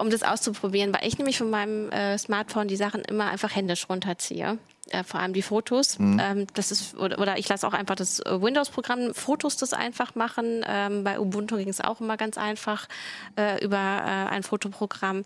um 0.00 0.08
das 0.08 0.22
auszuprobieren, 0.22 0.92
weil 0.94 1.06
ich 1.06 1.18
nämlich 1.18 1.36
von 1.36 1.50
meinem 1.50 1.90
äh, 1.90 2.16
Smartphone 2.16 2.66
die 2.66 2.76
Sachen 2.76 3.02
immer 3.02 3.30
einfach 3.30 3.54
händisch 3.54 3.86
runterziehe. 3.88 4.58
Äh, 4.90 5.04
vor 5.04 5.20
allem 5.20 5.32
die 5.32 5.42
Fotos. 5.42 5.98
Mhm. 5.98 6.20
Ähm, 6.20 6.46
das 6.54 6.72
ist, 6.72 6.96
oder, 6.96 7.18
oder, 7.18 7.38
ich 7.38 7.48
lasse 7.48 7.66
auch 7.66 7.74
einfach 7.74 7.94
das 7.94 8.20
Windows-Programm 8.20 9.14
Fotos 9.14 9.56
das 9.56 9.72
einfach 9.72 10.14
machen. 10.14 10.64
Ähm, 10.66 11.04
bei 11.04 11.20
Ubuntu 11.20 11.56
ging 11.56 11.68
es 11.68 11.80
auch 11.80 12.00
immer 12.00 12.16
ganz 12.16 12.38
einfach 12.38 12.88
äh, 13.36 13.62
über 13.64 13.78
ein 13.78 14.42
Fotoprogramm. 14.42 15.24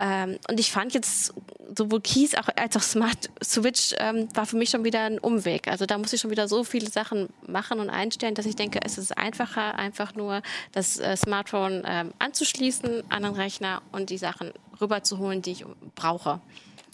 Ähm, 0.00 0.38
und 0.48 0.58
ich 0.58 0.72
fand 0.72 0.94
jetzt 0.94 1.34
sowohl 1.76 2.00
Keys 2.00 2.34
als 2.34 2.76
auch 2.76 2.82
Smart 2.82 3.30
Switch 3.44 3.94
ähm, 3.98 4.28
war 4.34 4.46
für 4.46 4.56
mich 4.56 4.70
schon 4.70 4.82
wieder 4.82 5.02
ein 5.02 5.18
Umweg. 5.18 5.68
Also 5.68 5.86
da 5.86 5.98
muss 5.98 6.12
ich 6.12 6.20
schon 6.20 6.30
wieder 6.30 6.48
so 6.48 6.64
viele 6.64 6.90
Sachen 6.90 7.28
machen 7.46 7.78
und 7.80 7.90
einstellen, 7.90 8.34
dass 8.34 8.46
ich 8.46 8.56
denke, 8.56 8.80
es 8.82 8.98
ist 8.98 9.16
einfacher, 9.16 9.76
einfach 9.76 10.14
nur 10.14 10.42
das 10.72 10.98
äh, 10.98 11.16
Smartphone 11.16 11.82
ähm, 11.86 12.12
anzuschließen 12.18 13.04
an 13.10 13.22
den 13.22 13.34
Rechner 13.34 13.82
und 13.92 14.10
die 14.10 14.18
Sachen 14.18 14.52
rüberzuholen, 14.80 15.42
die 15.42 15.52
ich 15.52 15.64
brauche. 15.94 16.40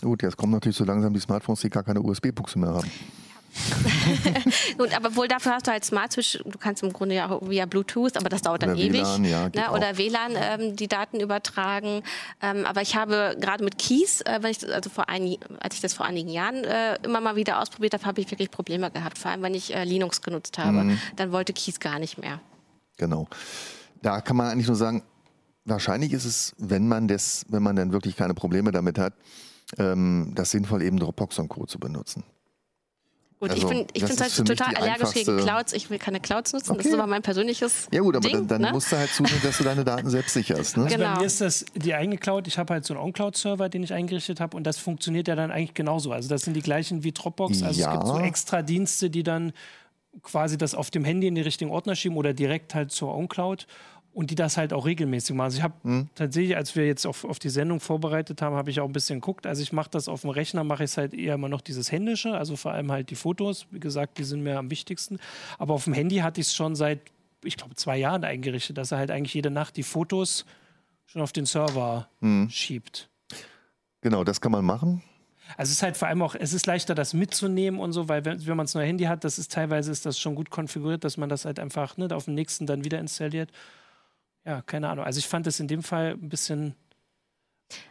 Gut, 0.02 0.22
jetzt 0.22 0.36
kommen 0.36 0.52
natürlich 0.52 0.76
so 0.76 0.84
langsam 0.84 1.14
die 1.14 1.20
Smartphones, 1.20 1.60
die 1.60 1.70
gar 1.70 1.84
keine 1.84 2.02
USB-Buchse 2.02 2.58
mehr 2.58 2.74
haben. 2.74 2.90
Gut, 4.78 4.94
aber 4.94 5.16
wohl 5.16 5.28
dafür 5.28 5.52
hast 5.52 5.66
du 5.66 5.70
halt 5.70 5.84
Smart 5.84 6.12
Switch, 6.12 6.38
du 6.44 6.58
kannst 6.58 6.82
im 6.82 6.92
Grunde 6.92 7.14
ja 7.14 7.30
auch 7.30 7.48
via 7.48 7.66
Bluetooth, 7.66 8.16
aber 8.16 8.28
das 8.28 8.42
dauert 8.42 8.62
dann 8.62 8.70
oder 8.70 8.80
ewig. 8.80 9.02
WLAN, 9.02 9.24
ja, 9.24 9.48
ne? 9.48 9.70
Oder 9.72 9.98
WLAN 9.98 10.32
ähm, 10.36 10.76
die 10.76 10.88
Daten 10.88 11.20
übertragen. 11.20 12.02
Ähm, 12.42 12.64
aber 12.66 12.82
ich 12.82 12.96
habe 12.96 13.36
gerade 13.40 13.64
mit 13.64 13.78
Keys, 13.78 14.20
äh, 14.22 14.38
wenn 14.42 14.50
ich, 14.50 14.72
also 14.72 14.90
vor 14.90 15.08
ein, 15.08 15.36
als 15.60 15.76
ich 15.76 15.80
das 15.80 15.94
vor 15.94 16.06
einigen 16.06 16.28
Jahren 16.28 16.64
äh, 16.64 16.98
immer 17.02 17.20
mal 17.20 17.36
wieder 17.36 17.60
ausprobiert 17.60 17.94
habe, 17.94 18.04
habe 18.04 18.20
ich 18.20 18.30
wirklich 18.30 18.50
Probleme 18.50 18.90
gehabt. 18.90 19.18
Vor 19.18 19.30
allem, 19.30 19.42
wenn 19.42 19.54
ich 19.54 19.74
äh, 19.74 19.84
Linux 19.84 20.22
genutzt 20.22 20.58
habe. 20.58 20.84
Mhm. 20.84 20.98
Dann 21.16 21.32
wollte 21.32 21.52
Keys 21.52 21.80
gar 21.80 21.98
nicht 21.98 22.18
mehr. 22.18 22.40
Genau. 22.96 23.26
Da 24.02 24.20
kann 24.20 24.36
man 24.36 24.48
eigentlich 24.48 24.66
nur 24.66 24.76
sagen, 24.76 25.02
wahrscheinlich 25.64 26.12
ist 26.12 26.24
es, 26.24 26.54
wenn 26.58 26.88
man 26.88 27.08
das, 27.08 27.44
wenn 27.48 27.62
man 27.62 27.76
dann 27.76 27.92
wirklich 27.92 28.16
keine 28.16 28.34
Probleme 28.34 28.70
damit 28.72 28.98
hat, 28.98 29.14
ähm, 29.78 30.32
das 30.34 30.50
sinnvoll 30.50 30.82
eben 30.82 30.98
Dropbox 30.98 31.38
und 31.38 31.48
Co. 31.48 31.66
zu 31.66 31.78
benutzen. 31.78 32.24
Gut, 33.38 33.50
also, 33.50 33.62
ich 33.62 33.68
bin, 33.68 33.86
ich 33.92 34.02
bin 34.02 34.18
halt 34.18 34.34
total 34.34 34.74
allergisch 34.76 35.12
gegen 35.12 35.36
Clouds. 35.36 35.74
Ich 35.74 35.90
will 35.90 35.98
keine 35.98 36.20
Clouds 36.20 36.54
nutzen. 36.54 36.70
Okay. 36.70 36.78
Das 36.78 36.86
ist 36.86 36.94
aber 36.94 37.06
mein 37.06 37.20
persönliches. 37.20 37.86
Ja, 37.92 38.00
gut, 38.00 38.16
aber 38.16 38.26
Ding, 38.26 38.38
dann, 38.38 38.48
dann 38.48 38.62
ne? 38.62 38.72
musst 38.72 38.90
du 38.90 38.96
halt 38.96 39.10
zusehen, 39.10 39.40
dass 39.42 39.58
du 39.58 39.64
deine 39.64 39.84
Daten 39.84 40.08
selbst 40.08 40.32
sicherst. 40.32 40.78
Ne? 40.78 40.84
Also 40.84 40.96
genau. 40.96 41.12
bei 41.12 41.20
mir 41.20 41.26
ist 41.26 41.42
das 41.42 41.66
die 41.74 41.94
eigene 41.94 42.16
Cloud. 42.16 42.46
Ich 42.46 42.56
habe 42.56 42.72
halt 42.72 42.86
so 42.86 42.94
einen 42.94 43.02
OnCloud-Server, 43.02 43.68
den 43.68 43.82
ich 43.82 43.92
eingerichtet 43.92 44.40
habe. 44.40 44.56
Und 44.56 44.64
das 44.64 44.78
funktioniert 44.78 45.28
ja 45.28 45.34
dann 45.34 45.50
eigentlich 45.50 45.74
genauso. 45.74 46.12
Also, 46.12 46.30
das 46.30 46.42
sind 46.42 46.54
die 46.54 46.62
gleichen 46.62 47.04
wie 47.04 47.12
Dropbox. 47.12 47.62
Also, 47.62 47.78
ja. 47.78 47.92
es 47.92 47.98
gibt 47.98 48.06
so 48.06 48.18
extra 48.18 48.62
Dienste, 48.62 49.10
die 49.10 49.22
dann 49.22 49.52
quasi 50.22 50.56
das 50.56 50.74
auf 50.74 50.90
dem 50.90 51.04
Handy 51.04 51.26
in 51.26 51.34
die 51.34 51.42
richtigen 51.42 51.70
Ordner 51.70 51.94
schieben 51.94 52.16
oder 52.16 52.32
direkt 52.32 52.74
halt 52.74 52.90
zur 52.90 53.14
OnCloud 53.14 53.66
und 54.16 54.30
die 54.30 54.34
das 54.34 54.56
halt 54.56 54.72
auch 54.72 54.86
regelmäßig 54.86 55.36
machen. 55.36 55.44
Also 55.44 55.58
ich 55.58 55.62
habe 55.62 55.74
mhm. 55.82 56.08
tatsächlich, 56.14 56.56
als 56.56 56.74
wir 56.74 56.86
jetzt 56.86 57.06
auf, 57.06 57.26
auf 57.26 57.38
die 57.38 57.50
Sendung 57.50 57.80
vorbereitet 57.80 58.40
haben, 58.40 58.56
habe 58.56 58.70
ich 58.70 58.80
auch 58.80 58.86
ein 58.86 58.92
bisschen 58.94 59.20
geguckt. 59.20 59.46
Also 59.46 59.60
ich 59.60 59.74
mache 59.74 59.90
das 59.90 60.08
auf 60.08 60.22
dem 60.22 60.30
Rechner, 60.30 60.64
mache 60.64 60.84
ich 60.84 60.90
es 60.90 60.96
halt 60.96 61.12
eher 61.12 61.34
immer 61.34 61.50
noch 61.50 61.60
dieses 61.60 61.92
Händische, 61.92 62.34
also 62.34 62.56
vor 62.56 62.72
allem 62.72 62.90
halt 62.90 63.10
die 63.10 63.14
Fotos. 63.14 63.66
Wie 63.72 63.78
gesagt, 63.78 64.16
die 64.16 64.24
sind 64.24 64.42
mir 64.42 64.58
am 64.58 64.70
wichtigsten. 64.70 65.18
Aber 65.58 65.74
auf 65.74 65.84
dem 65.84 65.92
Handy 65.92 66.16
hatte 66.16 66.40
ich 66.40 66.46
es 66.46 66.54
schon 66.54 66.74
seit, 66.74 67.00
ich 67.44 67.58
glaube, 67.58 67.74
zwei 67.74 67.98
Jahren 67.98 68.24
eingerichtet, 68.24 68.78
dass 68.78 68.90
er 68.90 68.96
halt 68.96 69.10
eigentlich 69.10 69.34
jede 69.34 69.50
Nacht 69.50 69.76
die 69.76 69.82
Fotos 69.82 70.46
schon 71.04 71.20
auf 71.20 71.32
den 71.32 71.44
Server 71.44 72.08
mhm. 72.20 72.48
schiebt. 72.48 73.10
Genau, 74.00 74.24
das 74.24 74.40
kann 74.40 74.52
man 74.52 74.64
machen. 74.64 75.02
Also 75.58 75.68
es 75.68 75.76
ist 75.76 75.82
halt 75.82 75.98
vor 75.98 76.08
allem 76.08 76.22
auch, 76.22 76.34
es 76.34 76.54
ist 76.54 76.66
leichter, 76.66 76.94
das 76.94 77.12
mitzunehmen 77.12 77.78
und 77.78 77.92
so, 77.92 78.08
weil 78.08 78.24
wenn, 78.24 78.46
wenn 78.46 78.56
man 78.56 78.64
es 78.64 78.72
nur 78.72 78.82
Handy 78.82 79.04
hat, 79.04 79.24
das 79.24 79.38
ist 79.38 79.52
teilweise 79.52 79.92
ist 79.92 80.06
das 80.06 80.18
schon 80.18 80.34
gut 80.34 80.48
konfiguriert, 80.48 81.04
dass 81.04 81.18
man 81.18 81.28
das 81.28 81.44
halt 81.44 81.60
einfach 81.60 81.98
ne, 81.98 82.08
auf 82.12 82.24
dem 82.24 82.34
nächsten 82.34 82.64
dann 82.64 82.82
wieder 82.82 82.98
installiert 82.98 83.52
ja, 84.46 84.62
keine 84.62 84.88
Ahnung. 84.88 85.04
Also 85.04 85.18
ich 85.18 85.26
fand 85.26 85.46
es 85.46 85.60
in 85.60 85.68
dem 85.68 85.82
Fall 85.82 86.12
ein 86.12 86.28
bisschen 86.28 86.74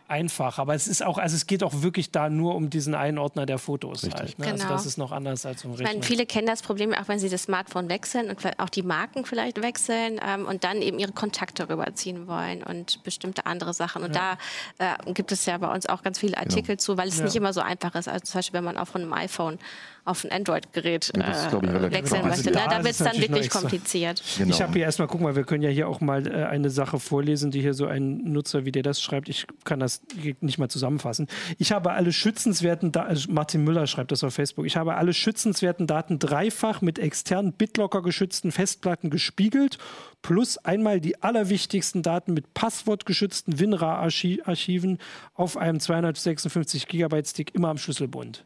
einfach. 0.07 0.59
Aber 0.59 0.75
es 0.75 0.87
ist 0.87 1.03
auch, 1.03 1.17
also 1.17 1.35
es 1.35 1.47
geht 1.47 1.63
auch 1.63 1.81
wirklich 1.81 2.11
da 2.11 2.29
nur 2.29 2.55
um 2.55 2.69
diesen 2.69 2.93
Einordner 2.93 3.45
der 3.45 3.57
Fotos 3.57 4.03
halt. 4.03 4.13
Ne? 4.13 4.19
Also 4.19 4.35
genau. 4.37 4.51
Also 4.51 4.67
das 4.69 4.85
ist 4.85 4.97
noch 4.97 5.11
anders 5.11 5.45
als 5.45 5.63
im 5.63 5.71
Rechner. 5.71 5.87
Ich 5.87 5.93
meine, 5.93 6.03
viele 6.03 6.25
kennen 6.25 6.47
das 6.47 6.61
Problem, 6.61 6.93
auch 6.93 7.07
wenn 7.07 7.19
sie 7.19 7.29
das 7.29 7.43
Smartphone 7.43 7.89
wechseln 7.89 8.29
und 8.29 8.37
auch 8.59 8.69
die 8.69 8.83
Marken 8.83 9.25
vielleicht 9.25 9.61
wechseln 9.61 10.19
ähm, 10.25 10.45
und 10.45 10.63
dann 10.63 10.81
eben 10.81 10.99
ihre 10.99 11.11
Kontakte 11.11 11.67
rüberziehen 11.69 12.27
wollen 12.27 12.63
und 12.63 13.03
bestimmte 13.03 13.45
andere 13.45 13.73
Sachen. 13.73 14.03
Und 14.03 14.15
ja. 14.15 14.37
da 14.77 14.95
äh, 15.07 15.13
gibt 15.13 15.31
es 15.31 15.45
ja 15.45 15.57
bei 15.57 15.73
uns 15.73 15.87
auch 15.87 16.03
ganz 16.03 16.19
viele 16.19 16.37
Artikel 16.37 16.75
genau. 16.75 16.79
zu, 16.79 16.97
weil 16.97 17.07
es 17.07 17.17
ja. 17.17 17.25
nicht 17.25 17.35
immer 17.35 17.53
so 17.53 17.61
einfach 17.61 17.95
ist. 17.95 18.07
Also 18.07 18.25
zum 18.25 18.37
Beispiel, 18.39 18.57
wenn 18.57 18.63
man 18.63 18.77
auch 18.77 18.87
von 18.87 19.01
einem 19.01 19.13
iPhone 19.13 19.59
auf 20.05 20.23
ein 20.23 20.31
Android-Gerät 20.31 21.11
äh, 21.15 21.19
wechseln 21.19 21.61
genau. 21.61 22.27
möchte. 22.27 22.29
Also 22.29 22.51
da, 22.51 22.67
da 22.67 22.83
wird 22.83 22.93
es 22.93 22.99
dann 22.99 23.19
wirklich 23.19 23.49
kompliziert. 23.49 24.21
Genau. 24.37 24.51
Ich 24.51 24.61
habe 24.61 24.73
hier 24.73 24.83
erstmal, 24.83 25.07
guck 25.07 25.19
mal, 25.19 25.35
wir 25.35 25.43
können 25.43 25.63
ja 25.63 25.71
hier 25.71 25.89
auch 25.89 25.99
mal 25.99 26.27
äh, 26.27 26.45
eine 26.45 26.69
Sache 26.69 26.99
vorlesen, 26.99 27.49
die 27.49 27.61
hier 27.61 27.73
so 27.73 27.87
ein 27.87 28.17
Nutzer, 28.31 28.65
wie 28.65 28.71
der 28.71 28.83
das 28.83 29.01
schreibt, 29.01 29.29
ich 29.29 29.47
kann 29.63 29.79
das 29.79 30.03
nicht 30.41 30.59
mal 30.59 30.69
zusammenfassen. 30.69 31.27
Ich 31.57 31.71
habe 31.71 31.91
alle 31.93 32.13
schützenswerten 32.13 32.91
Daten, 32.91 33.09
also 33.09 33.31
Martin 33.31 33.63
Müller 33.63 33.87
schreibt 33.87 34.11
das 34.11 34.23
auf 34.23 34.35
Facebook, 34.35 34.67
ich 34.67 34.77
habe 34.77 34.95
alle 34.95 35.11
schützenswerten 35.11 35.87
Daten 35.87 36.19
dreifach 36.19 36.81
mit 36.81 36.99
externen 36.99 37.53
BitLocker 37.53 38.03
geschützten 38.03 38.51
Festplatten 38.51 39.09
gespiegelt, 39.09 39.79
plus 40.21 40.59
einmal 40.59 41.01
die 41.01 41.23
allerwichtigsten 41.23 42.03
Daten 42.03 42.35
mit 42.35 42.53
passwortgeschützten 42.53 43.59
WinRAR-Archiven 43.59 44.99
auf 45.33 45.57
einem 45.57 45.79
256 45.79 46.87
Gigabyte 46.87 47.27
Stick 47.27 47.55
immer 47.55 47.69
am 47.69 47.79
Schlüsselbund. 47.79 48.45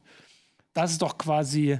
Das 0.73 0.91
ist 0.91 1.01
doch 1.01 1.17
quasi 1.17 1.79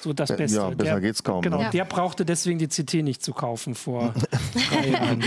so 0.00 0.12
das 0.12 0.34
Beste. 0.34 0.58
Ja, 0.58 0.70
besser 0.70 0.92
der, 0.92 1.00
geht's 1.00 1.22
kaum. 1.22 1.42
Genau, 1.42 1.62
ne? 1.62 1.70
der 1.70 1.84
brauchte 1.84 2.24
deswegen 2.24 2.58
die 2.58 2.68
CT 2.68 2.94
nicht 3.02 3.22
zu 3.22 3.32
kaufen 3.32 3.74
vor 3.74 4.14
drei 4.70 4.90
Jahren. 4.90 5.24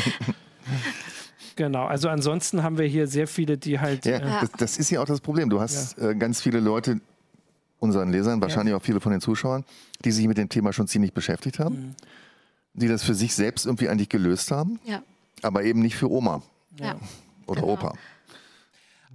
Genau, 1.55 1.85
also 1.85 2.09
ansonsten 2.09 2.63
haben 2.63 2.77
wir 2.77 2.85
hier 2.85 3.07
sehr 3.07 3.27
viele, 3.27 3.57
die 3.57 3.79
halt. 3.79 4.05
Ja, 4.05 4.17
äh, 4.17 4.41
das, 4.41 4.51
das, 4.57 4.77
ist 4.77 4.89
ja 4.89 5.01
auch 5.01 5.05
das 5.05 5.21
Problem. 5.21 5.49
Du 5.49 5.59
hast 5.59 5.97
ja. 5.97 6.09
äh, 6.09 6.15
ganz 6.15 6.41
viele 6.41 6.59
Leute, 6.59 7.01
unseren 7.79 8.11
Lesern, 8.11 8.41
wahrscheinlich 8.41 8.71
ja. 8.71 8.77
auch 8.77 8.81
viele 8.81 8.99
von 8.99 9.11
den 9.11 9.21
Zuschauern, 9.21 9.65
die 10.05 10.11
sich 10.11 10.27
mit 10.27 10.37
dem 10.37 10.49
Thema 10.49 10.71
schon 10.71 10.87
ziemlich 10.87 11.13
beschäftigt 11.13 11.59
haben, 11.59 11.75
mhm. 11.75 11.95
die 12.73 12.87
das 12.87 13.03
für 13.03 13.15
sich 13.15 13.35
selbst 13.35 13.65
irgendwie 13.65 13.89
eigentlich 13.89 14.09
gelöst 14.09 14.51
haben, 14.51 14.79
ja. 14.85 15.03
aber 15.41 15.63
eben 15.63 15.81
nicht 15.81 15.95
für 15.95 16.09
Oma 16.09 16.41
oder 17.47 17.61
genau. 17.61 17.73
Opa. 17.73 17.93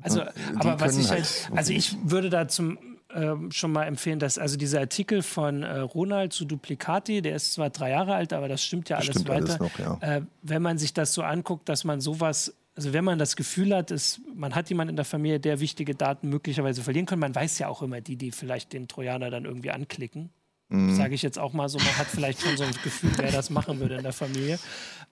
Also, 0.02 0.22
aber 0.56 0.78
was 0.78 0.98
ich 0.98 1.10
halt, 1.10 1.24
halt 1.24 1.58
also 1.58 1.72
ich 1.72 1.96
würde 2.04 2.28
da 2.28 2.46
zum 2.46 2.78
ähm, 3.16 3.50
schon 3.50 3.72
mal 3.72 3.84
empfehlen, 3.84 4.18
dass 4.18 4.38
also 4.38 4.56
dieser 4.56 4.80
Artikel 4.80 5.22
von 5.22 5.62
äh, 5.62 5.78
Ronald 5.78 6.32
zu 6.32 6.44
Duplicati, 6.44 7.22
der 7.22 7.34
ist 7.34 7.54
zwar 7.54 7.70
drei 7.70 7.90
Jahre 7.90 8.14
alt, 8.14 8.32
aber 8.32 8.46
das 8.48 8.62
stimmt 8.62 8.88
ja 8.88 8.96
alles 8.96 9.10
stimmt 9.10 9.28
weiter. 9.28 9.58
Alles 9.58 9.58
noch, 9.58 9.78
ja. 9.78 9.98
äh, 10.00 10.22
wenn 10.42 10.62
man 10.62 10.78
sich 10.78 10.92
das 10.92 11.14
so 11.14 11.22
anguckt, 11.22 11.68
dass 11.68 11.84
man 11.84 12.00
sowas 12.00 12.54
also 12.76 12.92
wenn 12.92 13.04
man 13.04 13.18
das 13.18 13.36
Gefühl 13.36 13.74
hat, 13.74 13.90
ist, 13.90 14.20
man 14.34 14.54
hat 14.54 14.68
jemanden 14.68 14.90
in 14.90 14.96
der 14.96 15.06
Familie, 15.06 15.40
der 15.40 15.60
wichtige 15.60 15.94
Daten 15.94 16.28
möglicherweise 16.28 16.82
verlieren 16.82 17.06
kann, 17.06 17.18
man 17.18 17.34
weiß 17.34 17.58
ja 17.58 17.68
auch 17.68 17.80
immer 17.80 18.02
die, 18.02 18.16
die 18.16 18.32
vielleicht 18.32 18.74
den 18.74 18.86
Trojaner 18.86 19.30
dann 19.30 19.46
irgendwie 19.46 19.70
anklicken. 19.70 20.28
Mhm. 20.68 20.96
Sage 20.96 21.14
ich 21.14 21.22
jetzt 21.22 21.38
auch 21.38 21.52
mal 21.52 21.68
so, 21.68 21.78
man 21.78 21.96
hat 21.96 22.06
vielleicht 22.06 22.40
schon 22.42 22.56
so 22.56 22.64
ein 22.64 22.72
Gefühl, 22.82 23.12
wer 23.16 23.30
das 23.30 23.50
machen 23.50 23.78
würde 23.78 23.96
in 23.96 24.02
der 24.02 24.12
Familie 24.12 24.58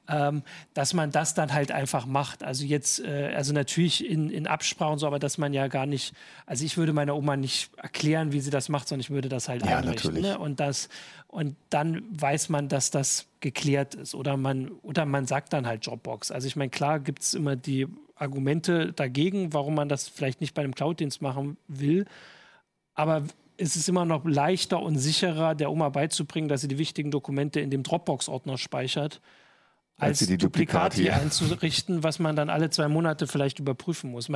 ähm, 0.08 0.42
dass 0.74 0.92
man 0.92 1.10
das 1.10 1.34
dann 1.34 1.52
halt 1.52 1.72
einfach 1.72 2.06
macht. 2.06 2.42
Also 2.42 2.64
jetzt, 2.64 3.00
äh, 3.00 3.32
also 3.34 3.52
natürlich 3.52 4.08
in, 4.08 4.30
in 4.30 4.46
Absprache 4.46 4.92
und 4.92 4.98
so, 4.98 5.06
aber 5.06 5.18
dass 5.18 5.38
man 5.38 5.54
ja 5.54 5.68
gar 5.68 5.86
nicht, 5.86 6.14
also 6.46 6.64
ich 6.64 6.76
würde 6.76 6.92
meiner 6.92 7.16
Oma 7.16 7.36
nicht 7.36 7.70
erklären, 7.76 8.32
wie 8.32 8.40
sie 8.40 8.50
das 8.50 8.68
macht, 8.68 8.88
sondern 8.88 9.00
ich 9.00 9.10
würde 9.10 9.28
das 9.28 9.48
halt 9.48 9.64
ja, 9.64 9.78
einrichten. 9.78 10.20
Ne? 10.20 10.38
Und 10.38 10.60
das, 10.60 10.88
und 11.28 11.56
dann 11.70 12.02
weiß 12.10 12.48
man, 12.50 12.68
dass 12.68 12.90
das 12.90 13.26
geklärt 13.40 13.94
ist. 13.94 14.14
Oder 14.14 14.36
man, 14.36 14.70
oder 14.82 15.06
man 15.06 15.26
sagt 15.26 15.52
dann 15.52 15.66
halt 15.66 15.86
Dropbox. 15.86 16.30
Also 16.30 16.46
ich 16.46 16.56
meine, 16.56 16.70
klar 16.70 17.00
gibt 17.00 17.22
es 17.22 17.34
immer 17.34 17.56
die 17.56 17.86
Argumente 18.14 18.92
dagegen, 18.92 19.52
warum 19.52 19.74
man 19.74 19.88
das 19.88 20.08
vielleicht 20.08 20.40
nicht 20.40 20.54
bei 20.54 20.62
einem 20.62 20.74
Cloud-Dienst 20.74 21.22
machen 21.22 21.56
will. 21.66 22.04
Aber 22.94 23.24
es 23.56 23.76
ist 23.76 23.88
immer 23.88 24.04
noch 24.04 24.24
leichter 24.24 24.80
und 24.80 24.98
sicherer, 24.98 25.54
der 25.54 25.70
Oma 25.70 25.88
beizubringen, 25.88 26.48
dass 26.48 26.62
sie 26.62 26.68
die 26.68 26.78
wichtigen 26.78 27.10
Dokumente 27.10 27.60
in 27.60 27.70
dem 27.70 27.82
Dropbox-Ordner 27.82 28.58
speichert, 28.58 29.20
als, 29.96 30.28
als 30.28 30.38
Duplikati 30.38 31.10
einzurichten, 31.10 32.02
was 32.02 32.18
man 32.18 32.34
dann 32.34 32.50
alle 32.50 32.68
zwei 32.70 32.88
Monate 32.88 33.28
vielleicht 33.28 33.60
überprüfen 33.60 34.10
muss. 34.10 34.28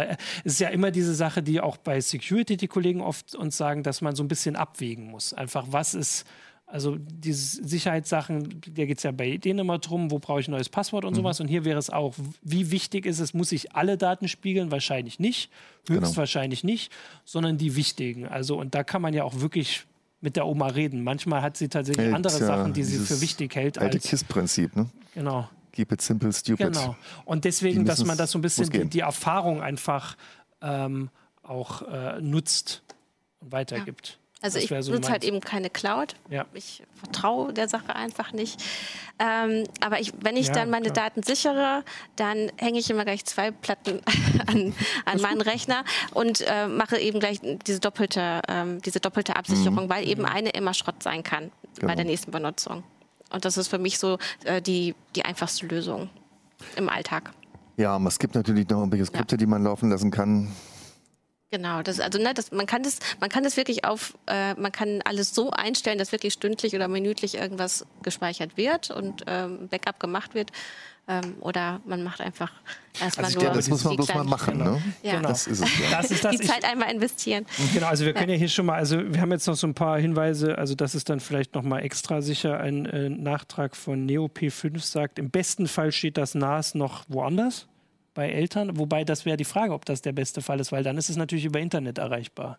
Es 0.44 0.52
ist 0.52 0.60
ja 0.60 0.68
immer 0.68 0.92
diese 0.92 1.14
Sache, 1.14 1.42
die 1.42 1.60
auch 1.60 1.76
bei 1.76 2.00
Security 2.00 2.56
die 2.56 2.68
Kollegen 2.68 3.00
oft 3.00 3.34
uns 3.34 3.56
sagen, 3.56 3.82
dass 3.82 4.00
man 4.00 4.14
so 4.14 4.22
ein 4.22 4.28
bisschen 4.28 4.54
abwägen 4.54 5.10
muss. 5.10 5.32
Einfach, 5.32 5.66
was 5.70 5.94
ist, 5.94 6.26
also 6.70 6.96
diese 6.98 7.66
Sicherheitssachen, 7.66 8.60
da 8.74 8.84
geht 8.84 8.98
es 8.98 9.02
ja 9.02 9.10
bei 9.10 9.38
denen 9.38 9.60
immer 9.60 9.78
drum, 9.78 10.10
wo 10.10 10.18
brauche 10.18 10.40
ich 10.40 10.48
ein 10.48 10.50
neues 10.50 10.68
Passwort 10.68 11.04
und 11.04 11.12
mhm. 11.12 11.16
sowas. 11.16 11.40
Und 11.40 11.48
hier 11.48 11.64
wäre 11.64 11.78
es 11.78 11.88
auch, 11.88 12.14
wie 12.42 12.70
wichtig 12.70 13.06
ist 13.06 13.20
es, 13.20 13.32
muss 13.32 13.52
ich 13.52 13.74
alle 13.74 13.96
Daten 13.96 14.28
spiegeln? 14.28 14.70
Wahrscheinlich 14.70 15.18
nicht, 15.18 15.50
genau. 15.86 16.02
höchstwahrscheinlich 16.02 16.60
genau. 16.60 16.72
nicht, 16.72 16.92
sondern 17.24 17.56
die 17.56 17.74
wichtigen. 17.74 18.26
Also, 18.26 18.58
und 18.58 18.74
da 18.74 18.84
kann 18.84 19.00
man 19.00 19.14
ja 19.14 19.24
auch 19.24 19.40
wirklich 19.40 19.86
mit 20.20 20.36
der 20.36 20.46
Oma 20.46 20.66
reden. 20.68 21.02
Manchmal 21.02 21.42
hat 21.42 21.56
sie 21.56 21.68
tatsächlich 21.68 22.06
hält, 22.06 22.14
andere 22.14 22.36
Sachen, 22.36 22.72
die 22.74 22.84
sie 22.84 22.98
für 22.98 23.20
wichtig 23.20 23.54
hält. 23.54 23.78
Alte 23.78 23.98
KISS-Prinzip, 23.98 24.76
ne? 24.76 24.90
Genau. 25.14 25.48
Keep 25.72 25.92
it 25.92 26.02
simple, 26.02 26.32
stupid. 26.32 26.72
Genau. 26.72 26.96
Und 27.24 27.44
deswegen, 27.44 27.84
dass 27.84 28.04
man 28.04 28.18
das 28.18 28.32
so 28.32 28.38
ein 28.38 28.42
bisschen 28.42 28.68
die, 28.68 28.84
die, 28.86 29.00
Erfahrung 29.00 29.62
einfach 29.62 30.16
ähm, 30.60 31.08
auch 31.42 31.82
äh, 31.82 32.20
nutzt 32.20 32.82
und 33.40 33.52
weitergibt. 33.52 34.08
Ja. 34.08 34.27
Also 34.40 34.58
ich 34.58 34.68
so 34.68 34.92
nutze 34.92 35.10
halt 35.10 35.24
eben 35.24 35.40
keine 35.40 35.68
Cloud. 35.68 36.14
Ja. 36.30 36.46
Ich 36.54 36.84
vertraue 36.94 37.52
der 37.52 37.68
Sache 37.68 37.96
einfach 37.96 38.32
nicht. 38.32 38.62
Ähm, 39.18 39.64
aber 39.80 40.00
ich, 40.00 40.12
wenn 40.20 40.36
ich 40.36 40.46
ja, 40.48 40.54
dann 40.54 40.70
meine 40.70 40.90
klar. 40.90 41.10
Daten 41.10 41.24
sichere, 41.24 41.84
dann 42.14 42.52
hänge 42.56 42.78
ich 42.78 42.88
immer 42.88 43.04
gleich 43.04 43.24
zwei 43.24 43.50
Platten 43.50 44.00
an, 44.46 44.74
an 45.06 45.20
meinen 45.20 45.40
Rechner 45.40 45.84
und 46.14 46.44
äh, 46.46 46.68
mache 46.68 46.98
eben 46.98 47.18
gleich 47.18 47.40
diese 47.66 47.80
doppelte, 47.80 48.42
ähm, 48.46 48.80
diese 48.82 49.00
doppelte 49.00 49.34
Absicherung, 49.34 49.86
mhm. 49.86 49.90
weil 49.90 50.06
eben 50.08 50.22
mhm. 50.22 50.28
eine 50.28 50.50
immer 50.50 50.72
Schrott 50.72 51.02
sein 51.02 51.24
kann 51.24 51.50
genau. 51.74 51.88
bei 51.88 51.96
der 51.96 52.04
nächsten 52.04 52.30
Benutzung. 52.30 52.84
Und 53.30 53.44
das 53.44 53.56
ist 53.56 53.68
für 53.68 53.78
mich 53.78 53.98
so 53.98 54.18
äh, 54.44 54.62
die, 54.62 54.94
die 55.16 55.24
einfachste 55.24 55.66
Lösung 55.66 56.10
im 56.76 56.88
Alltag. 56.88 57.32
Ja, 57.76 57.94
aber 57.94 58.06
es 58.06 58.18
gibt 58.18 58.34
natürlich 58.34 58.68
noch 58.68 58.78
irgendwelche 58.78 59.06
Skripte, 59.06 59.34
ja. 59.34 59.38
die 59.38 59.46
man 59.46 59.64
laufen 59.64 59.90
lassen 59.90 60.10
kann. 60.10 60.52
Genau, 61.50 61.82
das, 61.82 61.98
also 61.98 62.18
ne, 62.18 62.34
das, 62.34 62.52
man 62.52 62.66
kann 62.66 62.82
das, 62.82 62.98
man 63.20 63.30
kann 63.30 63.42
das 63.42 63.56
wirklich 63.56 63.84
auf, 63.86 64.18
äh, 64.26 64.52
man 64.54 64.70
kann 64.70 65.00
alles 65.04 65.34
so 65.34 65.50
einstellen, 65.50 65.98
dass 65.98 66.12
wirklich 66.12 66.34
stündlich 66.34 66.74
oder 66.74 66.88
minütlich 66.88 67.36
irgendwas 67.36 67.86
gespeichert 68.02 68.58
wird 68.58 68.90
und 68.90 69.24
ähm, 69.26 69.68
Backup 69.68 69.98
gemacht 69.98 70.34
wird. 70.34 70.50
Ähm, 71.10 71.36
oder 71.40 71.80
man 71.86 72.02
macht 72.02 72.20
einfach 72.20 72.52
erstmal 73.00 73.24
also 73.24 73.40
nur. 73.40 73.50
Das 73.50 73.66
muss 73.70 73.82
man 73.82 73.96
bloß 73.96 74.12
mal 74.12 74.24
machen, 74.24 74.58
ne? 74.58 74.82
Ja. 75.02 75.16
Genau. 75.16 75.28
Das 75.30 75.46
ist 75.46 75.64
es. 75.64 75.78
Ja. 75.78 76.02
Das 76.02 76.10
ist 76.10 76.22
das. 76.22 76.36
Die 76.36 76.46
Zeit 76.46 76.64
einmal 76.64 76.92
investieren. 76.92 77.46
Genau, 77.72 77.86
also 77.86 78.04
wir 78.04 78.12
können 78.12 78.28
ja 78.28 78.36
hier 78.36 78.50
schon 78.50 78.66
mal, 78.66 78.74
also 78.74 78.98
wir 78.98 79.18
haben 79.18 79.32
jetzt 79.32 79.46
noch 79.46 79.56
so 79.56 79.66
ein 79.66 79.72
paar 79.72 79.98
Hinweise, 79.98 80.58
also 80.58 80.74
das 80.74 80.94
ist 80.94 81.08
dann 81.08 81.20
vielleicht 81.20 81.54
noch 81.54 81.62
mal 81.62 81.78
extra 81.78 82.20
sicher. 82.20 82.60
Ein 82.60 82.84
äh, 82.84 83.08
Nachtrag 83.08 83.74
von 83.74 84.06
NeoP5 84.06 84.80
sagt, 84.80 85.18
im 85.18 85.30
besten 85.30 85.66
Fall 85.66 85.92
steht 85.92 86.18
das 86.18 86.34
NAS 86.34 86.74
noch 86.74 87.06
woanders 87.08 87.68
bei 88.18 88.30
Eltern. 88.30 88.76
Wobei 88.78 89.04
das 89.04 89.24
wäre 89.26 89.36
die 89.36 89.44
Frage, 89.44 89.72
ob 89.72 89.84
das 89.84 90.02
der 90.02 90.10
beste 90.10 90.42
Fall 90.42 90.58
ist, 90.58 90.72
weil 90.72 90.82
dann 90.82 90.98
ist 90.98 91.08
es 91.08 91.16
natürlich 91.16 91.44
über 91.44 91.60
Internet 91.60 91.98
erreichbar. 91.98 92.58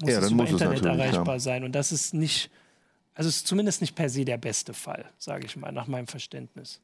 Muss 0.00 0.12
ja, 0.12 0.20
es 0.20 0.30
über 0.30 0.44
muss 0.44 0.52
Internet 0.52 0.78
es 0.78 0.86
erreichbar 0.86 1.34
ja. 1.34 1.40
sein. 1.40 1.64
Und 1.64 1.72
das 1.72 1.90
ist 1.90 2.14
nicht, 2.14 2.50
also 3.12 3.28
ist 3.28 3.48
zumindest 3.48 3.80
nicht 3.80 3.96
per 3.96 4.08
se 4.08 4.24
der 4.24 4.38
beste 4.38 4.74
Fall, 4.74 5.04
sage 5.18 5.44
ich 5.44 5.56
mal, 5.56 5.72
nach 5.72 5.88
meinem 5.88 6.06
Verständnis. 6.06 6.80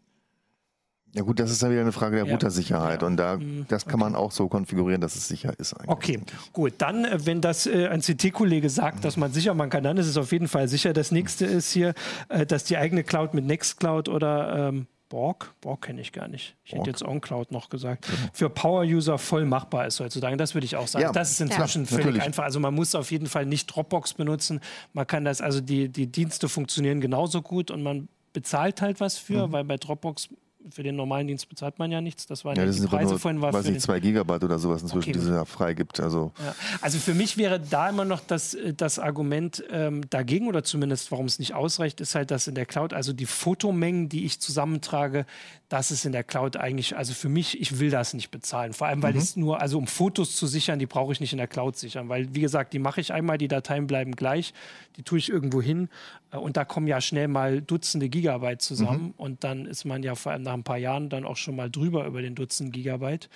Ja 1.15 1.23
gut, 1.23 1.39
das 1.39 1.53
ist 1.53 1.63
ja 1.63 1.71
wieder 1.71 1.83
eine 1.83 1.93
Frage 1.93 2.17
der 2.17 2.25
ja. 2.25 2.33
Routersicherheit 2.33 3.03
ja. 3.03 3.07
und 3.07 3.19
da 3.19 3.37
mhm. 3.37 3.67
das 3.69 3.85
kann 3.85 4.01
okay. 4.01 4.11
man 4.11 4.15
auch 4.17 4.33
so 4.33 4.49
konfigurieren, 4.49 5.01
dass 5.01 5.15
es 5.15 5.29
sicher 5.29 5.55
ist. 5.61 5.73
Eigentlich. 5.75 5.91
Okay, 5.91 6.21
gut. 6.53 6.73
Dann, 6.79 7.05
äh, 7.05 7.25
wenn 7.25 7.41
das 7.41 7.69
äh, 7.69 7.87
ein 7.87 8.01
CT-Kollege 8.01 8.69
sagt, 8.69 9.05
dass 9.05 9.17
man 9.17 9.33
sicher 9.33 9.55
machen 9.55 9.71
kann, 9.71 9.85
dann 9.85 9.97
ist 9.97 10.09
es 10.09 10.17
auf 10.17 10.33
jeden 10.33 10.49
Fall 10.49 10.67
sicher. 10.67 10.93
Das 10.93 11.13
nächste 11.13 11.47
ist 11.47 11.71
hier, 11.71 11.95
äh, 12.31 12.47
dass 12.47 12.65
die 12.65 12.79
eigene 12.79 13.05
Cloud 13.05 13.33
mit 13.33 13.45
Nextcloud 13.45 14.09
oder 14.09 14.71
ähm, 14.71 14.87
Borg, 15.13 15.53
Borg 15.61 15.83
kenne 15.83 16.01
ich 16.01 16.11
gar 16.13 16.27
nicht. 16.27 16.57
Ich 16.65 16.71
Borg. 16.71 16.81
hätte 16.87 16.91
jetzt 16.91 17.03
OnCloud 17.03 17.53
noch 17.53 17.69
gesagt. 17.69 18.09
Ja. 18.09 18.15
Für 18.33 18.49
Power-User 18.49 19.19
voll 19.19 19.45
machbar 19.45 19.87
ist 19.87 20.01
heutzutage. 20.01 20.39
Das 20.39 20.55
würde 20.55 20.65
ich 20.65 20.75
auch 20.75 20.89
sagen. 20.89 21.03
Ja. 21.03 21.13
Das 21.13 21.33
ist 21.33 21.41
inzwischen 21.43 21.83
ja, 21.83 21.89
völlig 21.89 22.07
natürlich. 22.07 22.23
einfach. 22.23 22.45
Also 22.45 22.61
man 22.61 22.73
muss 22.73 22.95
auf 22.95 23.11
jeden 23.11 23.27
Fall 23.27 23.45
nicht 23.45 23.67
Dropbox 23.67 24.15
benutzen. 24.15 24.61
Man 24.95 25.07
kann 25.07 25.27
das, 25.27 25.43
also 25.43 25.61
die, 25.61 25.91
die 25.91 26.07
Dienste 26.07 26.49
funktionieren 26.49 27.03
genauso 27.03 27.43
gut 27.43 27.71
und 27.71 27.83
man 27.83 28.09
bezahlt 28.33 28.81
halt 28.81 29.01
was 29.01 29.19
für, 29.19 29.49
mhm. 29.49 29.53
weil 29.53 29.65
bei 29.65 29.77
Dropbox 29.77 30.31
für 30.71 30.83
den 30.83 30.97
normalen 30.97 31.27
Dienst 31.27 31.49
bezahlt 31.49 31.79
man 31.79 31.91
ja 31.91 32.01
nichts. 32.01 32.27
Das 32.27 32.45
waren 32.45 32.57
ja, 32.57 32.65
das 32.65 32.81
die 32.81 32.87
Preise 32.87 33.11
nur, 33.11 33.19
vorhin. 33.19 33.41
War 33.41 33.53
weiß 33.53 33.67
nicht, 33.67 33.81
zwei 33.81 34.01
Gigabyte 34.01 34.45
oder 34.45 34.59
sowas 34.59 34.83
inzwischen, 34.83 35.11
okay. 35.11 35.19
die 35.19 35.25
es 35.25 35.31
ja 35.31 35.45
frei 35.45 35.75
gibt. 35.75 36.01
Also. 36.01 36.33
Ja. 36.45 36.55
also 36.81 36.99
für 36.99 37.15
mich 37.15 37.37
wäre 37.37 37.61
da 37.61 37.89
immer 37.89 38.05
noch 38.05 38.21
das, 38.21 38.55
äh, 38.55 38.75
das 38.75 38.99
Argument 38.99 39.63
ähm, 39.71 40.03
dagegen 40.11 40.49
oder 40.49 40.63
zumindest, 40.63 41.11
warum 41.11 41.27
es 41.27 41.39
nicht 41.39 41.55
ausreicht, 41.55 42.01
ist 42.01 42.15
halt, 42.15 42.31
dass 42.31 42.47
in 42.47 42.55
der 42.55 42.67
Cloud, 42.67 42.93
also 42.93 43.13
die 43.13 43.27
Fotomengen, 43.27 44.09
die 44.09 44.25
ich 44.25 44.41
zusammentrage, 44.41 45.27
das 45.73 45.91
ist 45.91 46.05
in 46.05 46.13
der 46.13 46.23
Cloud 46.23 46.59
eigentlich, 46.59 46.97
also 46.97 47.15
für 47.15 47.31
mich, 47.31 47.59
ich 47.59 47.81
will 47.81 47.89
das 47.89 48.13
nicht 48.13 48.31
bezahlen. 48.31 48.75
Vor 48.75 48.89
allem, 48.89 49.03
weil 49.03 49.15
mhm. 49.15 49.19
es 49.19 49.37
nur, 49.37 49.61
also 49.63 49.79
um 49.79 49.87
Fotos 49.87 50.37
zu 50.37 50.47
sichern, 50.47 50.79
die 50.79 50.87
brauche 50.87 51.13
ich 51.13 51.21
nicht 51.21 51.33
in 51.33 51.39
der 51.39 51.47
Cloud 51.47 51.77
sichern. 51.77 52.11
Weil, 52.11 52.35
wie 52.35 52.43
gesagt, 52.43 52.75
die 52.75 52.79
mache 52.79 53.01
ich 53.01 53.13
einmal, 53.13 53.39
die 53.39 53.49
Dateien 53.49 53.87
bleiben 53.87 54.15
gleich, 54.15 54.53
die 54.97 55.03
tue 55.03 55.19
ich 55.19 55.31
irgendwo 55.31 55.63
hin 55.63 55.89
äh, 56.31 56.37
und 56.37 56.59
da 56.59 56.67
kommen 56.67 56.87
ja 56.87 57.01
schnell 57.01 57.29
mal 57.29 57.63
Dutzende 57.63 58.09
Gigabyte 58.09 58.61
zusammen 58.61 59.05
mhm. 59.05 59.15
und 59.17 59.45
dann 59.45 59.65
ist 59.65 59.85
man 59.85 60.03
ja 60.03 60.15
vor 60.15 60.33
allem 60.33 60.43
nach 60.43 60.52
ein 60.55 60.65
paar 60.65 60.79
Jahren 60.79 61.09
dann 61.09 61.25
auch 61.25 61.37
schon 61.37 61.57
mal 61.57 61.71
drüber 61.71 62.07
über 62.07 62.23
den 62.23 62.35
Dutzend 62.35 62.73
Gigabyte. 62.73 63.29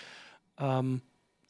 Ähm, 0.58 1.02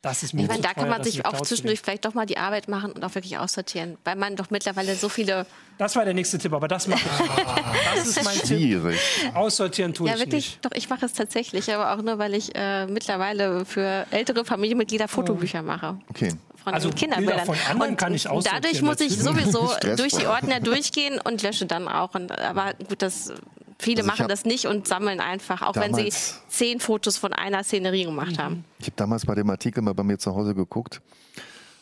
das 0.03 0.23
ist 0.23 0.35
mir 0.35 0.43
Ich 0.43 0.49
meine, 0.49 0.61
da 0.62 0.69
teuer, 0.69 0.75
kann 0.85 0.89
man 0.89 1.03
sich 1.03 1.27
auch 1.27 1.41
zwischendurch 1.41 1.81
vielleicht 1.81 2.05
doch 2.05 2.14
mal 2.14 2.27
die 2.27 2.39
Arbeit 2.39 2.69
machen 2.69 2.93
und 2.93 3.03
auch 3.03 3.14
wirklich 3.17 3.39
aussortieren, 3.39 3.99
weil 4.05 4.14
man 4.14 4.37
doch 4.37 4.51
mittlerweile 4.51 4.95
so 4.95 5.09
viele. 5.09 5.47
Das 5.79 5.97
war 5.97 6.05
der 6.05 6.14
nächste 6.14 6.39
Tipp, 6.39 6.53
aber 6.53 6.69
das 6.69 6.87
mache 6.87 7.01
ich. 7.01 7.95
Das 7.95 8.07
ist 8.07 8.25
mein 8.25 8.37
Tipp. 8.37 8.47
Schwierig. 8.47 9.01
Aussortieren 9.35 9.95
tue 9.95 10.07
Ja, 10.09 10.14
ich 10.14 10.21
wirklich, 10.21 10.47
nicht. 10.53 10.64
doch, 10.64 10.71
ich 10.75 10.89
mache 10.89 11.07
es 11.07 11.12
tatsächlich, 11.12 11.73
aber 11.75 11.93
auch 11.93 12.03
nur, 12.03 12.19
weil 12.19 12.35
ich 12.35 12.55
äh, 12.55 12.87
mittlerweile 12.87 13.64
für 13.64 14.07
ältere 14.12 14.45
Familienmitglieder 14.45 15.09
Fotobücher 15.09 15.62
mache. 15.62 15.99
Okay. 16.09 16.33
Von 16.62 16.75
Also 16.75 16.91
Kinderbildern. 16.91 17.39
Bilder 17.39 17.47
von 17.47 17.71
anderen 17.71 17.97
kann 17.97 18.14
ich 18.14 18.29
aussortieren 18.29 18.62
Dadurch 18.62 18.83
muss 18.83 19.01
ich 19.01 19.19
sowieso 19.19 19.71
durch 19.97 20.14
die 20.14 20.27
Ordner 20.27 20.61
durchgehen 20.61 21.21
und 21.25 21.43
lösche 21.43 21.67
dann 21.67 21.89
auch. 21.89 22.14
Und, 22.14 22.31
aber 22.39 22.75
gut, 22.89 23.03
das, 23.03 23.33
viele 23.79 24.03
Also 24.03 24.11
machen 24.11 24.29
das 24.29 24.45
nicht 24.45 24.66
und 24.66 24.87
sammeln 24.89 25.20
einfach, 25.20 25.62
auch 25.62 25.77
wenn 25.77 25.95
sie 25.95 26.12
zehn 26.49 26.81
Fotos 26.81 27.16
von 27.18 27.33
einer 27.33 27.62
Szenerie 27.64 28.05
Mhm. 28.05 28.11
gemacht 28.11 28.39
haben. 28.39 28.64
Ich 28.79 28.87
habe 28.87 28.97
damals 28.97 29.27
bei 29.27 29.35
dem 29.35 29.49
Artikel 29.51 29.83
mal 29.83 29.95
bei 29.95 30.03
mir 30.03 30.18
zu 30.18 30.35
Hause 30.35 30.55
geguckt. 30.55 31.01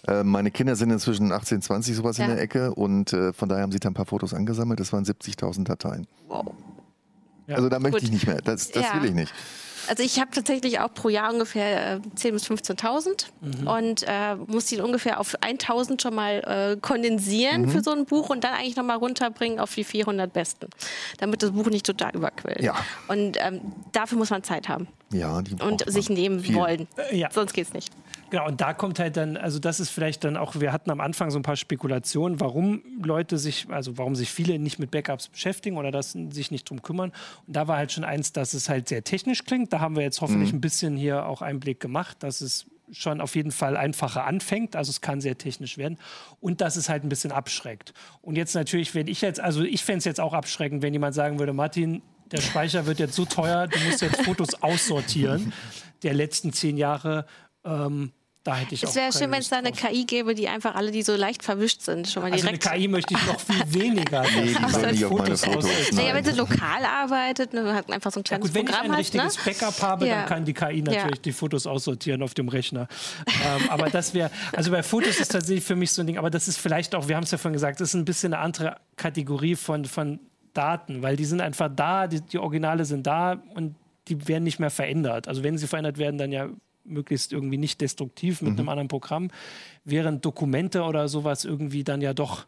Äh, 0.06 0.22
meine 0.22 0.50
Kinder 0.50 0.76
sind 0.76 0.90
inzwischen 0.90 1.32
18, 1.32 1.62
20 1.62 1.96
sowas 1.96 2.18
in 2.18 2.28
Ja. 2.28 2.34
der 2.34 2.42
Ecke 2.42 2.74
und 2.74 3.12
äh, 3.12 3.32
von 3.32 3.48
daher 3.48 3.62
haben 3.62 3.72
sie 3.72 3.78
da 3.80 3.88
ein 3.88 3.94
paar 3.94 4.04
Fotos 4.06 4.34
angesammelt. 4.34 4.78
Das 4.80 4.92
waren 4.92 5.04
70.000 5.04 5.64
Dateien. 5.64 6.06
Wow. 6.28 6.52
Ja. 7.46 7.56
Also 7.56 7.68
da 7.68 7.78
möchte 7.78 7.98
Gut. 7.98 8.02
ich 8.04 8.10
nicht 8.12 8.26
mehr. 8.26 8.40
Das, 8.42 8.70
das 8.70 8.82
Ja. 8.84 8.94
will 9.00 9.08
ich 9.08 9.14
nicht. 9.14 9.32
Also 9.88 10.02
ich 10.02 10.18
habe 10.20 10.30
tatsächlich 10.30 10.80
auch 10.80 10.92
pro 10.92 11.08
Jahr 11.08 11.32
ungefähr 11.32 11.94
äh, 11.94 12.00
10.000 12.16 12.32
bis 12.32 12.44
15.000 12.50 13.26
Mhm. 13.40 13.66
und 13.66 14.02
äh, 14.06 14.34
muss 14.46 14.66
die 14.66 14.78
ungefähr 14.80 15.20
auf 15.20 15.34
1.000 15.40 16.00
schon 16.00 16.14
mal 16.14 16.72
äh, 16.74 16.80
kondensieren 16.80 17.62
Mhm. 17.62 17.68
für 17.70 17.82
so 17.82 17.90
ein 17.92 18.04
Buch 18.06 18.30
und 18.30 18.44
dann 18.44 18.54
eigentlich 18.54 18.76
nochmal 18.76 18.96
runterbringen 18.96 19.58
auf 19.60 19.74
die 19.74 19.84
400 19.84 20.32
besten, 20.32 20.68
damit 21.18 21.42
das 21.42 21.50
Buch 21.52 21.66
nicht 21.66 21.86
total 21.86 22.14
überquillt. 22.14 22.60
Ja. 22.60 22.74
Und 23.08 23.36
ähm, 23.40 23.60
dafür 23.92 24.18
muss 24.18 24.30
man 24.30 24.42
Zeit 24.42 24.68
haben 24.68 24.88
Ja, 25.12 25.42
die 25.42 25.54
und 25.62 25.90
sich 25.90 26.08
nehmen 26.08 26.40
Viel. 26.40 26.54
wollen. 26.54 26.88
Äh, 27.10 27.16
ja. 27.18 27.28
Sonst 27.30 27.52
geht's 27.52 27.72
nicht. 27.72 27.92
Genau, 28.34 28.48
und 28.48 28.60
da 28.60 28.74
kommt 28.74 28.98
halt 28.98 29.16
dann, 29.16 29.36
also 29.36 29.60
das 29.60 29.78
ist 29.78 29.90
vielleicht 29.90 30.24
dann 30.24 30.36
auch, 30.36 30.58
wir 30.58 30.72
hatten 30.72 30.90
am 30.90 31.00
Anfang 31.00 31.30
so 31.30 31.38
ein 31.38 31.42
paar 31.42 31.54
Spekulationen, 31.54 32.40
warum 32.40 32.82
Leute 33.00 33.38
sich, 33.38 33.68
also 33.70 33.96
warum 33.96 34.16
sich 34.16 34.28
viele 34.28 34.58
nicht 34.58 34.80
mit 34.80 34.90
Backups 34.90 35.28
beschäftigen 35.28 35.76
oder 35.76 35.92
das, 35.92 36.16
sich 36.30 36.50
nicht 36.50 36.68
drum 36.68 36.82
kümmern. 36.82 37.12
Und 37.46 37.54
da 37.54 37.68
war 37.68 37.76
halt 37.76 37.92
schon 37.92 38.02
eins, 38.02 38.32
dass 38.32 38.52
es 38.52 38.68
halt 38.68 38.88
sehr 38.88 39.04
technisch 39.04 39.44
klingt. 39.44 39.72
Da 39.72 39.78
haben 39.78 39.94
wir 39.94 40.02
jetzt 40.02 40.20
hoffentlich 40.20 40.52
ein 40.52 40.60
bisschen 40.60 40.96
hier 40.96 41.26
auch 41.26 41.42
Einblick 41.42 41.78
gemacht, 41.78 42.24
dass 42.24 42.40
es 42.40 42.66
schon 42.90 43.20
auf 43.20 43.36
jeden 43.36 43.52
Fall 43.52 43.76
einfacher 43.76 44.24
anfängt, 44.24 44.74
also 44.74 44.90
es 44.90 45.00
kann 45.00 45.20
sehr 45.20 45.38
technisch 45.38 45.78
werden 45.78 45.96
und 46.40 46.60
dass 46.60 46.74
es 46.74 46.88
halt 46.88 47.04
ein 47.04 47.08
bisschen 47.08 47.30
abschreckt. 47.30 47.94
Und 48.20 48.34
jetzt 48.34 48.56
natürlich, 48.56 48.96
wenn 48.96 49.06
ich 49.06 49.20
jetzt, 49.20 49.38
also 49.38 49.62
ich 49.62 49.84
fände 49.84 49.98
es 49.98 50.06
jetzt 50.06 50.20
auch 50.20 50.32
abschreckend, 50.32 50.82
wenn 50.82 50.92
jemand 50.92 51.14
sagen 51.14 51.38
würde, 51.38 51.52
Martin, 51.52 52.02
der 52.32 52.40
Speicher 52.40 52.86
wird 52.86 52.98
jetzt 52.98 53.14
so 53.14 53.26
teuer, 53.26 53.68
du 53.68 53.78
musst 53.78 54.02
jetzt 54.02 54.22
Fotos 54.22 54.60
aussortieren 54.60 55.52
der 56.02 56.14
letzten 56.14 56.52
zehn 56.52 56.76
Jahre. 56.76 57.26
Ähm, 57.64 58.10
da 58.44 58.56
hätte 58.56 58.74
ich 58.74 58.84
auch 58.84 58.90
Es 58.90 58.94
wäre 58.94 59.12
schön, 59.12 59.30
wenn 59.32 59.40
es 59.40 59.48
da 59.48 59.56
eine. 59.56 59.72
KI 59.72 60.04
gäbe, 60.04 60.34
die 60.34 60.48
einfach 60.48 60.74
alle, 60.74 60.90
die 60.90 61.02
so 61.02 61.16
leicht 61.16 61.42
verwischt 61.42 61.80
sind, 61.82 62.06
schon 62.08 62.22
mal 62.22 62.30
Also 62.32 62.46
eine 62.46 62.58
direkt. 62.58 62.76
KI 62.78 62.88
möchte 62.88 63.14
ich 63.14 63.26
noch 63.26 63.40
viel 63.40 63.62
weniger. 63.82 64.22
Nee, 64.22 64.54
die 64.54 64.70
soll 64.72 64.92
nicht 64.92 65.04
auf 65.06 65.10
meine 65.18 65.36
Fotos. 65.36 65.44
aussortiert. 65.48 65.92
naja, 65.94 66.14
wenn 66.14 66.24
sie 66.24 66.32
lokal 66.32 66.84
arbeitet, 66.84 67.52
ne, 67.54 67.74
hat 67.74 67.90
einfach 67.90 68.12
so 68.12 68.20
ein 68.20 68.24
kleines 68.24 68.46
Gut, 68.46 68.54
wenn 68.54 68.66
ich 68.66 68.70
Programm 68.72 68.84
ein 68.86 68.92
hat, 68.92 69.14
ne? 69.14 69.22
richtiges 69.24 69.36
Backup 69.38 69.82
habe, 69.82 70.06
Ja. 70.06 70.16
dann 70.20 70.26
kann 70.26 70.44
die 70.44 70.52
KI 70.54 70.82
natürlich 70.82 71.16
Ja. 71.16 71.22
die 71.24 71.32
Fotos 71.32 71.66
aussortieren 71.66 72.22
auf 72.22 72.34
dem 72.34 72.48
Rechner. 72.48 72.86
ähm, 73.26 73.68
aber 73.70 73.88
das 73.90 74.14
wäre, 74.14 74.30
also 74.52 74.70
bei 74.70 74.82
Fotos 74.82 75.18
ist 75.18 75.32
tatsächlich 75.32 75.64
für 75.64 75.74
mich 75.76 75.90
so 75.92 76.02
ein 76.02 76.06
Ding, 76.06 76.18
aber 76.18 76.30
das 76.30 76.46
ist 76.46 76.58
vielleicht 76.58 76.94
auch, 76.94 77.08
wir 77.08 77.16
haben 77.16 77.24
es 77.24 77.30
ja 77.30 77.38
vorhin 77.38 77.54
gesagt, 77.54 77.80
das 77.80 77.88
ist 77.88 77.94
ein 77.94 78.04
bisschen 78.04 78.34
eine 78.34 78.42
andere 78.42 78.76
Kategorie 78.96 79.56
von, 79.56 79.84
von 79.86 80.20
Daten, 80.52 81.02
weil 81.02 81.16
die 81.16 81.24
sind 81.24 81.40
einfach 81.40 81.70
da, 81.74 82.06
die, 82.06 82.20
die 82.20 82.38
Originale 82.38 82.84
sind 82.84 83.06
da 83.06 83.42
und 83.54 83.74
die 84.08 84.28
werden 84.28 84.44
nicht 84.44 84.58
mehr 84.60 84.70
verändert. 84.70 85.28
Also 85.28 85.42
wenn 85.42 85.56
sie 85.56 85.66
verändert 85.66 85.96
werden, 85.98 86.18
dann 86.18 86.30
ja 86.30 86.48
möglichst 86.84 87.32
irgendwie 87.32 87.58
nicht 87.58 87.80
destruktiv 87.80 88.42
mit 88.42 88.58
einem 88.58 88.68
anderen 88.68 88.88
Programm, 88.88 89.30
während 89.84 90.24
Dokumente 90.24 90.82
oder 90.82 91.08
sowas 91.08 91.44
irgendwie 91.44 91.84
dann 91.84 92.00
ja 92.00 92.14
doch 92.14 92.46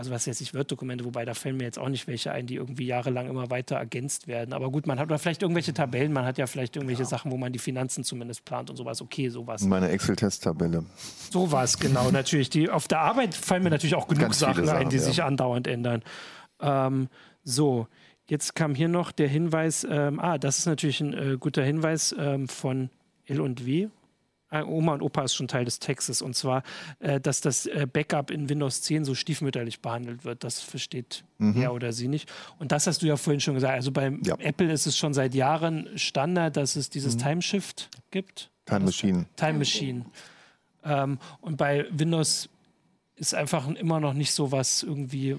also 0.00 0.12
was 0.12 0.24
jetzt 0.24 0.40
nicht 0.40 0.54
Word-Dokumente, 0.54 1.04
wobei 1.04 1.24
da 1.24 1.34
fällen 1.34 1.56
mir 1.56 1.64
jetzt 1.64 1.78
auch 1.78 1.88
nicht 1.88 2.06
welche 2.06 2.32
ein, 2.32 2.46
die 2.46 2.54
irgendwie 2.54 2.86
jahrelang 2.86 3.28
immer 3.28 3.50
weiter 3.50 3.76
ergänzt 3.76 4.28
werden. 4.28 4.54
Aber 4.54 4.70
gut, 4.70 4.86
man 4.86 4.98
hat 4.98 5.06
oder 5.06 5.18
vielleicht 5.18 5.42
irgendwelche 5.42 5.74
Tabellen, 5.74 6.12
man 6.12 6.24
hat 6.24 6.38
ja 6.38 6.46
vielleicht 6.46 6.76
irgendwelche 6.76 7.04
Sachen, 7.04 7.30
wo 7.30 7.36
man 7.36 7.52
die 7.52 7.58
Finanzen 7.58 8.04
zumindest 8.04 8.44
plant 8.44 8.70
und 8.70 8.76
sowas. 8.76 9.02
Okay, 9.02 9.28
sowas. 9.28 9.62
Meine 9.62 9.88
Excel-Test-Tabelle. 9.90 10.84
Sowas, 11.30 11.78
genau, 11.78 12.10
natürlich. 12.12 12.50
Die, 12.50 12.70
auf 12.70 12.88
der 12.88 13.00
Arbeit 13.00 13.34
fallen 13.34 13.62
mir 13.62 13.70
natürlich 13.70 13.94
auch 13.94 14.08
genug 14.08 14.22
Ganz 14.22 14.38
viele 14.38 14.54
Sachen 14.54 14.68
ein, 14.68 14.88
die 14.88 14.98
Sachen, 14.98 15.08
ja. 15.08 15.12
sich 15.12 15.22
andauernd 15.22 15.66
ändern. 15.66 16.02
Ähm, 16.60 17.08
so, 17.42 17.88
jetzt 18.28 18.54
kam 18.54 18.74
hier 18.74 18.88
noch 18.88 19.12
der 19.12 19.28
Hinweis, 19.28 19.86
ähm, 19.90 20.20
ah, 20.20 20.38
das 20.38 20.60
ist 20.60 20.66
natürlich 20.66 21.00
ein 21.00 21.12
äh, 21.12 21.36
guter 21.38 21.62
Hinweis 21.62 22.14
ähm, 22.16 22.48
von 22.48 22.90
L 23.30 23.40
und 23.40 23.64
W. 23.66 23.88
Ah, 24.52 24.64
Oma 24.64 24.94
und 24.94 25.02
Opa 25.02 25.22
ist 25.22 25.34
schon 25.36 25.46
Teil 25.46 25.64
des 25.64 25.78
Textes. 25.78 26.22
Und 26.22 26.34
zwar, 26.34 26.64
äh, 26.98 27.20
dass 27.20 27.40
das 27.40 27.66
äh, 27.66 27.86
Backup 27.90 28.32
in 28.32 28.48
Windows 28.48 28.82
10 28.82 29.04
so 29.04 29.14
stiefmütterlich 29.14 29.80
behandelt 29.80 30.24
wird. 30.24 30.42
Das 30.42 30.58
versteht 30.60 31.22
er 31.38 31.72
oder 31.72 31.92
sie 31.92 32.08
nicht. 32.08 32.28
Und 32.58 32.72
das 32.72 32.88
hast 32.88 33.00
du 33.02 33.06
ja 33.06 33.16
vorhin 33.16 33.40
schon 33.40 33.54
gesagt. 33.54 33.72
Also 33.74 33.92
bei 33.92 34.10
Mhm. 34.10 34.22
Ja. 34.24 34.34
Mhm. 34.34 34.40
Apple 34.42 34.72
ist 34.72 34.86
es 34.86 34.98
schon 34.98 35.14
seit 35.14 35.34
Jahren 35.36 35.88
Standard, 35.96 36.56
dass 36.56 36.74
es 36.74 36.90
dieses 36.90 37.16
Timeshift 37.16 37.90
gibt. 38.10 38.50
Time 38.66 38.80
Machine. 38.80 39.26
Time 39.36 39.58
Machine. 39.58 40.04
Ähm, 40.84 41.18
und 41.40 41.56
bei 41.56 41.86
Windows 41.92 42.48
ist 43.14 43.34
einfach 43.34 43.68
immer 43.68 44.00
noch 44.00 44.14
nicht 44.14 44.32
so 44.32 44.50
was 44.50 44.82
irgendwie. 44.82 45.36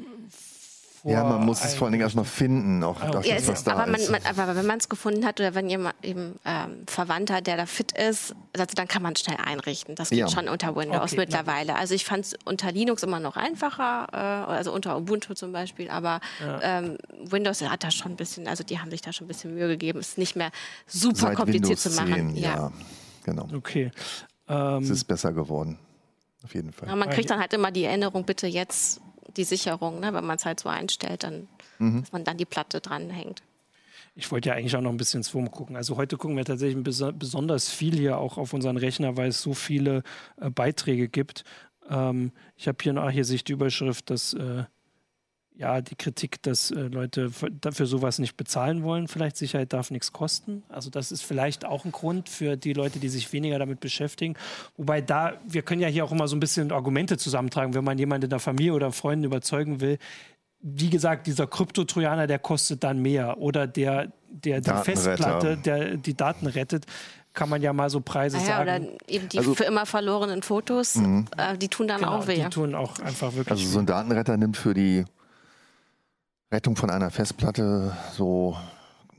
Vor 1.01 1.11
Ja, 1.11 1.23
man 1.23 1.45
muss 1.45 1.63
es 1.63 1.73
vor 1.73 1.87
allen 1.87 1.93
Dingen 1.93 2.03
erstmal 2.03 2.25
finden, 2.25 2.83
auch, 2.83 3.01
auch. 3.01 3.23
Ja, 3.25 3.33
das, 3.35 3.43
es 3.43 3.47
was 3.47 3.63
da 3.63 3.71
aber, 3.73 3.91
man, 3.91 3.99
ist. 3.99 4.11
man, 4.11 4.21
aber 4.23 4.55
wenn 4.55 4.65
man 4.67 4.77
es 4.77 4.87
gefunden 4.87 5.25
hat 5.25 5.39
oder 5.39 5.55
wenn 5.55 5.67
jemand 5.67 5.95
eben 6.03 6.39
ähm, 6.45 6.83
Verwandter, 6.85 7.41
der 7.41 7.57
da 7.57 7.65
fit 7.65 7.91
ist, 7.93 8.35
also 8.53 8.65
dann 8.75 8.87
kann 8.87 9.01
man 9.01 9.15
schnell 9.15 9.37
einrichten. 9.43 9.95
Das 9.95 10.09
geht 10.11 10.19
Ja. 10.19 10.27
schon 10.29 10.47
unter 10.47 10.75
Windows 10.75 11.13
Okay, 11.13 11.21
mittlerweile. 11.21 11.75
Also 11.75 11.95
ich 11.95 12.05
fand 12.05 12.25
es 12.25 12.35
unter 12.45 12.71
Linux 12.71 13.01
immer 13.01 13.19
noch 13.19 13.35
einfacher, 13.35 14.07
äh, 14.13 14.15
also 14.51 14.71
unter 14.71 14.95
Ubuntu 14.95 15.33
zum 15.33 15.51
Beispiel, 15.51 15.89
aber 15.89 16.19
ähm, 16.61 16.97
Windows 17.25 17.61
hat 17.61 17.83
da 17.83 17.89
schon 17.89 18.11
ein 18.11 18.15
bisschen, 18.17 18.47
also 18.47 18.63
die 18.63 18.79
haben 18.79 18.91
sich 18.91 19.01
da 19.01 19.11
schon 19.11 19.25
ein 19.25 19.29
bisschen 19.29 19.55
Mühe 19.55 19.67
gegeben, 19.69 19.99
es 19.99 20.17
nicht 20.17 20.35
mehr 20.35 20.51
super 20.85 21.15
Seit 21.17 21.35
kompliziert 21.35 21.83
Windows 21.83 21.83
zu 21.83 22.01
machen. 22.01 22.33
10, 22.35 22.35
ja. 22.35 22.71
Genau. 23.23 23.47
Okay. 23.55 23.91
Ähm, 24.47 24.83
Es 24.83 24.89
ist 24.91 25.05
besser 25.05 25.33
geworden. 25.33 25.79
Auf 26.43 26.53
jeden 26.55 26.71
Fall. 26.73 26.89
Ja, 26.89 26.95
man 26.95 27.09
kriegt 27.09 27.29
dann 27.29 27.39
halt 27.39 27.53
immer 27.53 27.71
die 27.71 27.85
Erinnerung, 27.85 28.23
bitte 28.25 28.47
jetzt 28.47 28.99
die 29.37 29.43
Sicherung, 29.43 29.99
ne? 29.99 30.13
wenn 30.13 30.25
man 30.25 30.37
es 30.37 30.45
halt 30.45 30.59
so 30.59 30.69
einstellt, 30.69 31.23
dann, 31.23 31.47
dass 31.79 32.11
man 32.11 32.23
dann 32.23 32.37
die 32.37 32.45
Platte 32.45 32.79
dranhängt. 32.81 33.41
Ich 34.15 34.29
wollte 34.31 34.49
ja 34.49 34.55
eigentlich 34.55 34.75
auch 34.75 34.81
noch 34.81 34.91
ein 34.91 34.97
bisschen 34.97 35.19
ins 35.21 35.33
Wurm 35.33 35.49
gucken. 35.51 35.75
Also 35.77 35.95
heute 35.95 36.17
gucken 36.17 36.35
wir 36.35 36.43
tatsächlich 36.43 36.83
beso- 36.83 37.13
besonders 37.13 37.69
viel 37.69 37.95
hier 37.95 38.17
auch 38.17 38.37
auf 38.37 38.53
unseren 38.53 38.75
Rechner, 38.77 39.15
weil 39.15 39.29
es 39.29 39.41
so 39.41 39.53
viele 39.53 40.03
äh, 40.39 40.49
Beiträge 40.49 41.07
gibt. 41.07 41.43
Ähm, 41.89 42.31
ich 42.57 42.67
habe 42.67 42.77
hier 42.81 42.93
noch, 42.93 43.09
hier 43.09 43.23
sehe 43.25 43.37
ich 43.37 43.43
die 43.45 43.53
Überschrift, 43.53 44.09
dass 44.09 44.33
äh, 44.33 44.65
ja 45.55 45.81
die 45.81 45.95
Kritik, 45.95 46.41
dass 46.43 46.71
äh, 46.71 46.75
Leute 46.79 47.29
für, 47.29 47.51
dafür 47.51 47.85
sowas 47.85 48.19
nicht 48.19 48.35
bezahlen 48.37 48.83
wollen. 48.83 49.07
Vielleicht 49.07 49.37
Sicherheit 49.37 49.73
darf 49.73 49.91
nichts 49.91 50.11
kosten. 50.11 50.63
Also 50.69 50.89
das 50.89 51.11
ist 51.11 51.21
vielleicht 51.23 51.65
auch 51.65 51.85
ein 51.85 51.91
Grund 51.91 52.29
für 52.29 52.57
die 52.57 52.73
Leute, 52.73 52.99
die 52.99 53.09
sich 53.09 53.31
weniger 53.33 53.59
damit 53.59 53.79
beschäftigen. 53.79 54.35
Wobei 54.77 55.01
da, 55.01 55.33
wir 55.47 55.61
können 55.61 55.81
ja 55.81 55.87
hier 55.87 56.03
auch 56.05 56.11
immer 56.11 56.27
so 56.27 56.35
ein 56.35 56.39
bisschen 56.39 56.71
Argumente 56.71 57.17
zusammentragen, 57.17 57.73
wenn 57.73 57.83
man 57.83 57.97
jemanden 57.97 58.23
in 58.25 58.29
der 58.31 58.39
Familie 58.39 58.73
oder 58.73 58.91
Freunden 58.91 59.25
überzeugen 59.25 59.81
will, 59.81 59.97
wie 60.63 60.89
gesagt, 60.91 61.25
dieser 61.27 61.47
Krypto-Trojaner, 61.47 62.27
der 62.27 62.37
kostet 62.39 62.83
dann 62.83 62.99
mehr. 63.01 63.39
Oder 63.39 63.65
der, 63.67 64.11
der 64.29 64.61
die. 64.61 64.69
Festplatte, 64.83 65.57
der 65.57 65.97
die 65.97 66.13
Daten 66.15 66.45
rettet, 66.47 66.85
kann 67.33 67.49
man 67.49 67.61
ja 67.61 67.73
mal 67.73 67.89
so 67.89 67.99
Preise 68.01 68.37
Naja, 68.37 68.61
oder 68.61 68.73
sagen. 68.73 68.89
eben 69.07 69.27
die 69.29 69.37
Also- 69.39 69.55
für 69.55 69.63
immer 69.63 69.85
verlorenen 69.85 70.43
Fotos, 70.43 70.97
äh, 71.37 71.57
die 71.57 71.67
tun 71.67 71.87
dann 71.87 72.01
Genau, 72.01 72.17
auch 72.17 72.27
weh. 72.27 72.35
die 72.43 72.49
tun 72.49 72.75
auch 72.75 72.99
einfach 72.99 73.33
wirklich. 73.35 73.59
Also 73.59 73.67
so 73.69 73.79
ein 73.79 73.85
Datenretter 73.85 74.37
nimmt 74.37 74.55
für 74.57 74.73
die 74.73 75.05
Rettung 76.51 76.75
von 76.75 76.89
einer 76.89 77.09
Festplatte 77.11 77.95
so 78.13 78.57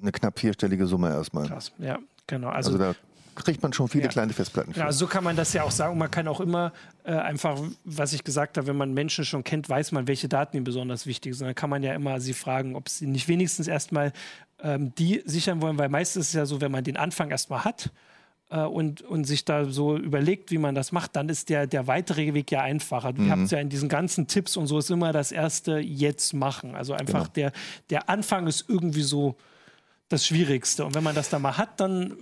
eine 0.00 0.12
knapp 0.12 0.38
vierstellige 0.38 0.86
Summe 0.86 1.08
erstmal. 1.10 1.46
krass. 1.48 1.72
Ja, 1.78 1.98
genau. 2.26 2.48
Also, 2.48 2.72
Also 2.72 2.78
da 2.78 2.94
kriegt 3.34 3.62
man 3.62 3.72
schon 3.72 3.88
viele 3.88 4.04
Ja. 4.04 4.10
kleine 4.10 4.32
Festplatten. 4.32 4.74
Für. 4.74 4.80
ja, 4.80 4.92
so 4.92 5.06
kann 5.06 5.24
man 5.24 5.36
das 5.36 5.52
ja 5.54 5.62
auch 5.62 5.70
sagen. 5.70 5.96
Man 5.96 6.10
kann 6.10 6.28
auch 6.28 6.40
immer 6.40 6.72
äh, 7.04 7.12
einfach, 7.12 7.58
was 7.84 8.12
ich 8.12 8.24
gesagt 8.24 8.58
habe, 8.58 8.66
wenn 8.66 8.76
man 8.76 8.92
Menschen 8.92 9.24
schon 9.24 9.42
kennt, 9.44 9.68
weiß 9.68 9.92
man, 9.92 10.06
welche 10.06 10.28
Daten 10.28 10.56
ihm 10.56 10.64
besonders 10.64 11.06
wichtig 11.06 11.34
sind. 11.34 11.46
Dann 11.46 11.54
kann 11.54 11.70
man 11.70 11.82
ja 11.82 11.94
immer 11.94 12.20
sie 12.20 12.34
fragen, 12.34 12.76
ob 12.76 12.88
sie 12.90 13.06
nicht 13.06 13.28
wenigstens 13.28 13.68
erstmal 13.68 14.12
ähm, 14.60 14.94
die 14.96 15.22
sichern 15.24 15.62
wollen, 15.62 15.78
weil 15.78 15.88
meistens 15.88 16.24
ist 16.24 16.28
es 16.28 16.34
ja 16.34 16.44
so, 16.46 16.60
wenn 16.60 16.70
man 16.72 16.84
den 16.84 16.96
Anfang 16.98 17.30
erstmal 17.30 17.64
hat, 17.64 17.90
und, 18.61 19.03
und 19.03 19.24
sich 19.24 19.44
da 19.44 19.64
so 19.64 19.96
überlegt, 19.96 20.50
wie 20.50 20.59
man 20.59 20.74
das 20.74 20.92
macht, 20.92 21.16
dann 21.16 21.28
ist 21.28 21.48
der, 21.48 21.66
der 21.66 21.86
weitere 21.86 22.34
Weg 22.34 22.50
ja 22.50 22.61
einfacher. 22.61 23.12
Du 23.12 23.28
habt 23.30 23.50
ja 23.50 23.59
in 23.59 23.68
diesen 23.68 23.88
ganzen 23.88 24.26
Tipps 24.26 24.57
und 24.57 24.66
so 24.66 24.78
ist 24.78 24.90
immer 24.90 25.12
das 25.12 25.32
erste 25.32 25.78
jetzt 25.78 26.34
machen. 26.34 26.74
Also 26.74 26.92
einfach 26.92 27.32
Genau. 27.32 27.50
der, 27.50 27.53
der 27.90 28.09
Anfang 28.09 28.46
ist 28.46 28.66
irgendwie 28.68 29.03
so 29.03 29.36
das 30.09 30.26
Schwierigste. 30.26 30.84
Und 30.84 30.94
wenn 30.94 31.03
man 31.03 31.14
das 31.14 31.30
dann 31.30 31.42
mal 31.42 31.57
hat, 31.57 31.80
dann 31.80 32.16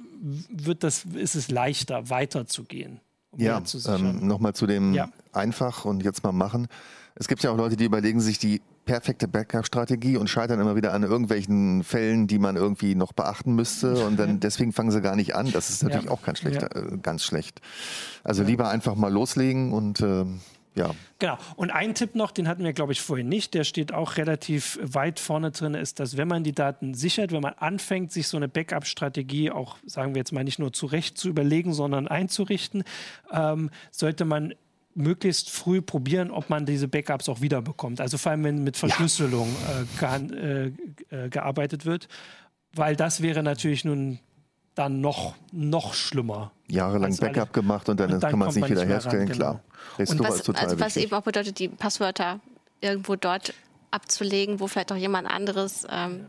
wird 0.50 0.84
das, 0.84 1.04
ist 1.04 1.34
es 1.34 1.50
leichter, 1.50 2.08
weiterzugehen. 2.10 3.00
Um 3.32 3.40
ja, 3.40 3.62
ähm, 3.86 4.26
nochmal 4.26 4.54
zu 4.54 4.66
dem 4.66 4.94
ja. 4.94 5.08
einfach 5.32 5.84
und 5.84 6.02
jetzt 6.02 6.22
mal 6.22 6.32
machen. 6.32 6.68
Es 7.14 7.28
gibt 7.28 7.42
ja 7.42 7.50
auch 7.50 7.56
Leute, 7.56 7.76
die 7.76 7.84
überlegen 7.84 8.20
sich 8.20 8.38
die 8.38 8.60
perfekte 8.90 9.28
Backup-Strategie 9.28 10.16
und 10.16 10.28
scheitern 10.28 10.58
immer 10.58 10.74
wieder 10.74 10.92
an 10.92 11.04
irgendwelchen 11.04 11.84
Fällen, 11.84 12.26
die 12.26 12.40
man 12.40 12.56
irgendwie 12.56 12.96
noch 12.96 13.12
beachten 13.12 13.54
müsste. 13.54 14.04
Und 14.04 14.18
dann 14.18 14.40
deswegen 14.40 14.72
fangen 14.72 14.90
sie 14.90 15.00
gar 15.00 15.14
nicht 15.14 15.36
an. 15.36 15.52
Das 15.52 15.70
ist 15.70 15.84
natürlich 15.84 16.06
ja. 16.06 16.10
auch 16.10 16.22
ganz 16.22 16.40
schlecht, 16.40 16.62
ja. 16.62 16.68
äh, 16.74 16.98
ganz 17.00 17.22
schlecht. 17.22 17.60
Also 18.24 18.42
lieber 18.42 18.68
einfach 18.68 18.96
mal 18.96 19.12
loslegen 19.12 19.72
und 19.72 20.00
äh, 20.00 20.24
ja. 20.74 20.90
Genau. 21.20 21.38
Und 21.54 21.70
ein 21.70 21.94
Tipp 21.94 22.16
noch, 22.16 22.32
den 22.32 22.48
hatten 22.48 22.64
wir, 22.64 22.72
glaube 22.72 22.90
ich, 22.90 23.00
vorhin 23.00 23.28
nicht, 23.28 23.54
der 23.54 23.62
steht 23.62 23.94
auch 23.94 24.16
relativ 24.16 24.80
weit 24.82 25.20
vorne 25.20 25.52
drin, 25.52 25.74
ist, 25.74 26.00
dass 26.00 26.16
wenn 26.16 26.26
man 26.26 26.42
die 26.42 26.52
Daten 26.52 26.94
sichert, 26.94 27.30
wenn 27.30 27.42
man 27.42 27.54
anfängt, 27.54 28.10
sich 28.10 28.26
so 28.26 28.38
eine 28.38 28.48
Backup-Strategie 28.48 29.52
auch, 29.52 29.76
sagen 29.86 30.14
wir 30.14 30.18
jetzt 30.18 30.32
mal, 30.32 30.42
nicht 30.42 30.58
nur 30.58 30.72
zurecht 30.72 31.16
zu 31.16 31.28
überlegen, 31.28 31.74
sondern 31.74 32.08
einzurichten, 32.08 32.82
ähm, 33.30 33.70
sollte 33.92 34.24
man 34.24 34.52
möglichst 34.94 35.50
früh 35.50 35.80
probieren, 35.80 36.30
ob 36.30 36.50
man 36.50 36.66
diese 36.66 36.88
Backups 36.88 37.28
auch 37.28 37.40
wiederbekommt. 37.40 38.00
Also 38.00 38.18
vor 38.18 38.32
allem, 38.32 38.44
wenn 38.44 38.64
mit 38.64 38.76
Verschlüsselung 38.76 39.48
ja. 40.00 40.16
äh, 40.16 40.66
äh, 40.66 40.72
äh, 41.10 41.28
gearbeitet 41.28 41.86
wird, 41.86 42.08
weil 42.74 42.96
das 42.96 43.22
wäre 43.22 43.42
natürlich 43.42 43.84
nun 43.84 44.18
dann 44.74 45.00
noch, 45.00 45.34
noch 45.52 45.94
schlimmer. 45.94 46.52
Jahrelang 46.68 47.16
Backup 47.16 47.36
alle. 47.36 47.52
gemacht 47.52 47.88
und 47.88 48.00
dann, 48.00 48.12
und 48.12 48.22
dann 48.22 48.30
kann 48.30 48.38
man 48.38 48.48
es 48.48 48.56
nicht 48.56 48.70
wieder 48.70 48.84
herstellen, 48.84 49.28
ran, 49.28 49.36
klar. 49.36 49.60
Genau. 49.96 50.10
Und 50.12 50.20
was, 50.20 50.48
also 50.50 50.80
was 50.80 50.96
eben 50.96 51.12
auch 51.12 51.22
bedeutet, 51.22 51.58
die 51.58 51.68
Passwörter 51.68 52.40
irgendwo 52.80 53.16
dort 53.16 53.52
abzulegen, 53.90 54.60
wo 54.60 54.68
vielleicht 54.68 54.92
auch 54.92 54.96
jemand 54.96 55.28
anderes 55.28 55.86
ähm, 55.90 56.26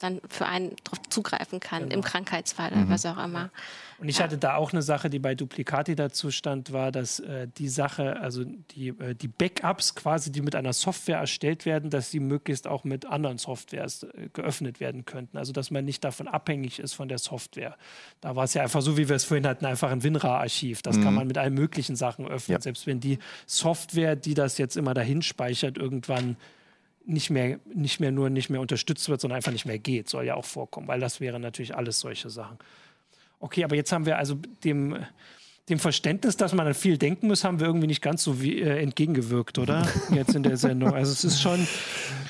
dann 0.00 0.20
für 0.28 0.46
einen 0.46 0.74
darauf 0.82 1.00
zugreifen 1.08 1.60
kann, 1.60 1.84
genau. 1.84 1.94
im 1.94 2.02
Krankheitsfall 2.02 2.72
mhm. 2.72 2.82
oder 2.82 2.90
was 2.90 3.06
auch 3.06 3.22
immer. 3.22 3.50
Und 3.98 4.08
ich 4.08 4.18
ja. 4.18 4.24
hatte 4.24 4.38
da 4.38 4.54
auch 4.54 4.72
eine 4.72 4.80
Sache, 4.80 5.10
die 5.10 5.18
bei 5.18 5.34
Duplicati 5.34 5.94
dazu 5.94 6.30
stand, 6.30 6.72
war, 6.72 6.90
dass 6.90 7.20
äh, 7.20 7.46
die 7.58 7.68
Sache, 7.68 8.18
also 8.18 8.44
die, 8.44 8.88
äh, 8.88 9.14
die 9.14 9.28
Backups 9.28 9.94
quasi, 9.94 10.32
die 10.32 10.40
mit 10.40 10.56
einer 10.56 10.72
Software 10.72 11.18
erstellt 11.18 11.66
werden, 11.66 11.90
dass 11.90 12.10
sie 12.10 12.18
möglichst 12.18 12.66
auch 12.66 12.84
mit 12.84 13.04
anderen 13.04 13.36
Softwares 13.36 14.04
äh, 14.04 14.30
geöffnet 14.32 14.80
werden 14.80 15.04
könnten. 15.04 15.36
Also 15.36 15.52
dass 15.52 15.70
man 15.70 15.84
nicht 15.84 16.02
davon 16.02 16.28
abhängig 16.28 16.78
ist 16.78 16.94
von 16.94 17.08
der 17.08 17.18
Software. 17.18 17.76
Da 18.22 18.34
war 18.36 18.44
es 18.44 18.54
ja 18.54 18.62
einfach 18.62 18.80
so, 18.80 18.96
wie 18.96 19.08
wir 19.08 19.16
es 19.16 19.24
vorhin 19.24 19.46
hatten, 19.46 19.66
einfach 19.66 19.90
ein 19.90 20.02
WinRAR-Archiv. 20.02 20.80
Das 20.80 20.96
mhm. 20.96 21.04
kann 21.04 21.14
man 21.14 21.26
mit 21.26 21.36
allen 21.36 21.54
möglichen 21.54 21.94
Sachen 21.94 22.26
öffnen, 22.26 22.56
ja. 22.56 22.60
selbst 22.62 22.86
wenn 22.86 23.00
die 23.00 23.18
Software, 23.44 24.16
die 24.16 24.32
das 24.32 24.56
jetzt 24.56 24.78
immer 24.78 24.94
dahin 24.94 25.20
speichert, 25.20 25.76
irgendwann 25.76 26.36
nicht 27.04 27.30
mehr, 27.30 27.58
nicht 27.72 28.00
mehr 28.00 28.12
nur 28.12 28.30
nicht 28.30 28.50
mehr 28.50 28.60
unterstützt 28.60 29.08
wird, 29.08 29.20
sondern 29.20 29.36
einfach 29.36 29.52
nicht 29.52 29.66
mehr 29.66 29.78
geht, 29.78 30.08
soll 30.08 30.24
ja 30.24 30.34
auch 30.34 30.44
vorkommen, 30.44 30.88
weil 30.88 31.00
das 31.00 31.20
wäre 31.20 31.40
natürlich 31.40 31.74
alles 31.74 32.00
solche 32.00 32.30
Sachen. 32.30 32.58
Okay, 33.38 33.64
aber 33.64 33.74
jetzt 33.74 33.90
haben 33.90 34.06
wir 34.06 34.18
also 34.18 34.34
dem 34.64 35.04
dem 35.68 35.78
Verständnis, 35.78 36.36
dass 36.36 36.52
man 36.52 36.66
an 36.66 36.74
viel 36.74 36.98
denken 36.98 37.28
muss, 37.28 37.44
haben 37.44 37.60
wir 37.60 37.66
irgendwie 37.68 37.86
nicht 37.86 38.02
ganz 38.02 38.24
so 38.24 38.42
wie, 38.42 38.60
äh, 38.60 38.82
entgegengewirkt, 38.82 39.58
oder? 39.58 39.86
Jetzt 40.10 40.34
in 40.34 40.42
der 40.42 40.56
Sendung. 40.56 40.94
Also 40.94 41.12
es 41.12 41.24
ist 41.24 41.40
schon. 41.40 41.66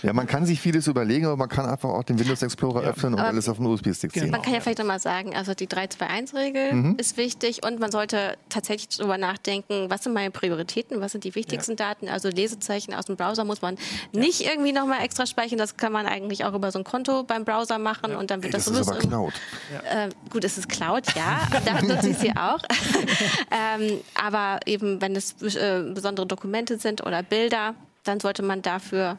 Ja, 0.03 0.13
man 0.13 0.27
kann 0.27 0.47
sich 0.47 0.61
vieles 0.61 0.87
überlegen, 0.87 1.27
aber 1.27 1.37
man 1.37 1.49
kann 1.49 1.67
einfach 1.67 1.89
auch 1.89 2.05
den 2.05 2.19
Windows 2.19 2.43
Explorer 2.43 2.83
ja. 2.83 2.91
öffnen 2.91 3.15
und 3.15 3.21
aber 3.21 3.29
alles 3.29 3.49
auf 3.49 3.59
den 3.59 3.67
USB-Stick 3.67 4.13
ziehen. 4.13 4.31
Man 4.31 4.43
kann 4.43 4.55
ja 4.55 4.61
vielleicht 4.61 4.79
nochmal 4.79 5.01
sagen, 5.01 5.35
also 5.35 5.55
die 5.55 5.67
3-2-1-Regel 5.67 6.73
mhm. 6.73 6.95
ist 6.99 7.17
wichtig 7.17 7.65
und 7.65 7.81
man 7.81 7.91
sollte 7.91 8.37
tatsächlich 8.49 8.97
darüber 8.97 9.19
nachdenken, 9.19 9.87
was 9.89 10.05
sind 10.05 10.13
meine 10.13 10.31
Prioritäten, 10.31 11.01
was 11.01 11.13
sind 11.13 11.25
die 11.25 11.35
wichtigsten 11.35 11.73
ja. 11.73 11.77
Daten. 11.77 12.09
Also 12.09 12.29
Lesezeichen 12.29 12.95
aus 12.95 13.07
dem 13.07 13.17
Browser 13.17 13.45
muss 13.45 13.63
man 13.63 13.77
ja. 14.13 14.21
nicht 14.21 14.41
irgendwie 14.43 14.73
nochmal 14.73 15.03
extra 15.03 15.27
speichern, 15.27 15.59
das 15.59 15.77
kann 15.77 15.93
man 15.93 16.07
eigentlich 16.07 16.45
auch 16.45 16.55
über 16.55 16.71
so 16.73 16.79
ein 16.79 16.85
Konto 16.85 17.25
beim 17.25 17.45
Browser 17.45 17.79
machen 17.79 18.15
und 18.15 18.31
dann 18.31 18.43
wird 18.43 18.55
Ey, 18.55 18.59
das, 18.59 18.67
das 18.67 18.75
sowieso. 18.75 18.93
Ist 18.93 19.05
aber 19.05 19.09
Cloud. 19.09 19.33
Äh, 19.91 20.09
gut, 20.31 20.45
es 20.45 20.59
ist 20.59 20.69
Cloud, 20.69 21.05
ja. 21.15 21.47
da 21.65 21.83
nutze 21.83 22.11
ich 22.11 22.19
sie 22.19 22.37
auch. 22.37 22.61
ähm, 23.51 24.01
aber 24.15 24.61
eben, 24.67 25.01
wenn 25.01 25.17
es 25.17 25.35
äh, 25.43 25.83
besondere 25.95 26.27
Dokumente 26.27 26.79
sind 26.79 27.05
oder 27.07 27.23
Bilder, 27.23 27.75
dann 28.05 28.21
sollte 28.21 28.43
man 28.43 28.63
dafür, 28.63 29.17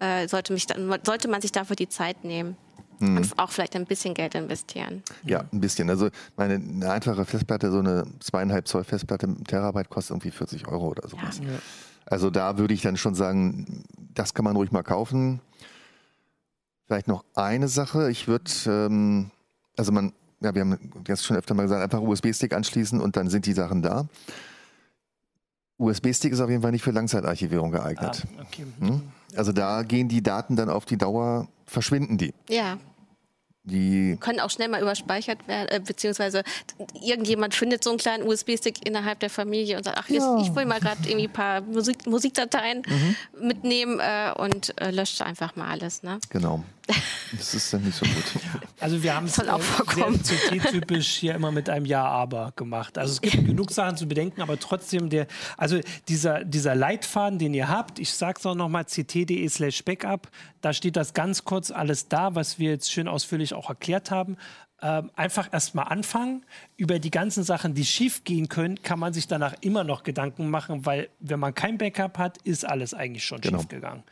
äh, 0.00 0.28
sollte, 0.28 0.52
mich, 0.52 0.66
sollte 1.04 1.28
man 1.28 1.40
sich 1.40 1.52
dafür 1.52 1.76
die 1.76 1.88
Zeit 1.88 2.24
nehmen. 2.24 2.56
Mhm. 2.98 3.16
Und 3.16 3.38
auch 3.38 3.50
vielleicht 3.50 3.74
ein 3.76 3.86
bisschen 3.86 4.14
Geld 4.14 4.34
investieren. 4.34 5.02
Ja, 5.24 5.44
ein 5.52 5.60
bisschen. 5.60 5.90
Also 5.90 6.10
meine 6.36 6.54
eine 6.54 6.90
einfache 6.90 7.24
Festplatte, 7.24 7.70
so 7.70 7.78
eine 7.78 8.04
zweieinhalb 8.20 8.68
Zoll 8.68 8.84
Festplatte 8.84 9.26
mit 9.26 9.48
Terabyte 9.48 9.90
kostet 9.90 10.12
irgendwie 10.12 10.30
40 10.30 10.68
Euro 10.68 10.88
oder 10.88 11.08
sowas. 11.08 11.40
Ja. 11.42 11.58
Also 12.06 12.30
da 12.30 12.58
würde 12.58 12.74
ich 12.74 12.82
dann 12.82 12.96
schon 12.96 13.14
sagen, 13.14 13.84
das 14.14 14.34
kann 14.34 14.44
man 14.44 14.56
ruhig 14.56 14.70
mal 14.70 14.82
kaufen. 14.82 15.40
Vielleicht 16.86 17.08
noch 17.08 17.24
eine 17.34 17.68
Sache. 17.68 18.10
Ich 18.10 18.28
würde, 18.28 18.50
ähm, 18.66 19.30
also 19.76 19.90
man 19.90 20.12
ja, 20.40 20.54
wir 20.54 20.62
haben 20.62 20.78
jetzt 21.06 21.24
schon 21.24 21.36
öfter 21.36 21.54
mal 21.54 21.62
gesagt, 21.62 21.82
einfach 21.82 22.00
USB-Stick 22.00 22.52
anschließen 22.52 23.00
und 23.00 23.16
dann 23.16 23.28
sind 23.28 23.46
die 23.46 23.52
Sachen 23.52 23.82
da. 23.82 24.06
USB-Stick 25.78 26.32
ist 26.32 26.40
auf 26.40 26.50
jeden 26.50 26.62
Fall 26.62 26.72
nicht 26.72 26.82
für 26.82 26.92
Langzeitarchivierung 26.92 27.72
geeignet. 27.72 28.22
Ah, 28.38 28.42
okay. 28.42 28.64
hm? 28.80 29.02
Also 29.36 29.52
da 29.52 29.82
gehen 29.82 30.08
die 30.08 30.22
Daten 30.22 30.56
dann 30.56 30.70
auf 30.70 30.84
die 30.84 30.96
Dauer, 30.96 31.48
verschwinden 31.66 32.18
die. 32.18 32.32
Ja. 32.48 32.78
Die 33.66 34.18
können 34.20 34.40
auch 34.40 34.50
schnell 34.50 34.68
mal 34.68 34.82
überspeichert 34.82 35.48
werden, 35.48 35.68
äh, 35.70 35.80
beziehungsweise 35.80 36.44
irgendjemand 37.02 37.54
findet 37.54 37.82
so 37.82 37.90
einen 37.90 37.98
kleinen 37.98 38.28
USB-Stick 38.28 38.86
innerhalb 38.86 39.20
der 39.20 39.30
Familie 39.30 39.78
und 39.78 39.84
sagt, 39.84 39.96
ach, 39.98 40.08
ja. 40.10 40.38
ich 40.42 40.54
will 40.54 40.66
mal 40.66 40.80
gerade 40.80 41.00
irgendwie 41.08 41.28
ein 41.28 41.32
paar 41.32 41.62
Musik, 41.62 42.06
Musikdateien 42.06 42.82
mhm. 42.86 43.46
mitnehmen 43.46 44.00
äh, 44.00 44.32
und 44.36 44.78
äh, 44.80 44.90
löscht 44.90 45.22
einfach 45.22 45.56
mal 45.56 45.70
alles. 45.70 46.02
Ne? 46.02 46.18
Genau. 46.28 46.62
Das 47.32 47.54
ist 47.54 47.72
dann 47.72 47.82
nicht 47.82 47.96
so 47.96 48.04
gut. 48.04 48.24
Also 48.80 49.02
wir 49.02 49.14
haben 49.14 49.26
es 49.26 49.36
sehr 49.36 49.46
CT-typisch 49.46 51.08
hier 51.08 51.34
immer 51.34 51.50
mit 51.50 51.68
einem 51.70 51.86
Ja-Aber 51.86 52.52
gemacht. 52.56 52.98
Also 52.98 53.12
es 53.14 53.20
gibt 53.20 53.46
genug 53.46 53.70
Sachen 53.70 53.96
zu 53.96 54.06
bedenken, 54.06 54.42
aber 54.42 54.58
trotzdem 54.58 55.08
der, 55.08 55.26
also 55.56 55.80
dieser, 56.08 56.44
dieser 56.44 56.74
Leitfaden, 56.74 57.38
den 57.38 57.54
ihr 57.54 57.68
habt, 57.68 57.98
ich 57.98 58.12
sage 58.12 58.38
es 58.38 58.46
auch 58.46 58.54
nochmal, 58.54 58.84
ct.de 58.84 59.48
slash 59.48 59.84
backup, 59.84 60.28
da 60.60 60.72
steht 60.72 60.96
das 60.96 61.14
ganz 61.14 61.44
kurz 61.44 61.70
alles 61.70 62.08
da, 62.08 62.34
was 62.34 62.58
wir 62.58 62.70
jetzt 62.70 62.92
schön 62.92 63.08
ausführlich 63.08 63.54
auch 63.54 63.68
erklärt 63.68 64.10
haben. 64.10 64.36
Ähm, 64.82 65.10
einfach 65.16 65.50
erstmal 65.52 65.86
anfangen. 65.86 66.44
Über 66.76 66.98
die 66.98 67.10
ganzen 67.10 67.42
Sachen, 67.42 67.74
die 67.74 67.86
schief 67.86 68.24
gehen 68.24 68.48
können, 68.48 68.82
kann 68.82 68.98
man 68.98 69.14
sich 69.14 69.26
danach 69.26 69.54
immer 69.62 69.82
noch 69.82 70.02
Gedanken 70.02 70.50
machen, 70.50 70.84
weil 70.84 71.08
wenn 71.20 71.40
man 71.40 71.54
kein 71.54 71.78
Backup 71.78 72.18
hat, 72.18 72.38
ist 72.42 72.66
alles 72.66 72.92
eigentlich 72.92 73.24
schon 73.24 73.40
genau. 73.40 73.58
schief 73.58 73.68
gegangen. 73.68 74.02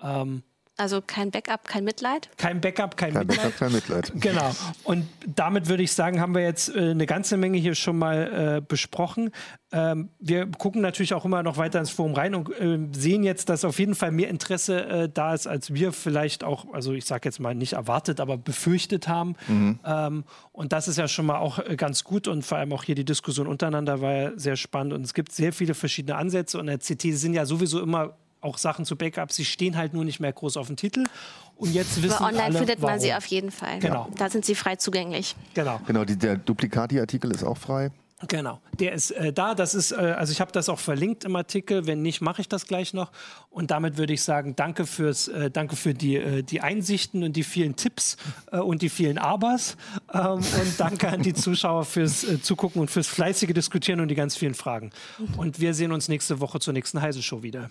Ähm, 0.00 0.42
also 0.76 1.00
kein 1.00 1.30
Backup, 1.30 1.66
kein 1.66 1.84
Mitleid? 1.84 2.28
Kein 2.36 2.60
Backup, 2.60 2.96
kein, 2.96 3.14
kein 3.14 3.26
Mitleid. 3.26 3.44
Backup, 3.44 3.58
kein 3.58 3.72
Mitleid. 3.72 4.12
Genau. 4.20 4.50
Und 4.84 5.06
damit 5.26 5.68
würde 5.68 5.82
ich 5.82 5.92
sagen, 5.92 6.20
haben 6.20 6.34
wir 6.34 6.42
jetzt 6.42 6.74
äh, 6.74 6.90
eine 6.90 7.06
ganze 7.06 7.36
Menge 7.36 7.58
hier 7.58 7.74
schon 7.74 7.98
mal 7.98 8.56
äh, 8.56 8.60
besprochen. 8.60 9.30
Ähm, 9.72 10.10
wir 10.20 10.46
gucken 10.46 10.82
natürlich 10.82 11.14
auch 11.14 11.24
immer 11.24 11.42
noch 11.42 11.56
weiter 11.56 11.78
ins 11.78 11.90
Forum 11.90 12.14
rein 12.14 12.34
und 12.34 12.50
äh, 12.60 12.78
sehen 12.92 13.24
jetzt, 13.24 13.48
dass 13.48 13.64
auf 13.64 13.78
jeden 13.78 13.94
Fall 13.94 14.10
mehr 14.10 14.28
Interesse 14.28 14.86
äh, 14.86 15.08
da 15.08 15.34
ist, 15.34 15.46
als 15.46 15.72
wir 15.72 15.92
vielleicht 15.92 16.44
auch, 16.44 16.72
also 16.72 16.92
ich 16.92 17.04
sage 17.04 17.22
jetzt 17.24 17.40
mal 17.40 17.54
nicht 17.54 17.72
erwartet, 17.74 18.20
aber 18.20 18.36
befürchtet 18.36 19.08
haben. 19.08 19.34
Mhm. 19.48 19.80
Ähm, 19.84 20.24
und 20.52 20.72
das 20.72 20.88
ist 20.88 20.98
ja 20.98 21.08
schon 21.08 21.26
mal 21.26 21.38
auch 21.38 21.58
äh, 21.58 21.76
ganz 21.76 22.04
gut 22.04 22.28
und 22.28 22.42
vor 22.42 22.58
allem 22.58 22.72
auch 22.72 22.84
hier 22.84 22.94
die 22.94 23.04
Diskussion 23.04 23.46
untereinander 23.46 24.00
war 24.00 24.12
ja 24.12 24.32
sehr 24.36 24.56
spannend 24.56 24.92
und 24.92 25.02
es 25.02 25.14
gibt 25.14 25.32
sehr 25.32 25.52
viele 25.52 25.74
verschiedene 25.74 26.16
Ansätze 26.16 26.58
und 26.58 26.66
der 26.66 26.78
CT 26.78 27.02
sind 27.12 27.34
ja 27.34 27.46
sowieso 27.46 27.80
immer 27.80 28.14
auch 28.46 28.58
Sachen 28.58 28.84
zu 28.84 28.96
Backups, 28.96 29.36
sie 29.36 29.44
stehen 29.44 29.76
halt 29.76 29.92
nur 29.92 30.04
nicht 30.04 30.20
mehr 30.20 30.32
groß 30.32 30.56
auf 30.56 30.68
dem 30.68 30.76
Titel. 30.76 31.04
Und 31.56 31.72
jetzt 31.72 32.02
wissen 32.02 32.14
Aber 32.14 32.26
online 32.26 32.44
alle, 32.44 32.58
findet 32.58 32.80
warum. 32.80 32.92
man 32.92 33.00
sie 33.00 33.14
auf 33.14 33.26
jeden 33.26 33.50
Fall. 33.50 33.78
Genau. 33.80 34.08
Da 34.16 34.30
sind 34.30 34.44
sie 34.44 34.54
frei 34.54 34.76
zugänglich. 34.76 35.34
Genau. 35.54 35.80
Genau, 35.86 36.04
die, 36.04 36.16
der 36.16 36.36
Duplicati-Artikel 36.36 37.30
ist 37.30 37.44
auch 37.44 37.56
frei. 37.58 37.90
Genau, 38.28 38.60
der 38.78 38.92
ist 38.92 39.10
äh, 39.10 39.30
da. 39.30 39.54
Das 39.54 39.74
ist, 39.74 39.92
äh, 39.92 39.96
also 39.96 40.32
ich 40.32 40.40
habe 40.40 40.50
das 40.50 40.70
auch 40.70 40.78
verlinkt 40.78 41.24
im 41.24 41.36
Artikel. 41.36 41.86
Wenn 41.86 42.00
nicht, 42.00 42.22
mache 42.22 42.40
ich 42.40 42.48
das 42.48 42.66
gleich 42.66 42.94
noch. 42.94 43.12
Und 43.50 43.70
damit 43.70 43.98
würde 43.98 44.14
ich 44.14 44.22
sagen, 44.22 44.56
danke 44.56 44.86
fürs, 44.86 45.28
äh, 45.28 45.50
danke 45.50 45.76
für 45.76 45.92
die, 45.92 46.16
äh, 46.16 46.42
die 46.42 46.62
Einsichten 46.62 47.22
und 47.24 47.34
die 47.36 47.42
vielen 47.42 47.76
Tipps 47.76 48.16
äh, 48.52 48.58
und 48.58 48.80
die 48.80 48.88
vielen 48.88 49.18
Abers. 49.18 49.76
Ähm, 50.14 50.38
und 50.38 50.74
danke 50.78 51.08
an 51.08 51.22
die 51.22 51.34
Zuschauer 51.34 51.84
fürs 51.84 52.24
äh, 52.24 52.40
Zugucken 52.40 52.80
und 52.80 52.90
fürs 52.90 53.06
fleißige 53.06 53.52
Diskutieren 53.52 54.00
und 54.00 54.08
die 54.08 54.14
ganz 54.14 54.34
vielen 54.34 54.54
Fragen. 54.54 54.92
Und 55.36 55.60
wir 55.60 55.74
sehen 55.74 55.92
uns 55.92 56.08
nächste 56.08 56.40
Woche 56.40 56.58
zur 56.58 56.72
nächsten 56.72 57.02
Heise 57.02 57.22
Show 57.22 57.42
wieder. 57.42 57.70